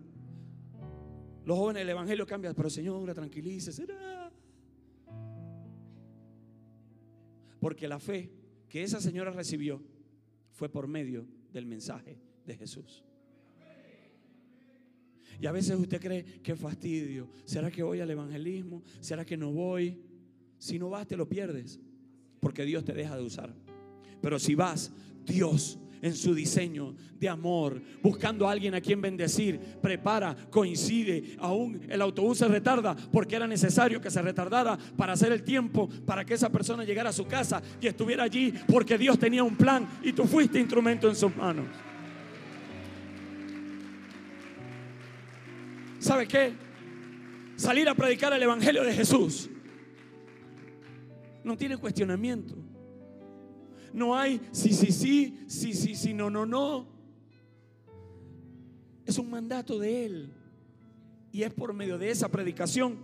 Los 1.45 1.57
jóvenes 1.57 1.81
del 1.81 1.89
Evangelio 1.89 2.25
cambian, 2.25 2.55
pero 2.55 2.69
señora, 2.69 3.13
tranquilícese. 3.13 3.85
Porque 7.59 7.87
la 7.87 7.99
fe 7.99 8.31
que 8.67 8.83
esa 8.83 8.99
señora 8.99 9.31
recibió 9.31 9.81
fue 10.51 10.69
por 10.69 10.87
medio 10.87 11.27
del 11.51 11.65
mensaje 11.65 12.19
de 12.45 12.55
Jesús. 12.55 13.03
Y 15.39 15.45
a 15.45 15.51
veces 15.51 15.77
usted 15.77 15.99
cree 15.99 16.23
que 16.41 16.55
fastidio. 16.55 17.29
¿Será 17.45 17.71
que 17.71 17.83
voy 17.83 17.99
al 17.99 18.09
evangelismo? 18.09 18.83
¿Será 18.99 19.25
que 19.25 19.35
no 19.35 19.51
voy? 19.51 20.01
Si 20.57 20.79
no 20.79 20.89
vas, 20.89 21.07
te 21.07 21.17
lo 21.17 21.27
pierdes. 21.27 21.79
Porque 22.39 22.65
Dios 22.65 22.83
te 22.83 22.93
deja 22.93 23.17
de 23.17 23.23
usar. 23.23 23.53
Pero 24.23 24.39
si 24.39 24.55
vas, 24.55 24.89
Dios 25.25 25.77
en 26.01 26.15
su 26.15 26.33
diseño 26.33 26.95
de 27.19 27.27
amor, 27.27 27.81
buscando 28.01 28.47
a 28.47 28.53
alguien 28.53 28.73
a 28.73 28.79
quien 28.79 29.01
bendecir, 29.01 29.59
prepara, 29.81 30.33
coincide, 30.49 31.35
aún 31.39 31.81
el 31.89 32.01
autobús 32.01 32.37
se 32.37 32.47
retarda 32.47 32.95
porque 33.11 33.35
era 33.35 33.47
necesario 33.47 33.99
que 33.99 34.09
se 34.09 34.21
retardara 34.21 34.77
para 34.95 35.11
hacer 35.11 35.33
el 35.33 35.43
tiempo, 35.43 35.89
para 36.05 36.23
que 36.23 36.35
esa 36.35 36.49
persona 36.49 36.85
llegara 36.85 37.09
a 37.09 37.13
su 37.13 37.25
casa 37.25 37.61
y 37.81 37.87
estuviera 37.87 38.23
allí 38.23 38.53
porque 38.71 38.97
Dios 38.97 39.19
tenía 39.19 39.43
un 39.43 39.57
plan 39.57 39.87
y 40.01 40.13
tú 40.13 40.23
fuiste 40.23 40.57
instrumento 40.57 41.09
en 41.09 41.15
sus 41.17 41.35
manos. 41.35 41.65
¿Sabe 45.99 46.27
qué? 46.27 46.53
Salir 47.57 47.89
a 47.89 47.95
predicar 47.95 48.31
el 48.31 48.43
Evangelio 48.43 48.85
de 48.85 48.93
Jesús 48.93 49.49
no 51.43 51.57
tiene 51.57 51.75
cuestionamiento. 51.75 52.62
No 53.93 54.15
hay 54.15 54.41
sí, 54.51 54.73
sí, 54.73 54.91
sí, 54.91 55.45
sí, 55.47 55.73
sí, 55.73 55.95
sí, 55.95 56.13
no, 56.13 56.29
no, 56.29 56.45
no. 56.45 56.87
Es 59.05 59.17
un 59.17 59.29
mandato 59.29 59.77
de 59.77 60.05
Él. 60.05 60.33
Y 61.31 61.43
es 61.43 61.53
por 61.53 61.73
medio 61.73 61.97
de 61.97 62.09
esa 62.09 62.29
predicación 62.29 62.97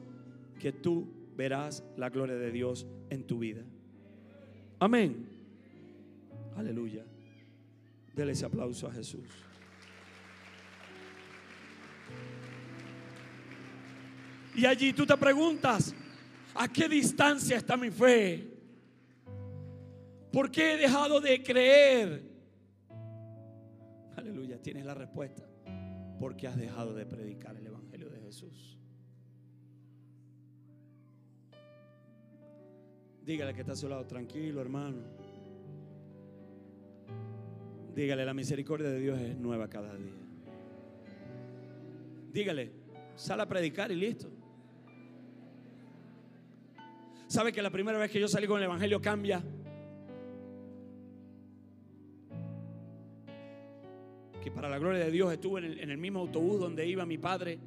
que 0.60 0.72
tú 0.72 1.08
verás 1.36 1.84
la 1.98 2.10
gloria 2.10 2.36
de 2.36 2.52
Dios 2.52 2.86
en 3.10 3.24
tu 3.26 3.40
vida. 3.40 3.64
Amén. 4.80 5.28
Aleluya. 6.56 7.06
Dele 8.16 8.34
ese 8.34 8.46
aplauso 8.46 8.88
a 8.88 8.92
Jesús. 8.92 9.28
Y 14.56 14.66
allí 14.66 14.92
tú 14.92 15.06
te 15.06 15.16
preguntas, 15.16 15.96
¿a 16.54 16.68
qué 16.68 16.90
distancia 16.90 17.58
está 17.58 17.78
mi 17.78 17.92
fe? 17.92 18.59
¿Por 20.32 20.51
qué 20.51 20.73
he 20.73 20.77
dejado 20.77 21.19
de 21.21 21.41
creer? 21.41 22.23
Aleluya, 24.15 24.61
tienes 24.61 24.86
la 24.86 24.93
respuesta. 24.93 25.43
Porque 26.19 26.47
has 26.47 26.57
dejado 26.57 26.93
de 26.93 27.05
predicar 27.05 27.55
el 27.55 27.65
Evangelio 27.65 28.09
de 28.09 28.19
Jesús. 28.19 28.77
Dígale 33.23 33.53
que 33.53 33.61
está 33.61 33.73
a 33.73 33.75
su 33.75 33.88
lado, 33.88 34.05
tranquilo 34.05 34.59
hermano. 34.59 35.03
Dígale, 37.95 38.25
la 38.25 38.34
misericordia 38.34 38.89
de 38.89 38.99
Dios 38.99 39.19
es 39.19 39.38
nueva 39.38 39.69
cada 39.69 39.95
día. 39.95 40.13
Dígale, 42.32 42.71
sal 43.15 43.41
a 43.41 43.47
predicar 43.47 43.91
y 43.91 43.95
listo. 43.95 44.30
¿Sabe 47.27 47.51
que 47.51 47.61
la 47.61 47.69
primera 47.69 47.97
vez 47.97 48.09
que 48.11 48.19
yo 48.19 48.27
salí 48.27 48.47
con 48.47 48.57
el 48.57 48.65
Evangelio 48.65 49.01
cambia? 49.01 49.43
Que 54.42 54.52
para 54.52 54.70
la 54.70 54.80
gloria 54.80 55.04
de 55.04 55.12
Dios 55.12 55.32
estuve 55.32 55.66
en 55.82 55.90
el, 55.90 55.98
mismo 55.98 56.20
autobús 56.20 56.60
donde 56.60 56.88
iba 56.88 57.06
mi 57.06 57.18
padre 57.18 57.60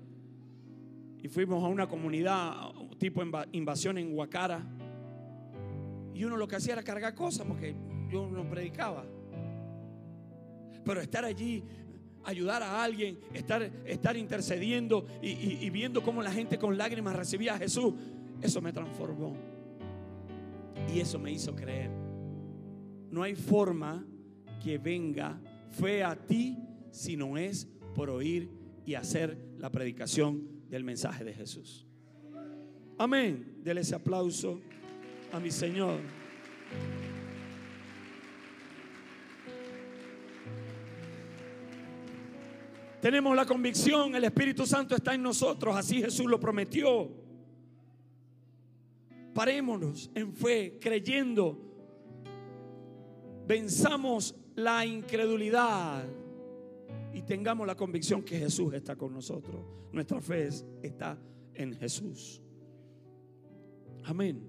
y 1.23 1.29
fuimos 1.29 1.63
a 1.63 1.69
una 1.69 1.87
comunidad 1.87 2.73
tipo 2.99 3.23
invasión 3.53 3.99
en 3.99 4.17
Huacara. 4.17 4.63
Y 6.15 6.25
uno 6.25 6.37
lo 6.37 6.49
que 6.49 6.57
hacía 6.57 6.75
era 6.75 6.83
cargar 6.83 7.15
cosas 7.15 7.47
porque 7.47 7.75
yo 8.11 8.29
no 8.29 8.49
predicaba. 8.49 9.05
Pero 10.85 11.01
estar 11.01 11.25
allí, 11.25 11.63
ayudar 12.25 12.63
a 12.63 12.83
alguien, 12.83 13.19
estar, 13.35 13.63
estar 13.85 14.17
intercediendo 14.17 15.07
y, 15.23 15.65
y 15.65 15.71
viendo 15.71 16.03
cómo 16.03 16.23
la 16.23 16.33
gente 16.33 16.59
con 16.59 16.77
lágrimas 16.77 17.15
recibía 17.15 17.55
a 17.55 17.59
Jesús, 17.59 17.95
eso 18.41 18.61
me 18.61 18.73
transformó. 18.73 19.37
Y 20.93 20.99
eso 21.01 21.19
me 21.19 21.31
hizo 21.31 21.55
creer. 21.55 21.91
No 23.11 23.23
hay 23.23 23.37
forma 23.37 24.05
que 24.63 24.79
venga 24.79 25.39
fe 25.73 26.05
a 26.05 26.15
ti 26.15 26.59
si 26.91 27.17
no 27.17 27.37
es 27.37 27.67
por 27.95 28.11
oír 28.11 28.51
y 28.85 28.95
hacer 28.95 29.37
la 29.59 29.71
predicación 29.71 30.49
del 30.69 30.85
mensaje 30.85 31.25
de 31.25 31.35
Jesús. 31.35 31.87
Amén. 32.99 33.61
Dele 33.63 33.81
ese 33.81 33.95
aplauso 33.95 34.61
a 35.33 35.41
mi 35.41 35.51
Señor. 35.51 36.01
Tenemos 43.01 43.35
la 43.35 43.45
convicción, 43.45 44.15
el 44.15 44.23
Espíritu 44.23 44.65
Santo 44.65 44.95
está 44.95 45.13
en 45.15 45.23
nosotros, 45.25 45.75
así 45.75 46.01
Jesús 46.01 46.27
lo 46.27 46.39
prometió. 46.39 47.11
Parémonos 49.35 50.11
en 50.15 50.33
fe, 50.33 50.79
creyendo. 50.81 51.59
Venzamos 53.45 54.37
la 54.57 54.85
incredulidad 54.87 56.05
y 57.13 57.23
tengamos 57.23 57.67
la 57.67 57.75
convicción 57.75 58.23
que 58.23 58.39
Jesús 58.39 58.73
está 58.75 58.97
con 58.97 59.13
nosotros. 59.13 59.65
Nuestra 59.93 60.21
fe 60.21 60.49
está 60.83 61.19
en 61.55 61.75
Jesús. 61.75 62.43
Amén. 64.05 64.43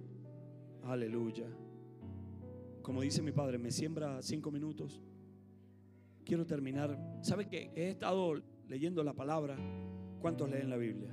Aleluya. 0.84 1.47
Como 2.82 3.01
dice 3.01 3.22
mi 3.22 3.32
padre, 3.32 3.58
me 3.58 3.72
siembra 3.72 4.22
cinco 4.22 4.51
minutos. 4.51 5.01
Quiero 6.26 6.45
terminar. 6.45 6.97
¿Sabe 7.22 7.47
que 7.47 7.72
he 7.76 7.89
estado 7.89 8.41
leyendo 8.68 9.04
la 9.04 9.14
palabra? 9.14 9.58
¿Cuántos 10.22 10.49
leen 10.49 10.70
la 10.70 10.78
Biblia? 10.78 11.10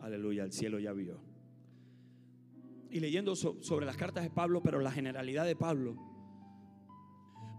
Aleluya, 0.00 0.44
el 0.44 0.52
cielo 0.52 0.80
ya 0.80 0.92
vio. 0.92 1.20
Y 2.90 3.00
leyendo 3.00 3.34
sobre 3.36 3.86
las 3.86 3.96
cartas 3.96 4.24
de 4.24 4.30
Pablo, 4.30 4.62
pero 4.62 4.80
la 4.80 4.90
generalidad 4.90 5.46
de 5.46 5.56
Pablo. 5.56 6.11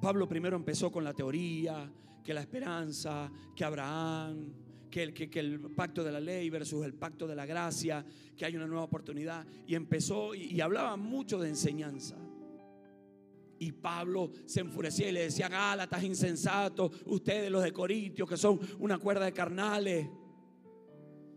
Pablo 0.03 0.27
primero 0.27 0.57
empezó 0.57 0.91
con 0.91 1.05
la 1.05 1.13
teoría, 1.13 1.89
que 2.21 2.33
la 2.33 2.41
esperanza, 2.41 3.31
que 3.55 3.63
Abraham, 3.63 4.51
que 4.91 5.29
el, 5.35 5.61
pacto 5.73 6.03
de 6.03 6.11
la 6.11 6.19
ley 6.19 6.49
versus 6.49 6.83
el 6.83 6.93
pacto 6.93 7.25
de 7.25 7.33
la 7.33 7.45
gracia, 7.45 8.05
que 8.35 8.43
hay 8.43 8.53
una 8.57 8.67
nueva 8.67 8.83
oportunidad. 8.83 9.47
Y 9.65 9.75
empezó 9.75 10.35
y, 10.35 10.55
y 10.55 10.59
hablaba 10.59 10.97
mucho 10.97 11.39
de 11.39 11.47
enseñanza. 11.47 12.17
Y 13.59 13.71
Pablo 13.71 14.29
se 14.45 14.59
enfurecía 14.59 15.07
y 15.07 15.13
le 15.13 15.21
decía, 15.21 15.47
Gálatas 15.47 16.03
insensatos, 16.03 16.91
ustedes 17.05 17.49
los 17.49 17.63
de 17.63 17.71
Corintios, 17.71 18.27
que 18.27 18.35
son 18.35 18.59
una 18.79 18.97
cuerda 18.97 19.23
de 19.23 19.31
carnales, 19.31 20.09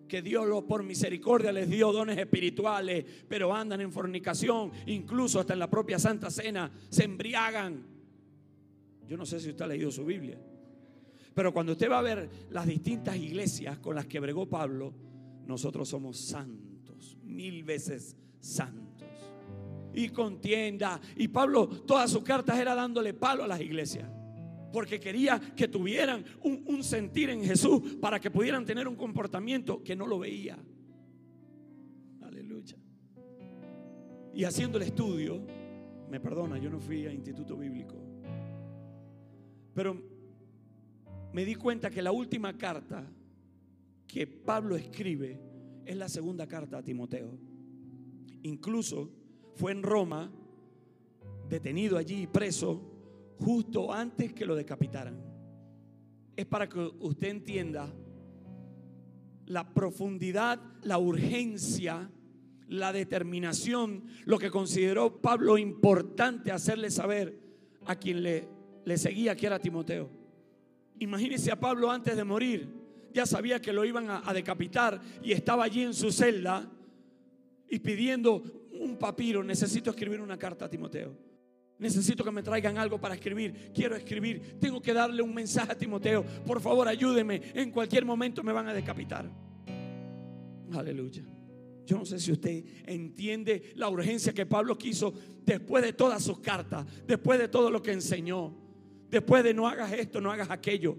que 0.08 0.22
Dios 0.22 0.64
por 0.64 0.82
misericordia 0.82 1.52
les 1.52 1.70
dio 1.70 1.92
dones 1.92 2.18
espirituales, 2.18 3.04
pero 3.28 3.54
andan 3.54 3.80
en 3.80 3.92
fornicación, 3.92 4.72
incluso 4.86 5.38
hasta 5.38 5.52
en 5.52 5.60
la 5.60 5.70
propia 5.70 6.00
Santa 6.00 6.32
Cena, 6.32 6.68
se 6.90 7.04
embriagan. 7.04 7.95
Yo 9.08 9.16
no 9.16 9.24
sé 9.24 9.40
si 9.40 9.50
usted 9.50 9.64
ha 9.64 9.68
leído 9.68 9.90
su 9.90 10.04
Biblia. 10.04 10.38
Pero 11.34 11.52
cuando 11.52 11.72
usted 11.72 11.90
va 11.90 11.98
a 11.98 12.02
ver 12.02 12.30
las 12.50 12.66
distintas 12.66 13.16
iglesias 13.16 13.78
con 13.78 13.94
las 13.94 14.06
que 14.06 14.20
bregó 14.20 14.48
Pablo, 14.48 14.94
nosotros 15.46 15.88
somos 15.88 16.18
santos, 16.18 17.18
mil 17.22 17.62
veces 17.62 18.16
santos. 18.40 19.06
Y 19.92 20.08
contienda. 20.08 21.00
Y 21.16 21.28
Pablo, 21.28 21.68
todas 21.68 22.10
sus 22.10 22.22
cartas 22.22 22.58
era 22.58 22.74
dándole 22.74 23.14
palo 23.14 23.44
a 23.44 23.48
las 23.48 23.60
iglesias. 23.60 24.10
Porque 24.72 24.98
quería 24.98 25.40
que 25.54 25.68
tuvieran 25.68 26.24
un, 26.42 26.64
un 26.66 26.82
sentir 26.82 27.30
en 27.30 27.44
Jesús 27.44 27.96
para 28.00 28.18
que 28.18 28.30
pudieran 28.30 28.64
tener 28.64 28.88
un 28.88 28.96
comportamiento 28.96 29.82
que 29.82 29.94
no 29.94 30.06
lo 30.06 30.18
veía. 30.18 30.58
Aleluya. 32.22 32.76
Y 34.34 34.44
haciendo 34.44 34.78
el 34.78 34.84
estudio, 34.84 35.40
me 36.10 36.18
perdona, 36.18 36.58
yo 36.58 36.70
no 36.70 36.80
fui 36.80 37.06
a 37.06 37.12
instituto 37.12 37.56
bíblico. 37.56 38.05
Pero 39.76 40.02
me 41.34 41.44
di 41.44 41.54
cuenta 41.54 41.90
que 41.90 42.00
la 42.00 42.10
última 42.10 42.56
carta 42.56 43.06
que 44.06 44.26
Pablo 44.26 44.74
escribe 44.74 45.38
es 45.84 45.94
la 45.98 46.08
segunda 46.08 46.46
carta 46.46 46.78
a 46.78 46.82
Timoteo. 46.82 47.38
Incluso 48.44 49.12
fue 49.54 49.72
en 49.72 49.82
Roma, 49.82 50.32
detenido 51.50 51.98
allí, 51.98 52.26
preso, 52.26 53.36
justo 53.38 53.92
antes 53.92 54.32
que 54.32 54.46
lo 54.46 54.56
decapitaran. 54.56 55.22
Es 56.34 56.46
para 56.46 56.70
que 56.70 56.80
usted 56.80 57.28
entienda 57.28 57.92
la 59.44 59.74
profundidad, 59.74 60.58
la 60.84 60.96
urgencia, 60.96 62.10
la 62.68 62.94
determinación, 62.94 64.04
lo 64.24 64.38
que 64.38 64.50
consideró 64.50 65.20
Pablo 65.20 65.58
importante 65.58 66.50
hacerle 66.50 66.90
saber 66.90 67.38
a 67.84 67.96
quien 67.96 68.22
le, 68.22 68.55
le 68.86 68.96
seguía, 68.96 69.36
que 69.36 69.46
era 69.46 69.58
Timoteo. 69.58 70.08
Imagínese 71.00 71.50
a 71.50 71.58
Pablo 71.58 71.90
antes 71.90 72.16
de 72.16 72.24
morir. 72.24 72.68
Ya 73.12 73.26
sabía 73.26 73.60
que 73.60 73.72
lo 73.72 73.84
iban 73.84 74.08
a, 74.08 74.32
decapitar 74.32 75.00
y 75.22 75.32
estaba 75.32 75.64
allí 75.64 75.82
en 75.82 75.92
su 75.92 76.12
celda 76.12 76.70
y 77.68 77.80
pidiendo 77.80 78.42
un 78.80 78.96
papiro. 78.96 79.42
Necesito 79.42 79.90
escribir 79.90 80.20
una 80.20 80.38
carta 80.38 80.66
a 80.66 80.70
Timoteo. 80.70 81.16
Necesito 81.78 82.22
que 82.22 82.30
me 82.30 82.44
traigan 82.44 82.78
algo 82.78 83.00
para 83.00 83.14
escribir. 83.14 83.72
Quiero 83.74 83.96
escribir. 83.96 84.56
Tengo 84.60 84.80
que 84.80 84.94
darle 84.94 85.20
un 85.20 85.34
mensaje 85.34 85.72
a 85.72 85.76
Timoteo. 85.76 86.24
Por 86.46 86.60
favor, 86.60 86.86
ayúdeme. 86.86 87.42
En 87.54 87.72
cualquier 87.72 88.04
momento 88.04 88.44
me 88.44 88.52
van 88.52 88.68
a 88.68 88.72
decapitar. 88.72 89.28
Aleluya. 90.72 91.24
Yo 91.84 91.98
no 91.98 92.04
sé 92.04 92.20
si 92.20 92.30
usted 92.30 92.64
entiende 92.86 93.72
la 93.74 93.88
urgencia 93.88 94.32
que 94.32 94.46
Pablo 94.46 94.78
quiso 94.78 95.12
después 95.44 95.82
de 95.82 95.92
todas 95.92 96.22
sus 96.22 96.38
cartas, 96.38 96.86
después 97.04 97.40
de 97.40 97.48
todo 97.48 97.68
lo 97.68 97.82
que 97.82 97.92
enseñó. 97.92 98.65
Después 99.10 99.44
de 99.44 99.54
no 99.54 99.68
hagas 99.68 99.92
esto, 99.92 100.20
no 100.20 100.30
hagas 100.30 100.50
aquello. 100.50 100.96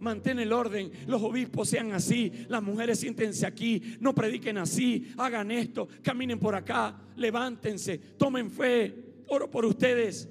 Mantén 0.00 0.38
el 0.38 0.52
orden. 0.52 0.90
Los 1.06 1.22
obispos 1.22 1.68
sean 1.68 1.92
así. 1.92 2.32
Las 2.48 2.62
mujeres 2.62 2.98
siéntense 2.98 3.46
aquí. 3.46 3.96
No 4.00 4.14
prediquen 4.14 4.58
así. 4.58 5.12
Hagan 5.18 5.50
esto. 5.50 5.88
Caminen 6.02 6.38
por 6.38 6.54
acá. 6.54 6.98
Levántense. 7.16 7.98
Tomen 7.98 8.50
fe. 8.50 9.24
Oro 9.28 9.50
por 9.50 9.64
ustedes. 9.66 10.28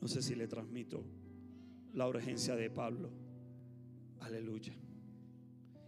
No 0.00 0.06
sé 0.06 0.22
si 0.22 0.34
le 0.34 0.46
transmito 0.46 1.04
la 1.94 2.06
urgencia 2.06 2.54
de 2.54 2.70
Pablo. 2.70 3.10
Aleluya. 4.20 4.74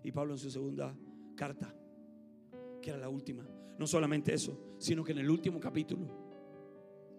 Y 0.02 0.10
Pablo 0.10 0.34
en 0.34 0.38
su 0.38 0.50
segunda 0.50 0.96
carta, 1.36 1.74
que 2.80 2.90
era 2.90 2.98
la 2.98 3.08
última, 3.08 3.46
no 3.78 3.86
solamente 3.86 4.32
eso, 4.32 4.76
sino 4.78 5.04
que 5.04 5.12
en 5.12 5.18
el 5.18 5.30
último 5.30 5.60
capítulo, 5.60 6.06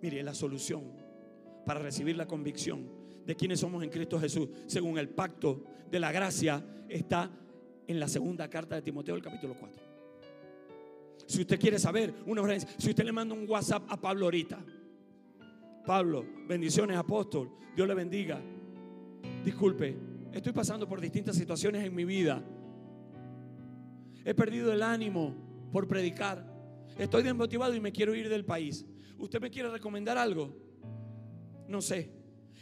mire 0.02 0.24
la 0.24 0.34
solución 0.34 0.84
para 1.68 1.82
recibir 1.82 2.16
la 2.16 2.26
convicción 2.26 2.88
de 3.26 3.36
quiénes 3.36 3.60
somos 3.60 3.84
en 3.84 3.90
Cristo 3.90 4.18
Jesús, 4.18 4.48
según 4.68 4.98
el 4.98 5.10
pacto 5.10 5.66
de 5.92 6.00
la 6.00 6.14
gracia, 6.14 6.66
está 6.88 7.30
en 7.86 8.00
la 8.00 8.08
segunda 8.08 8.50
carta 8.50 8.76
de 8.76 8.82
Timoteo, 8.82 9.16
el 9.16 9.22
capítulo 9.22 9.54
4. 9.60 9.84
Si 11.26 11.42
usted 11.42 11.60
quiere 11.60 11.78
saber 11.78 12.14
una 12.26 12.42
urgencia, 12.42 12.70
si 12.78 12.90
usted 12.90 13.04
le 13.04 13.12
manda 13.12 13.36
un 13.36 13.46
WhatsApp 13.50 13.84
a 13.90 14.00
Pablo 14.00 14.28
ahorita, 14.28 14.64
Pablo, 15.86 16.26
bendiciones 16.48 16.96
apóstol, 16.96 17.52
Dios 17.76 17.86
le 17.86 17.96
bendiga. 17.96 18.40
Disculpe, 19.44 19.98
estoy 20.32 20.54
pasando 20.54 20.88
por 20.88 21.02
distintas 21.02 21.36
situaciones 21.36 21.86
en 21.86 21.94
mi 21.94 22.06
vida. 22.06 22.42
He 24.24 24.34
perdido 24.34 24.72
el 24.72 24.82
ánimo 24.82 25.36
por 25.74 25.86
predicar. 25.86 26.50
Estoy 26.98 27.24
desmotivado 27.24 27.76
y 27.76 27.82
me 27.82 27.92
quiero 27.92 28.16
ir 28.16 28.30
del 28.30 28.46
país. 28.46 28.86
¿Usted 29.18 29.42
me 29.42 29.50
quiere 29.50 29.70
recomendar 29.70 30.18
algo? 30.18 30.67
No 31.68 31.82
sé. 31.82 32.10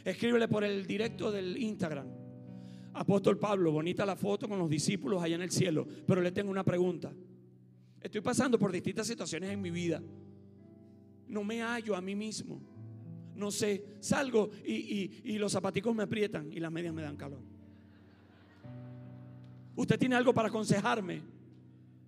Escríbele 0.04 0.48
por 0.48 0.64
el 0.64 0.86
directo 0.86 1.30
del 1.30 1.56
Instagram. 1.56 2.06
Apóstol 2.94 3.38
Pablo, 3.38 3.72
bonita 3.72 4.06
la 4.06 4.16
foto 4.16 4.48
con 4.48 4.58
los 4.58 4.70
discípulos 4.70 5.22
allá 5.22 5.34
en 5.34 5.42
el 5.42 5.50
cielo, 5.50 5.86
pero 6.06 6.22
le 6.22 6.32
tengo 6.32 6.50
una 6.50 6.64
pregunta. 6.64 7.12
Estoy 8.00 8.20
pasando 8.20 8.58
por 8.58 8.72
distintas 8.72 9.06
situaciones 9.06 9.50
en 9.50 9.60
mi 9.60 9.70
vida. 9.70 10.02
No 11.28 11.44
me 11.44 11.60
hallo 11.60 11.94
a 11.94 12.00
mí 12.00 12.14
mismo. 12.14 12.60
No 13.34 13.50
sé, 13.50 13.84
salgo 14.00 14.50
y, 14.64 15.10
y 15.24 15.38
los 15.38 15.52
zapaticos 15.52 15.94
me 15.94 16.04
aprietan 16.04 16.50
y 16.52 16.58
las 16.58 16.72
medias 16.72 16.94
me 16.94 17.02
dan 17.02 17.16
calor. 17.16 17.42
Usted 19.74 19.98
tiene 19.98 20.14
algo 20.14 20.32
para 20.32 20.48
aconsejarme. 20.48 21.35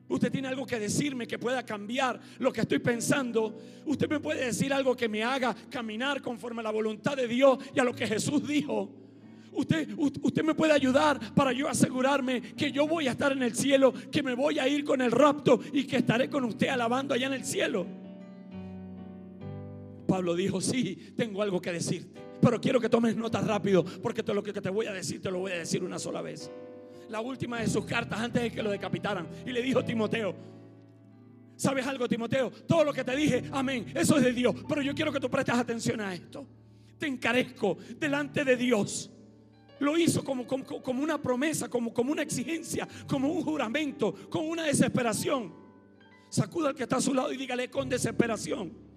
Usted 0.09 0.33
tiene 0.33 0.49
algo 0.49 0.67
que 0.67 0.79
decirme 0.79 1.27
que 1.27 1.39
pueda 1.39 1.65
cambiar 1.65 2.19
lo 2.39 2.53
que 2.53 2.63
estoy 2.63 2.79
pensando. 2.79 3.59
Usted 3.85 4.09
me 4.09 4.21
puede 4.21 4.47
decir 4.47 4.73
algo 4.73 4.97
que 4.97 5.09
me 5.09 5.23
haga 5.23 5.55
caminar 5.69 6.23
conforme 6.23 6.61
a 6.61 6.65
la 6.65 6.71
voluntad 6.71 7.17
de 7.17 7.29
Dios 7.29 7.59
y 7.75 7.81
a 7.81 7.85
lo 7.85 7.95
que 7.95 8.07
Jesús 8.07 8.47
dijo. 8.47 8.91
Usted, 9.53 9.89
usted 9.97 10.43
me 10.45 10.55
puede 10.55 10.73
ayudar 10.73 11.35
para 11.35 11.53
yo 11.53 11.69
asegurarme 11.69 12.41
que 12.41 12.71
yo 12.71 12.87
voy 12.87 13.09
a 13.09 13.11
estar 13.11 13.33
en 13.33 13.43
el 13.43 13.55
cielo, 13.55 13.93
que 14.11 14.23
me 14.23 14.35
voy 14.35 14.59
a 14.59 14.69
ir 14.69 14.85
con 14.85 15.03
el 15.03 15.11
rapto 15.11 15.61
y 15.73 15.85
que 15.85 15.97
estaré 15.97 16.31
con 16.31 16.45
usted 16.45 16.69
alabando 16.69 17.13
allá 17.13 17.27
en 17.27 17.33
el 17.35 17.45
cielo. 17.45 17.87
Pablo 20.07 20.35
dijo, 20.35 20.61
sí, 20.61 21.13
tengo 21.17 21.43
algo 21.43 21.61
que 21.61 21.73
decirte, 21.73 22.19
pero 22.41 22.61
quiero 22.61 22.81
que 22.81 22.89
tomes 22.89 23.17
notas 23.17 23.47
rápido 23.47 23.85
porque 23.85 24.23
todo 24.23 24.35
lo 24.35 24.43
que 24.43 24.55
te 24.55 24.71
voy 24.71 24.87
a 24.87 24.93
decir 24.93 25.21
te 25.21 25.31
lo 25.31 25.41
voy 25.41 25.53
a 25.53 25.57
decir 25.57 25.83
una 25.85 25.99
sola 25.99 26.23
vez 26.23 26.51
la 27.09 27.21
última 27.21 27.61
de 27.61 27.67
sus 27.67 27.85
cartas 27.85 28.19
antes 28.21 28.43
de 28.43 28.51
que 28.51 28.63
lo 28.63 28.71
decapitaran. 28.71 29.29
Y 29.47 29.51
le 29.51 29.63
dijo 29.63 29.85
Timoteo, 29.85 30.35
¿sabes 31.57 31.87
algo 31.87 32.09
Timoteo? 32.09 32.51
Todo 32.51 32.85
lo 32.85 32.93
que 32.93 33.05
te 33.05 33.17
dije, 33.17 33.45
amén, 33.53 33.87
eso 33.95 34.17
es 34.17 34.25
de 34.25 34.33
Dios. 34.33 34.55
Pero 34.69 34.83
yo 34.83 34.95
quiero 34.95 35.13
que 35.13 35.21
tú 35.21 35.31
prestes 35.31 35.55
atención 35.55 36.01
a 36.01 36.15
esto. 36.15 36.47
te 36.99 37.07
encarezco 37.07 37.79
delante 37.99 38.45
de 38.45 38.57
Dios. 38.57 39.11
Lo 39.81 39.97
hizo 39.97 40.25
como, 40.25 40.45
como, 40.47 40.65
como 40.65 41.03
una 41.03 41.23
promesa, 41.23 41.69
como, 41.69 41.95
como 41.95 42.11
una 42.11 42.23
exigencia, 42.23 42.89
como 43.07 43.29
un 43.29 43.43
juramento, 43.43 44.13
con 44.29 44.49
una 44.49 44.65
desesperación. 44.65 45.55
Sacuda 46.29 46.71
al 46.71 46.75
que 46.75 46.83
está 46.83 46.97
a 46.97 47.01
su 47.01 47.15
lado 47.15 47.33
y 47.33 47.37
dígale 47.37 47.71
con 47.71 47.89
desesperación. 47.89 48.88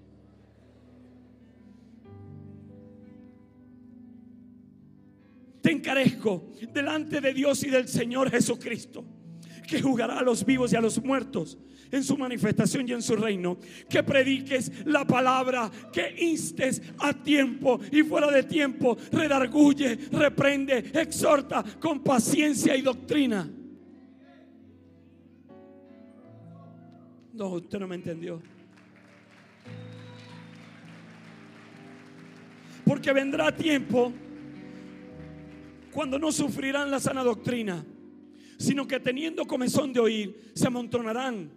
Te 5.62 5.72
encarezco 5.72 6.52
delante 6.74 7.22
de 7.22 7.34
Dios 7.34 7.64
y 7.64 7.70
del 7.70 7.88
Señor 7.88 8.32
Jesucristo, 8.32 9.06
que 9.68 9.82
jugará 9.82 10.20
a 10.20 10.24
los 10.24 10.46
vivos 10.46 10.74
y 10.74 10.76
a 10.76 10.82
los 10.82 11.02
muertos 11.04 11.58
en 11.92 12.04
su 12.04 12.18
manifestación 12.18 12.88
y 12.88 12.94
en 12.94 13.02
su 13.02 13.16
reino. 13.16 13.58
Que 13.90 14.02
prediques 14.02 14.86
la 14.86 15.06
palabra, 15.06 15.70
que 15.92 16.16
instes 16.20 16.82
a 17.00 17.14
tiempo 17.14 17.80
y 17.92 18.02
fuera 18.04 18.32
de 18.32 18.44
tiempo, 18.44 18.98
redarguye, 19.12 19.98
reprende, 20.12 20.92
exhorta 20.94 21.64
con 21.80 22.02
paciencia 22.02 22.76
y 22.76 22.82
doctrina. 22.82 23.50
No, 27.34 27.48
usted 27.50 27.80
no 27.80 27.88
me 27.88 27.96
entendió. 27.96 28.42
Porque 32.84 33.14
vendrá 33.14 33.56
tiempo 33.56 34.12
cuando 35.92 36.18
no 36.18 36.32
sufrirán 36.32 36.90
la 36.90 37.00
sana 37.00 37.24
doctrina, 37.24 37.86
sino 38.58 38.88
que 38.88 39.00
teniendo 39.00 39.46
comezón 39.46 39.92
de 39.94 40.00
oír, 40.00 40.52
se 40.54 40.68
amontonarán 40.68 41.52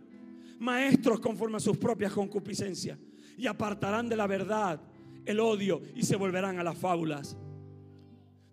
maestros 0.58 1.20
conforme 1.20 1.58
a 1.58 1.60
sus 1.60 1.76
propias 1.76 2.12
concupiscencias 2.12 2.98
y 3.36 3.46
apartarán 3.46 4.08
de 4.08 4.16
la 4.16 4.26
verdad 4.26 4.80
el 5.26 5.40
odio 5.40 5.82
y 5.94 6.02
se 6.02 6.16
volverán 6.16 6.58
a 6.58 6.64
las 6.64 6.78
fábulas. 6.78 7.36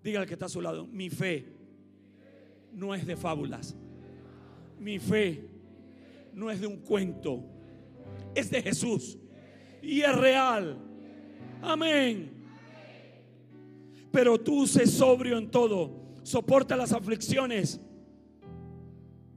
Diga 0.03 0.19
al 0.19 0.27
que 0.27 0.33
está 0.33 0.47
a 0.47 0.49
su 0.49 0.61
lado, 0.61 0.87
mi 0.87 1.09
fe 1.09 1.45
no 2.71 2.95
es 2.95 3.05
de 3.05 3.15
fábulas. 3.15 3.75
Mi 4.79 4.97
fe 4.97 5.47
no 6.33 6.49
es 6.49 6.59
de 6.59 6.67
un 6.67 6.77
cuento, 6.77 7.43
es 8.33 8.49
de 8.49 8.61
Jesús 8.61 9.17
y 9.81 10.01
es 10.01 10.15
real. 10.15 10.77
Amén. 11.61 12.40
Pero 14.11 14.39
tú 14.39 14.67
sé 14.67 14.85
sobrio 14.87 15.37
en 15.37 15.49
todo, 15.49 15.91
soporta 16.23 16.75
las 16.75 16.91
aflicciones. 16.91 17.79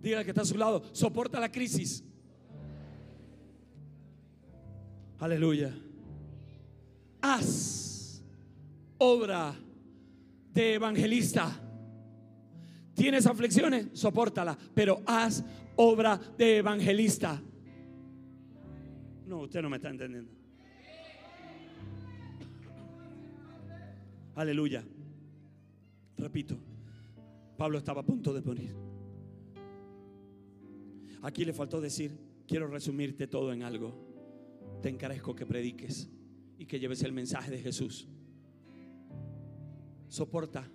Diga 0.03 0.18
al 0.18 0.25
que 0.25 0.31
está 0.33 0.43
a 0.43 0.47
su 0.47 0.59
lado, 0.59 0.83
soporta 0.93 1.41
la 1.41 1.51
crisis. 1.51 2.05
Aleluya. 5.18 5.75
Haz 7.22 8.22
obra 8.99 9.55
de 10.53 10.75
evangelista. 10.75 11.61
¿Tienes 12.95 13.27
aflicciones? 13.27 13.89
Sopórtala, 13.93 14.57
pero 14.75 15.03
haz 15.07 15.45
obra 15.77 16.20
de 16.37 16.59
evangelista. 16.59 17.41
No, 19.27 19.41
usted 19.41 19.62
no 19.62 19.70
me 19.70 19.77
está 19.77 19.89
entendiendo. 19.89 20.43
Aleluya. 24.35 24.85
Repito, 26.16 26.57
Pablo 27.57 27.78
estaba 27.78 28.01
a 28.01 28.07
punto 28.07 28.32
de 28.32 28.43
morir. 28.43 28.74
Aquí 31.22 31.45
le 31.45 31.53
faltó 31.53 31.80
decir, 31.80 32.18
quiero 32.47 32.66
resumirte 32.66 33.26
todo 33.26 33.53
en 33.53 33.62
algo 33.62 34.14
te 34.85 34.91
encarezco 34.91 35.35
que 35.35 35.47
prediques 35.47 36.11
y 36.59 36.66
que 36.66 36.78
lleves 36.78 37.03
el 37.05 37.12
mensaje 37.14 37.51
de 37.51 37.59
Jesús. 37.59 38.07
Soporta 40.09 40.70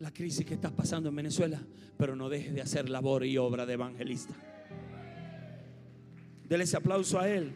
la 0.00 0.12
crisis 0.12 0.44
que 0.44 0.54
estás 0.54 0.72
pasando 0.72 1.08
en 1.08 1.14
Venezuela, 1.14 1.64
pero 1.96 2.16
no 2.16 2.28
dejes 2.28 2.52
de 2.52 2.62
hacer 2.62 2.90
labor 2.90 3.24
y 3.24 3.38
obra 3.38 3.64
de 3.64 3.74
evangelista. 3.74 4.34
Dele 6.48 6.64
ese 6.64 6.78
aplauso 6.78 7.20
a 7.20 7.28
Él. 7.28 7.52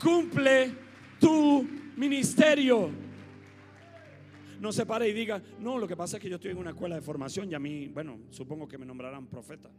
Cumple 0.00 0.72
tu 1.18 1.66
ministerio. 1.96 2.90
No 4.60 4.72
se 4.72 4.86
pare 4.86 5.08
y 5.08 5.12
diga, 5.12 5.42
no, 5.60 5.78
lo 5.78 5.86
que 5.86 5.96
pasa 5.96 6.16
es 6.16 6.22
que 6.22 6.28
yo 6.28 6.36
estoy 6.36 6.52
en 6.52 6.58
una 6.58 6.70
escuela 6.70 6.94
de 6.94 7.02
formación 7.02 7.50
y 7.50 7.54
a 7.54 7.58
mí, 7.58 7.88
bueno, 7.88 8.18
supongo 8.30 8.66
que 8.66 8.78
me 8.78 8.86
nombrarán 8.86 9.26
profeta. 9.26 9.70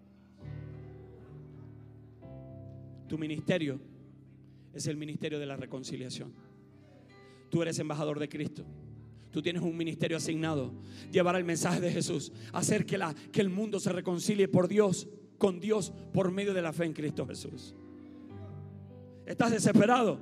Tu 3.07 3.17
ministerio 3.17 3.79
es 4.73 4.87
el 4.87 4.97
ministerio 4.97 5.39
de 5.39 5.45
la 5.45 5.55
reconciliación. 5.55 6.33
Tú 7.49 7.61
eres 7.61 7.79
embajador 7.79 8.19
de 8.19 8.29
Cristo. 8.29 8.65
Tú 9.31 9.41
tienes 9.41 9.63
un 9.63 9.75
ministerio 9.75 10.17
asignado, 10.17 10.73
llevar 11.11 11.35
el 11.35 11.43
mensaje 11.43 11.81
de 11.81 11.91
Jesús, 11.91 12.31
hacer 12.53 12.85
que, 12.85 12.97
la, 12.97 13.13
que 13.31 13.41
el 13.41 13.49
mundo 13.49 13.79
se 13.79 13.91
reconcilie 13.91 14.47
por 14.47 14.67
Dios, 14.67 15.09
con 15.37 15.59
Dios, 15.59 15.91
por 16.13 16.31
medio 16.31 16.53
de 16.53 16.61
la 16.61 16.71
fe 16.71 16.85
en 16.85 16.93
Cristo 16.93 17.27
Jesús. 17.27 17.75
¿Estás 19.25 19.51
desesperado? 19.51 20.19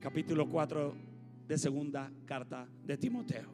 Capítulo 0.00 0.48
4 0.48 0.94
de 1.46 1.58
segunda 1.58 2.10
carta 2.24 2.66
de 2.82 2.96
Timoteo. 2.96 3.52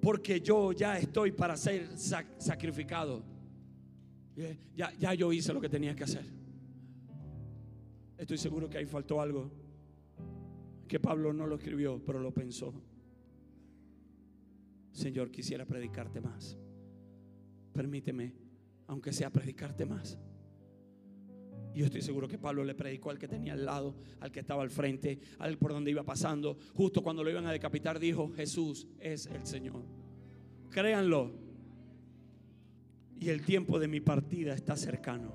Porque 0.00 0.40
yo 0.40 0.70
ya 0.70 0.96
estoy 0.96 1.32
para 1.32 1.56
ser 1.56 1.88
sacrificado 1.98 3.24
ya, 4.76 4.92
ya 4.92 5.14
yo 5.14 5.32
hice 5.32 5.52
lo 5.52 5.60
que 5.60 5.68
tenía 5.68 5.94
que 5.94 6.04
hacer. 6.04 6.24
Estoy 8.16 8.38
seguro 8.38 8.68
que 8.68 8.78
ahí 8.78 8.86
faltó 8.86 9.20
algo 9.20 9.50
que 10.86 11.00
Pablo 11.00 11.32
no 11.32 11.46
lo 11.46 11.56
escribió, 11.56 12.00
pero 12.04 12.20
lo 12.20 12.32
pensó. 12.32 12.72
Señor, 14.92 15.32
quisiera 15.32 15.64
predicarte 15.64 16.20
más. 16.20 16.56
Permíteme, 17.72 18.34
aunque 18.86 19.12
sea 19.12 19.30
predicarte 19.30 19.84
más. 19.84 20.16
Yo 21.74 21.86
estoy 21.86 22.02
seguro 22.02 22.28
que 22.28 22.38
Pablo 22.38 22.64
le 22.64 22.74
predicó 22.74 23.10
al 23.10 23.18
que 23.18 23.26
tenía 23.26 23.54
al 23.54 23.64
lado, 23.64 23.96
al 24.20 24.30
que 24.30 24.40
estaba 24.40 24.62
al 24.62 24.70
frente, 24.70 25.18
al 25.38 25.58
por 25.58 25.72
donde 25.72 25.90
iba 25.90 26.04
pasando. 26.04 26.56
Justo 26.74 27.02
cuando 27.02 27.24
lo 27.24 27.30
iban 27.30 27.46
a 27.46 27.52
decapitar, 27.52 27.98
dijo: 27.98 28.30
Jesús 28.36 28.86
es 29.00 29.26
el 29.26 29.44
Señor. 29.44 29.82
Créanlo 30.70 31.32
y 33.18 33.28
el 33.28 33.42
tiempo 33.44 33.78
de 33.78 33.88
mi 33.88 34.00
partida 34.00 34.54
está 34.54 34.76
cercano. 34.76 35.32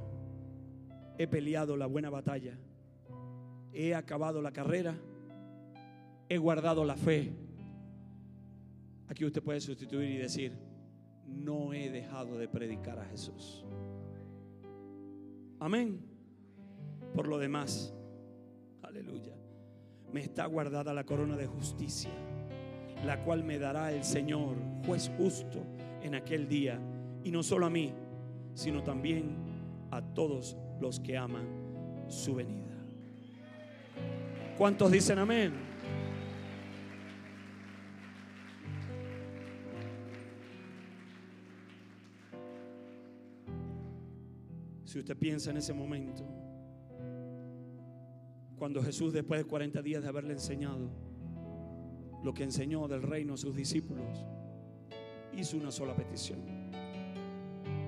He 1.17 1.27
peleado 1.27 1.75
la 1.75 1.85
buena 1.85 2.09
batalla, 2.09 2.57
he 3.73 3.93
acabado 3.93 4.41
la 4.41 4.51
carrera, 4.51 4.95
he 6.29 6.37
guardado 6.37 6.85
la 6.85 6.95
fe. 6.95 7.33
Aquí 9.07 9.25
usted 9.25 9.41
puede 9.41 9.59
sustituir 9.59 10.09
y 10.11 10.17
decir, 10.17 10.53
no 11.25 11.73
he 11.73 11.89
dejado 11.89 12.37
de 12.37 12.47
predicar 12.47 12.99
a 12.99 13.05
Jesús. 13.05 13.65
Amén. 15.59 16.08
Por 17.13 17.27
lo 17.27 17.37
demás, 17.37 17.93
aleluya, 18.81 19.33
me 20.11 20.21
está 20.21 20.45
guardada 20.45 20.93
la 20.93 21.05
corona 21.05 21.35
de 21.35 21.47
justicia, 21.47 22.11
la 23.05 23.23
cual 23.23 23.43
me 23.43 23.59
dará 23.59 23.91
el 23.91 24.03
Señor, 24.03 24.55
juez 24.85 25.11
justo, 25.17 25.65
en 26.01 26.15
aquel 26.15 26.47
día 26.47 26.79
y 27.23 27.31
no 27.31 27.43
solo 27.43 27.65
a 27.65 27.69
mí, 27.69 27.93
sino 28.53 28.83
también 28.83 29.35
a 29.91 30.01
todos 30.01 30.57
los 30.79 30.99
que 30.99 31.17
aman 31.17 31.45
su 32.07 32.35
venida. 32.35 32.75
¿Cuántos 34.57 34.91
dicen 34.91 35.19
amén? 35.19 35.53
Si 44.85 44.97
usted 44.97 45.15
piensa 45.15 45.51
en 45.51 45.57
ese 45.57 45.71
momento, 45.71 46.25
cuando 48.59 48.83
Jesús 48.83 49.13
después 49.13 49.39
de 49.39 49.45
40 49.45 49.81
días 49.81 50.03
de 50.03 50.09
haberle 50.09 50.33
enseñado 50.33 50.89
lo 52.23 52.33
que 52.33 52.43
enseñó 52.43 52.87
del 52.87 53.01
reino 53.01 53.33
a 53.33 53.37
sus 53.37 53.55
discípulos, 53.55 54.25
hizo 55.33 55.57
una 55.57 55.71
sola 55.71 55.95
petición 55.95 56.39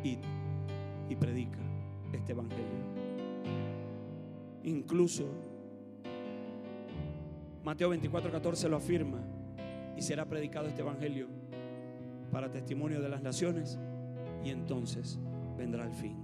y 0.03 1.15
predica 1.17 1.59
este 2.13 2.31
evangelio. 2.31 2.65
Incluso 4.63 5.25
Mateo 7.63 7.89
24, 7.89 8.31
14 8.31 8.69
lo 8.69 8.77
afirma 8.77 9.19
y 9.97 10.01
será 10.01 10.25
predicado 10.25 10.67
este 10.67 10.81
evangelio 10.81 11.27
para 12.31 12.49
testimonio 12.49 13.01
de 13.01 13.09
las 13.09 13.21
naciones 13.21 13.77
y 14.43 14.49
entonces 14.49 15.19
vendrá 15.57 15.85
el 15.85 15.93
fin. 15.93 16.17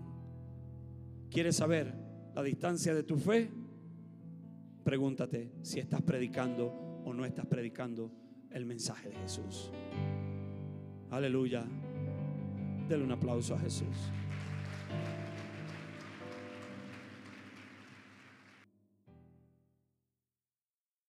¿Quieres 1.30 1.58
saber 1.58 1.94
la 2.34 2.42
distancia 2.42 2.96
de 2.96 3.04
tu 3.04 3.18
fe? 3.18 3.52
Pregúntate 4.88 5.52
si 5.64 5.82
estás 5.82 6.02
predicando 6.02 7.02
o 7.04 7.14
no 7.14 7.26
estás 7.26 7.46
predicando 7.46 8.10
el 8.52 8.66
mensaje 8.66 9.10
de 9.10 9.18
Jesús. 9.18 9.70
Aleluya. 11.10 11.66
Dele 12.88 13.04
un 13.04 13.12
aplauso 13.12 13.54
a 13.54 13.60
Jesús. 13.60 13.98